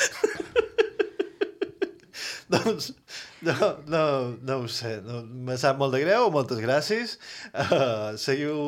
doncs, 2.52 2.90
no, 3.40 3.54
no, 3.86 4.02
no 4.50 4.58
ho 4.58 4.68
sé, 4.68 4.98
no, 5.06 5.22
me 5.48 5.56
sap 5.56 5.80
molt 5.80 5.96
de 5.96 6.02
greu, 6.02 6.28
moltes 6.34 6.60
gràcies. 6.60 7.16
Uh, 7.54 8.12
seguiu 8.20 8.60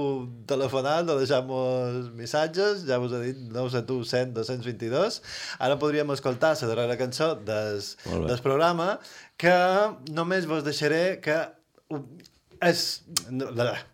telefonant 0.48 1.12
o 1.12 1.18
deixant-nos 1.20 2.08
missatges, 2.16 2.86
ja 2.88 3.02
us 3.04 3.18
he 3.18 3.22
dit 3.26 3.44
971 3.52 4.08
100 4.14 4.34
222. 4.40 5.20
Ara 5.60 5.76
podríem 5.84 6.16
escoltar 6.16 6.56
la 6.56 6.72
darrera 6.72 6.96
cançó 7.04 7.34
des, 7.36 7.92
programa, 8.40 8.94
que 9.36 9.56
només 10.08 10.48
vos 10.48 10.64
deixaré 10.64 11.20
que 11.20 11.36
és 12.60 13.02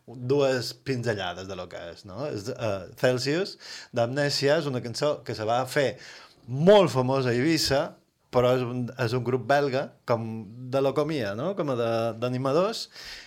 dues 0.06 0.72
pinzellades 0.86 1.46
de 1.48 1.58
lo 1.58 1.68
que 1.70 1.80
és, 1.92 2.04
no? 2.08 2.24
És 2.30 2.48
uh, 2.54 2.88
Celsius, 3.00 3.56
d'Amnèsia, 3.94 4.58
és 4.60 4.66
una 4.70 4.82
cançó 4.84 5.20
que 5.26 5.36
se 5.38 5.46
va 5.46 5.60
fer 5.70 5.92
molt 6.46 6.90
famosa 6.94 7.30
a 7.30 7.36
Eivissa, 7.36 7.84
però 8.34 8.52
és 8.56 8.64
un, 8.66 8.82
és 9.02 9.14
un 9.16 9.24
grup 9.24 9.46
belga, 9.48 9.86
com 10.08 10.26
de 10.72 10.82
l'Ocomia, 10.82 11.32
no? 11.38 11.52
com 11.58 11.72
d'animadors, 12.20 12.86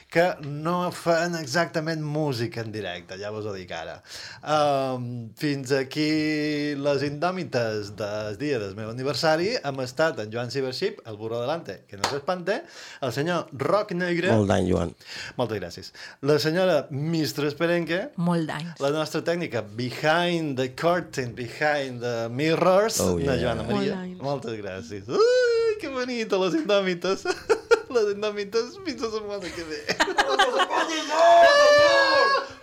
que 0.10 0.24
no 0.42 0.90
fan 0.92 1.36
exactament 1.38 2.02
música 2.02 2.64
en 2.64 2.72
directe, 2.74 3.14
ja 3.22 3.30
vos 3.30 3.46
ho 3.46 3.52
dic 3.54 3.70
ara. 3.78 4.00
Um, 4.42 5.30
fins 5.38 5.70
aquí 5.78 6.74
les 6.82 7.04
indòmites 7.06 7.92
del 8.00 8.40
dia 8.42 8.58
del 8.58 8.74
meu 8.74 8.90
aniversari. 8.90 9.52
Hem 9.62 9.84
estat 9.86 10.18
en 10.24 10.32
Joan 10.34 10.50
Cibership, 10.50 11.04
el 11.06 11.16
burro 11.20 11.44
delante, 11.44 11.84
que 11.88 11.98
no 12.02 12.10
s'espante, 12.10 12.64
el 13.06 13.14
senyor 13.14 13.52
Roc 13.54 13.94
Negre, 13.94 14.34
Molt 14.34 14.50
d'any, 14.50 14.72
Joan. 14.72 14.96
moltes 15.38 15.62
gràcies, 15.62 15.92
la 16.26 16.40
senyora 16.42 16.80
Mistres 16.90 17.54
Perenque, 17.54 18.10
Molt 18.18 18.50
d'anys. 18.50 18.80
la 18.82 18.90
nostra 18.98 19.22
tècnica 19.22 19.62
Behind 19.62 20.58
the 20.58 20.72
Curtain, 20.74 21.36
Behind 21.38 22.02
the 22.02 22.30
Mirrors, 22.34 23.00
Oh, 23.00 23.20
la 23.20 23.36
yeah. 23.36 23.42
Joana 23.46 23.64
Maria. 23.70 23.96
Molt. 23.96 24.22
Moltes 24.26 24.58
gràcies. 24.58 25.06
Ui, 25.08 25.78
que 25.80 25.88
bonita, 25.94 26.36
les 26.42 26.56
indòmites. 26.64 27.28
les 27.96 28.14
indòmites 28.16 28.78
fins 28.86 29.02
la 29.02 29.10
setmana 29.16 29.50
que 29.56 29.64
ve. 29.70 29.82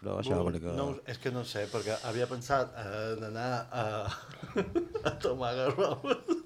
per 0.00 0.14
fer 0.16 0.16
avui 0.16 0.16
vespre, 0.16 0.20
això, 0.20 0.36
No, 0.36 0.44
perquè... 0.50 0.74
no, 0.76 0.86
és 1.12 1.18
que 1.20 1.30
no 1.34 1.44
sé, 1.44 1.66
perquè 1.72 1.96
havia 2.08 2.26
pensat 2.30 2.72
en 2.84 3.24
anar 3.30 3.50
a, 3.70 3.84
a 5.10 5.18
tomar 5.22 5.54
garrobes. 5.58 6.38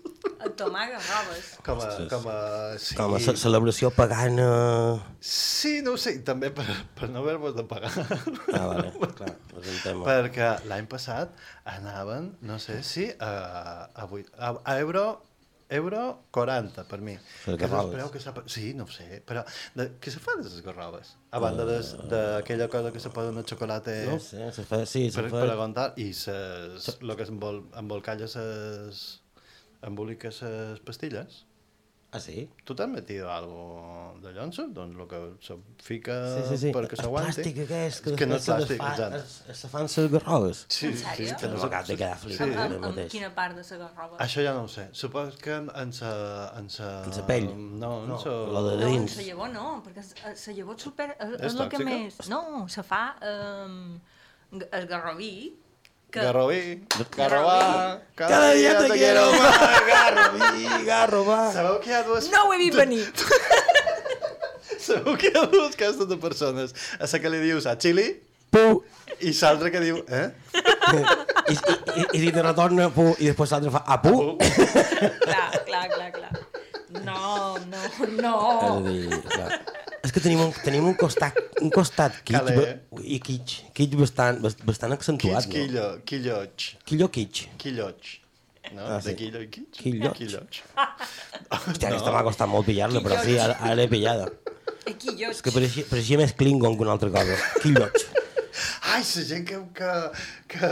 A 0.45 0.49
tomar 0.59 0.89
garrobes. 0.91 1.51
Com 1.65 1.79
a... 1.81 1.89
Com 2.11 2.27
a, 2.33 2.37
sí. 2.83 2.97
Com 2.99 3.15
a 3.17 3.21
ce- 3.23 3.37
celebració 3.41 3.91
pagana... 3.95 4.49
Sí, 5.21 5.79
no 5.87 5.95
ho 5.95 6.01
sé, 6.01 6.17
també 6.27 6.51
per, 6.53 6.67
per 6.99 7.09
no 7.13 7.23
haver-vos 7.23 7.55
de 7.57 7.65
pagar. 7.69 7.93
Ah, 8.53 8.65
vale, 8.73 8.91
clar, 9.17 9.31
és 9.61 9.71
un 9.71 9.79
tema. 9.85 10.05
Perquè 10.09 10.51
l'any 10.69 10.89
passat 10.91 11.33
anaven, 11.77 12.33
no 12.45 12.59
sé 12.61 12.81
si, 12.85 13.07
a, 13.21 13.31
a, 13.95 14.09
a, 14.11 14.51
a 14.65 14.77
euro, 14.83 15.07
euro 15.79 16.01
40 16.35 16.85
per 16.91 17.01
mi. 17.05 17.14
Per 17.45 17.57
Que 17.61 17.66
és 17.68 17.72
preu 17.93 18.11
que 18.14 18.20
s'ha... 18.22 18.33
Sí, 18.51 18.72
no 18.79 18.85
ho 18.87 18.93
sé, 18.95 19.20
però 19.27 19.43
de, 19.79 19.89
què 20.03 20.12
se 20.14 20.20
fa 20.22 20.37
de 20.39 20.45
les 20.47 20.61
garrobes? 20.66 21.14
A 21.35 21.41
banda 21.43 21.64
des- 21.68 21.95
d'aquella 22.11 22.68
cosa 22.72 22.93
que 22.95 23.01
se 23.03 23.11
posa 23.14 23.33
en 23.35 23.39
el 23.43 23.47
xocolata... 23.49 23.95
No 24.09 24.18
sé, 24.22 24.51
se 24.53 24.64
fa- 24.68 24.85
sí, 24.87 25.07
se 25.11 25.20
per, 25.22 25.31
fa- 25.33 25.43
Per 25.45 25.51
aguantar, 25.55 25.89
i 26.01 26.12
ses, 26.14 26.89
lo 27.03 27.16
que 27.18 27.27
embol, 27.31 27.64
embolcalla 27.81 28.29
ses... 28.31 29.05
embolica 29.83 30.31
ses 30.33 30.81
pastilles. 30.81 31.43
Ah, 32.15 32.21
sí? 32.23 32.49
Tu 32.65 32.75
t'has 32.79 32.87
metido 32.89 33.27
algo 33.33 34.15
de 34.23 34.31
llonso? 34.33 34.69
Doncs 34.71 34.95
el 35.03 35.09
que 35.11 35.19
se 35.43 35.57
fica 35.83 36.15
Sí, 36.37 36.43
sí, 36.51 36.57
sí. 36.62 36.71
perquè 36.73 36.95
El 36.95 37.01
s'aguanti. 37.03 37.33
plàstic 37.43 37.59
aquest, 37.65 38.05
que, 38.05 38.11
És 38.12 38.19
que 38.21 38.27
no 38.31 38.37
és 38.37 38.47
plàstic, 38.49 38.79
exacte. 38.79 39.19
es- 39.51 39.59
se 39.59 39.69
fan 39.73 39.83
les 39.89 40.11
garrobes. 40.12 40.61
Sí, 40.69 40.87
En 40.87 40.95
sèrio? 41.01 41.29
sí, 41.29 41.35
que 41.41 41.49
no 41.49 41.55
No 41.57 41.62
m'acaba 41.65 41.83
de 41.89 41.97
quedar 41.97 42.17
flipat, 42.19 42.47
Sí. 42.49 42.55
Amb, 42.55 42.85
amb 42.85 43.01
quina 43.11 43.35
part 43.35 43.57
de 43.59 43.65
la 43.79 43.89
garroba? 43.89 44.19
Això 44.19 44.45
ja 44.47 44.55
no 44.55 44.62
ho 44.65 44.69
sé. 44.69 44.89
Supos 44.93 45.37
que 45.43 45.57
en, 45.57 45.69
en 45.75 45.93
sa... 45.93 46.53
En 46.57 46.71
sa, 46.71 47.03
En 47.05 47.12
sa 47.12 47.27
pell? 47.27 47.49
No, 47.57 48.05
en 48.05 48.09
No, 48.09 48.19
sa... 48.23 48.31
la 48.31 48.62
de 48.71 48.77
No, 48.79 48.87
dins. 48.87 49.17
la 49.17 49.23
llavor 49.25 49.51
no, 49.51 49.83
perquè 49.83 50.07
la 50.47 50.53
llavor 50.55 50.79
super... 50.81 51.17
És, 51.19 51.41
És 51.51 51.55
el 51.61 51.69
que 51.69 51.79
més... 51.85 52.29
No, 52.29 52.69
se 52.69 52.83
fa... 52.85 53.17
Um, 53.67 53.99
el 54.71 54.87
garrobí... 54.87 55.59
Que... 56.15 56.23
Garrobí, 56.23 56.87
garrobà, 57.17 58.01
Cada 58.15 58.53
dia 58.55 58.79
te 58.79 58.89
quiero 58.91 59.33
más, 59.33 59.81
garrobí, 59.89 60.85
garrobà. 60.87 61.39
Sabeu 61.53 61.81
que 61.83 61.91
hi 61.91 61.97
ha 61.97 62.03
dues... 62.07 62.29
No 62.31 62.45
ho 62.47 62.53
he 62.55 62.59
vist 62.61 62.79
venir. 62.79 63.03
Sabeu 64.79 65.19
que 65.19 65.33
hi 65.33 65.35
ha 65.35 65.43
dues 65.51 65.75
castes 65.75 66.07
de 66.07 66.21
persones. 66.23 66.77
A 67.01 67.11
la 67.11 67.19
que 67.19 67.35
li 67.35 67.43
dius 67.43 67.67
a 67.67 67.75
Chili 67.83 68.07
Pu. 68.55 68.85
i 69.27 69.35
l'altra 69.35 69.75
que 69.75 69.83
diu... 69.83 69.99
Eh? 70.07 70.29
I, 71.51 71.57
i, 71.57 72.05
i, 72.05 72.23
i 72.29 72.33
te 72.33 72.43
retorna 72.47 72.87
pu 72.95 73.11
i 73.19 73.33
després 73.33 73.51
l'altre 73.57 73.73
fa 73.75 73.83
a 73.83 73.99
pu. 74.05 74.15
clar, 74.39 75.49
clar, 75.69 75.87
clar, 75.97 76.11
clar. 76.15 76.31
No, 77.03 77.57
no, 77.67 77.83
no. 78.21 78.37
És 78.55 78.71
a 78.71 78.83
dir, 78.87 79.25
clar. 79.35 79.84
És 80.05 80.13
que 80.13 80.21
tenim 80.21 80.41
un, 80.45 80.51
tenim 80.65 80.85
un 80.85 80.95
costat, 81.01 81.39
un 81.65 81.71
costat 81.73 82.19
kitsch, 82.29 82.37
Calé. 82.45 82.57
ba- 82.93 83.01
i 83.09 83.17
kitsch, 83.25 83.63
kitsch 83.77 83.97
bastant, 83.97 84.41
bas- 84.45 84.59
bastant 84.69 84.93
accentuat, 84.93 85.47
Quillo, 85.49 85.87
quillo, 86.05 86.35
quilloig. 86.45 86.67
Quillo 86.85 87.09
kitsch. 87.09 87.47
Quilloig. 87.63 88.11
No? 88.75 88.85
Ah, 88.85 88.99
de 89.01 89.11
sí. 89.11 89.15
quillo 89.17 89.41
i 89.45 89.49
quitx? 89.53 89.79
Quilloig. 89.81 90.15
Quilloig. 90.19 90.61
Hòstia, 90.77 91.89
aquesta 91.91 92.13
m'ha 92.13 92.23
costat 92.27 92.49
molt 92.49 92.67
pillar-la, 92.69 93.01
però 93.05 93.19
sí, 93.25 93.37
ara, 93.39 93.57
ara 93.61 93.75
l'he 93.81 93.89
pillada. 93.93 94.29
Jo... 94.85 95.31
És 95.31 95.41
que 95.45 95.53
pareixia, 95.53 95.85
pareixia 95.89 96.21
més 96.21 96.33
Klingon 96.37 96.77
que 96.77 96.85
una 96.85 96.93
altra 96.97 97.11
cosa. 97.13 97.37
Quilloig. 97.63 98.05
Ai, 98.93 99.01
la 99.03 99.23
gent 99.29 99.45
que, 99.49 99.59
que, 99.75 99.91
que 100.55 100.69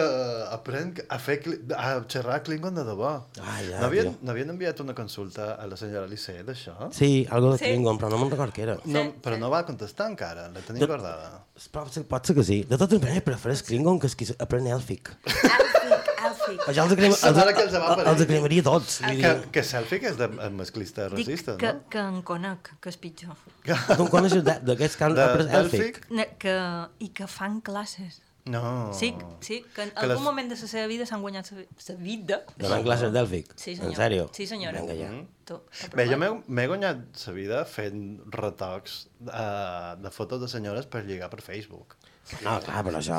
aprèn 0.55 0.93
a, 1.09 1.19
fer, 1.19 1.39
a 1.77 1.89
xerrar 2.07 2.41
Klingon 2.47 2.77
de 2.79 2.85
debò. 2.87 3.13
Ai, 3.43 3.67
ja, 3.71 3.81
N'havien 4.23 4.53
enviat 4.55 4.81
una 4.85 4.95
consulta 4.95 5.53
a 5.59 5.67
la 5.67 5.77
senyora 5.81 6.07
Lissé 6.11 6.39
d'això? 6.47 6.91
Sí, 6.95 7.27
algo 7.31 7.53
de 7.55 7.59
Sí. 7.63 7.71
Klingon, 7.73 7.99
però 7.99 8.11
no 8.13 8.21
me'n 8.23 8.31
record 8.35 8.55
què 8.55 8.63
era. 8.69 8.77
No, 8.87 9.07
però 9.25 9.39
no 9.41 9.51
va 9.51 9.65
contestar 9.67 10.09
encara, 10.13 10.49
la 10.55 10.63
tenim 10.63 10.81
De- 10.85 10.91
guardada. 10.91 11.43
Pot 11.73 11.93
ser, 11.95 12.05
pot 12.09 12.27
ser 12.27 12.35
que 12.39 12.45
sí. 12.47 12.63
De 12.69 12.79
totes 12.79 13.01
maneres, 13.03 13.27
prefereix 13.27 13.63
Klingon 13.67 13.99
que 14.03 14.07
és 14.11 14.15
qui 14.19 14.31
aprèn 14.39 14.71
èlfic. 14.73 15.13
Àlfic, 15.27 16.12
àlfic. 16.33 16.65
Això 16.73 16.87
els, 16.87 16.95
crema, 16.99 17.15
els, 17.15 17.21
que 17.57 17.63
els 17.69 17.77
va 17.77 17.93
els, 17.95 18.11
els 18.13 18.27
cremaria 18.33 18.65
tots. 18.67 18.99
vull 19.05 19.21
Que, 19.23 19.33
que 19.59 19.63
selfie 19.69 20.01
que 20.03 20.11
és 20.11 20.19
de 20.19 20.29
eh, 20.33 20.51
masclista 20.51 21.07
Dic 21.13 21.27
racista, 21.29 21.57
que, 21.61 21.73
no? 21.77 21.85
que 21.93 21.99
en 22.09 22.19
conec, 22.33 22.73
que 22.81 22.89
és 22.93 22.99
pitjor. 23.07 23.37
Tu 23.63 24.01
en 24.03 24.09
coneixes 24.11 24.43
de- 24.45 24.59
d'aquests 24.73 24.97
que 24.99 25.05
han 25.09 25.15
De- 25.15 25.31
après? 25.63 26.03
Ne, 26.11 26.29
que, 26.43 26.59
I 26.99 27.09
que 27.15 27.27
fan 27.31 27.61
classes. 27.61 28.21
No. 28.45 28.91
Sí, 28.93 29.15
sí, 29.39 29.61
que 29.73 29.85
en 29.85 29.91
Que 29.95 30.01
algun 30.03 30.17
les- 30.17 30.25
moment 30.25 30.49
de 30.51 30.57
la 30.59 30.67
seva 30.67 30.89
vida 30.91 31.05
s'han 31.07 31.21
guanyat 31.23 31.47
la 31.55 31.95
vida. 31.95 32.41
Donant 32.59 32.83
classes 32.83 33.13
d'èlfic? 33.15 33.53
Sí, 33.55 33.77
senyor. 33.77 33.93
En 33.93 33.97
sèrio? 34.01 34.25
Sí, 34.35 34.49
senyora. 34.51 34.81
Vinga, 34.83 34.97
ja. 34.99 35.11
Tu, 35.47 35.61
Bé, 35.95 36.09
jo 36.11 36.19
m'he- 36.19 36.43
m'he 36.49 36.65
guanyat 36.67 37.05
la 37.29 37.33
vida 37.37 37.61
fent 37.71 38.19
retocs 38.35 38.97
uh, 39.29 39.95
de 40.03 40.11
fotos 40.11 40.41
de 40.43 40.49
senyores 40.51 40.87
per 40.91 41.05
lligar 41.07 41.31
per 41.31 41.41
Facebook. 41.41 41.95
No, 42.43 42.53
clar, 42.65 42.81
però 42.87 42.97
això, 43.01 43.17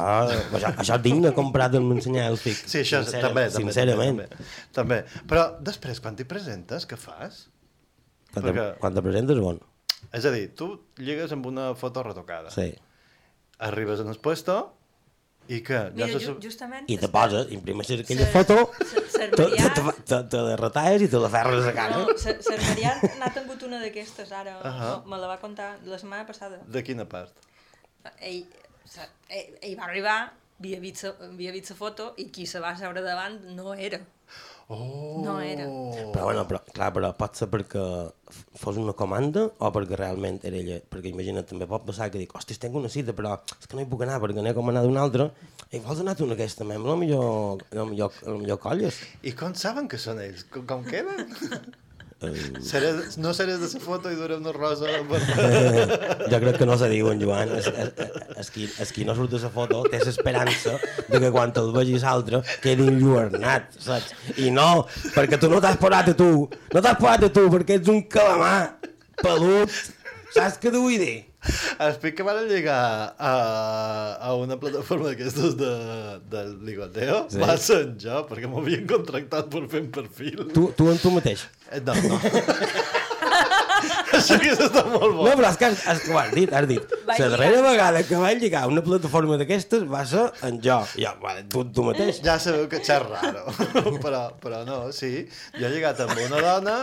això, 0.57 0.69
això 0.81 0.95
és 0.97 1.01
digne 1.05 1.31
comprat 1.35 1.71
de 1.75 1.79
m'ensenyar 1.83 2.29
èlfic. 2.31 2.55
Sí, 2.65 2.79
això 2.81 3.01
Sincera- 3.03 3.27
també, 3.27 3.43
també, 3.51 3.71
Sincerament. 3.73 4.21
també, 4.23 4.45
també. 4.73 4.99
Però 5.29 5.43
després, 5.61 5.99
quan 6.01 6.15
t'hi 6.17 6.23
presentes, 6.25 6.87
què 6.89 6.97
fas? 6.97 7.43
Quan, 8.33 8.45
te, 8.45 8.49
Perquè- 8.49 8.77
quan 8.79 8.93
te 8.95 9.03
presentes, 9.05 9.37
bon. 9.43 9.59
És 10.11 10.25
a 10.25 10.31
dir, 10.33 10.47
tu 10.55 10.71
lligues 10.97 11.31
amb 11.31 11.45
una 11.45 11.73
foto 11.75 12.01
retocada. 12.03 12.49
Sí. 12.51 12.73
Arribes 13.59 13.99
en 14.01 14.09
el 14.09 14.17
puesto 14.19 14.55
i 15.47 15.59
què? 15.61 15.91
Mira, 15.93 16.07
se 16.07 16.19
ju 16.19 16.25
sap- 16.31 16.41
justament... 16.43 16.89
I 16.89 16.97
te 16.97 17.07
poses, 17.11 17.51
imprimeixes 17.51 18.01
aquella 18.01 18.25
Se- 18.25 18.31
foto, 18.31 18.71
se- 18.79 19.05
se- 19.11 19.27
te, 19.29 19.45
te, 19.45 19.69
te, 19.69 19.93
te, 20.09 20.23
te 20.31 20.41
la 20.47 20.55
retalles 20.57 21.05
i 21.05 21.07
te 21.11 21.19
la 21.21 21.29
ferres 21.29 21.67
a 21.69 21.73
cara. 21.77 21.97
No, 22.01 22.17
Ser 22.17 22.37
Ser 22.41 22.57
Marià 22.63 22.95
n'ha 23.19 23.29
tingut 23.35 23.61
una 23.67 23.79
d'aquestes 23.83 24.31
ara, 24.31 24.57
Ahà. 24.63 24.91
me 25.05 25.19
la 25.21 25.27
va 25.27 25.37
contar 25.43 25.77
la 25.85 25.99
setmana 25.99 26.25
passada. 26.25 26.59
De 26.65 26.81
quina 26.83 27.05
part? 27.05 27.31
Ell, 28.19 28.43
ell, 29.29 29.53
ell 29.61 29.77
va 29.79 29.85
arribar, 29.89 30.17
havia 30.59 30.79
vist, 30.83 31.03
la- 31.07 31.29
havia 31.29 31.51
vist 31.55 31.71
la 31.73 31.79
foto 31.79 32.13
i 32.17 32.29
qui 32.31 32.45
se 32.49 32.59
va 32.63 32.75
seure 32.79 33.01
davant 33.05 33.39
no 33.55 33.73
era. 33.73 33.99
Oh! 34.71 35.21
No 35.25 35.33
era. 35.43 35.65
Però, 36.13 36.23
bueno, 36.29 36.45
però, 36.47 36.61
clar, 36.73 36.87
però 36.95 37.09
pot 37.19 37.35
ser 37.35 37.49
perquè 37.51 37.81
fos 38.57 38.77
una 38.79 38.93
comanda 38.97 39.43
o 39.59 39.71
perquè 39.75 39.97
realment 39.99 40.39
era 40.47 40.55
ella. 40.57 40.77
Perquè 40.89 41.11
imagina't, 41.11 41.45
també 41.49 41.67
pot 41.69 41.83
passar 41.85 42.07
que 42.09 42.21
dic, 42.21 42.31
hòstia, 42.33 42.57
tinc 42.63 42.77
una 42.79 42.89
cita, 42.89 43.13
però 43.13 43.35
és 43.59 43.67
que 43.67 43.75
no 43.75 43.83
hi 43.83 43.89
puc 43.91 44.05
anar 44.07 44.21
perquè 44.23 44.41
n'he 44.41 44.53
com 44.55 44.71
anar 44.71 44.85
d'una 44.87 45.03
altra. 45.03 45.27
I 45.75 45.81
vols 45.83 45.99
anar 46.01 46.15
tu 46.15 46.25
en 46.25 46.33
aquesta, 46.37 46.63
mem? 46.65 46.81
A 46.85 46.93
lo 46.93 46.95
millor, 46.97 47.61
a 47.71 47.75
lo 47.81 47.85
millor, 47.91 48.15
a 48.23 48.29
lo 48.31 48.39
millor 48.39 48.61
colles. 48.63 49.01
I 49.21 49.35
com 49.37 49.53
saben 49.53 49.91
que 49.91 49.99
són 50.01 50.23
ells? 50.23 50.47
Com, 50.53 50.65
com 50.69 50.87
queden? 50.87 51.27
Seré, 52.63 52.91
no 53.17 53.33
seré 53.35 53.57
de 53.59 53.67
la 53.67 53.81
foto 53.83 54.11
i 54.11 54.15
duré 54.15 54.37
una 54.37 54.53
rosa 54.55 54.87
per... 55.09 55.19
jo 56.31 56.39
crec 56.43 56.59
que 56.61 56.67
no 56.69 56.77
se 56.79 56.89
diuen, 56.91 57.19
Joan. 57.21 57.51
És, 57.57 57.67
és, 57.67 57.91
és, 58.43 58.51
qui, 58.53 58.67
és 58.85 58.93
qui 58.95 59.07
no 59.07 59.15
surt 59.17 59.33
de 59.33 59.41
la 59.43 59.51
foto 59.53 59.83
té 59.91 59.99
l'esperança 60.03 60.77
de 61.09 61.19
que 61.19 61.33
quan 61.33 61.51
el 61.59 61.73
vegis 61.75 62.05
altre 62.07 62.43
quedi 62.63 62.87
enlluernat, 62.91 63.75
saps? 63.83 64.13
I 64.37 64.53
no, 64.55 64.85
perquè 65.15 65.41
tu 65.41 65.51
no 65.51 65.59
t'has 65.63 65.79
posat 65.81 66.13
a 66.13 66.17
tu, 66.17 66.31
no 66.47 66.79
t'has 66.79 66.97
posat 67.01 67.27
a 67.27 67.33
tu 67.33 67.49
perquè 67.53 67.81
ets 67.81 67.91
un 67.91 68.01
calamar 68.07 68.79
pelut, 69.21 69.69
saps 70.33 70.59
què 70.61 70.71
t'ho 70.71 70.85
vull 70.87 70.99
dir? 71.01 71.32
Explic 71.43 72.15
que 72.17 72.23
van 72.27 72.39
lligar 72.47 73.15
a, 73.17 73.33
a 74.21 74.33
una 74.39 74.57
plataforma 74.61 75.11
d'aquestes 75.11 75.57
de, 75.59 75.71
de 76.31 76.43
ligoteo. 76.67 77.23
Sí. 77.33 77.41
Va 77.43 77.57
ser 77.59 77.81
jo, 77.99 78.21
perquè 78.29 78.49
m'havien 78.51 78.85
contractat 78.89 79.49
per 79.53 79.65
fer 79.71 79.83
un 79.85 79.91
perfil. 79.95 80.45
Tu, 80.55 80.67
tu 80.77 80.89
en 80.91 81.01
tu 81.03 81.11
mateix. 81.17 81.47
Eh, 81.71 81.81
No, 81.83 81.95
no. 82.07 82.19
Això 84.13 84.37
que 84.39 84.51
està 84.53 84.83
molt 84.87 85.15
bo. 85.17 85.25
No, 85.25 85.33
però 85.35 85.49
és 85.49 85.57
que, 85.59 85.69
és 85.73 86.01
que 86.05 86.13
ho 86.13 86.17
has 86.21 86.29
dit, 86.35 86.51
has 86.55 86.67
dit. 86.69 86.93
Va 87.07 87.15
La 87.19 87.27
darrera 87.33 87.61
vegada 87.65 88.03
que 88.07 88.19
vaig 88.21 88.39
lligar 88.43 88.61
a 88.63 88.69
una 88.71 88.83
plataforma 88.85 89.37
d'aquestes 89.41 89.83
va 89.89 90.03
ser 90.07 90.27
en 90.47 90.59
jo. 90.63 90.77
Jo, 90.99 91.11
bueno, 91.21 91.43
tu, 91.51 91.63
tu 91.73 91.85
mateix. 91.87 92.21
Ja 92.23 92.37
sabeu 92.41 92.67
que 92.71 92.79
xer 92.85 93.01
raro, 93.03 93.43
però, 94.05 94.23
però 94.43 94.61
no, 94.67 94.77
sí. 94.95 95.25
Jo 95.57 95.67
he 95.67 95.73
lligat 95.73 95.99
amb 96.05 96.15
una 96.27 96.41
dona 96.45 96.77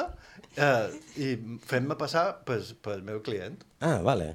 eh, 0.57 0.91
i 1.23 1.33
fent-me 1.71 1.97
passar 2.01 2.27
pel, 2.47 2.65
pel 2.85 3.05
meu 3.07 3.23
client. 3.25 3.57
Ah, 3.81 3.99
vale. 4.05 4.35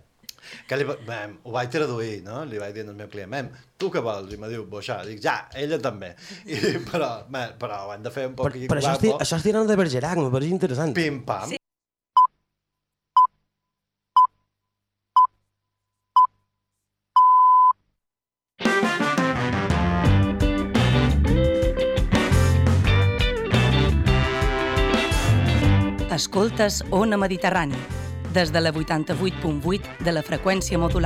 Que 0.69 0.77
li, 0.79 0.87
va- 0.87 0.97
mem, 1.07 1.37
ho 1.43 1.51
vaig 1.55 1.69
traduir, 1.73 2.21
no? 2.25 2.43
Li 2.49 2.61
vaig 2.61 2.73
dir 2.77 2.85
al 2.87 2.95
meu 2.97 3.07
client, 3.11 3.29
mem, 3.31 3.49
tu 3.77 3.89
què 3.93 4.01
vols? 4.05 4.31
I 4.33 4.37
me 4.41 4.49
diu, 4.51 4.65
boixar. 4.69 5.01
Dic, 5.07 5.21
ja, 5.23 5.37
ella 5.55 5.79
també. 5.83 6.13
I, 6.45 6.59
però, 6.89 7.11
mem, 7.29 7.55
però 7.61 7.83
ho 7.87 7.93
hem 7.95 8.03
de 8.05 8.11
fer 8.13 8.27
un 8.31 8.35
poc 8.39 8.49
per 8.51 8.79
això, 8.79 8.95
estic, 8.95 9.11
guapo. 9.13 9.23
això 9.25 9.37
estic 9.41 9.55
anant 9.55 9.69
de 9.73 9.79
Bergerac, 9.83 10.17
me 10.21 10.31
pareix 10.33 10.51
interessant. 10.55 10.95
Pim, 10.97 11.23
pam. 11.27 11.49
Sí. 11.53 11.61
Escoltes 26.15 26.83
Ona 26.91 27.17
Mediterrani, 27.17 27.75
des 28.35 28.51
de 28.51 28.59
la 28.59 28.73
88.8 28.73 30.03
de 30.03 30.11
la 30.11 30.21
freqüència 30.21 30.77
modulada. 30.77 30.93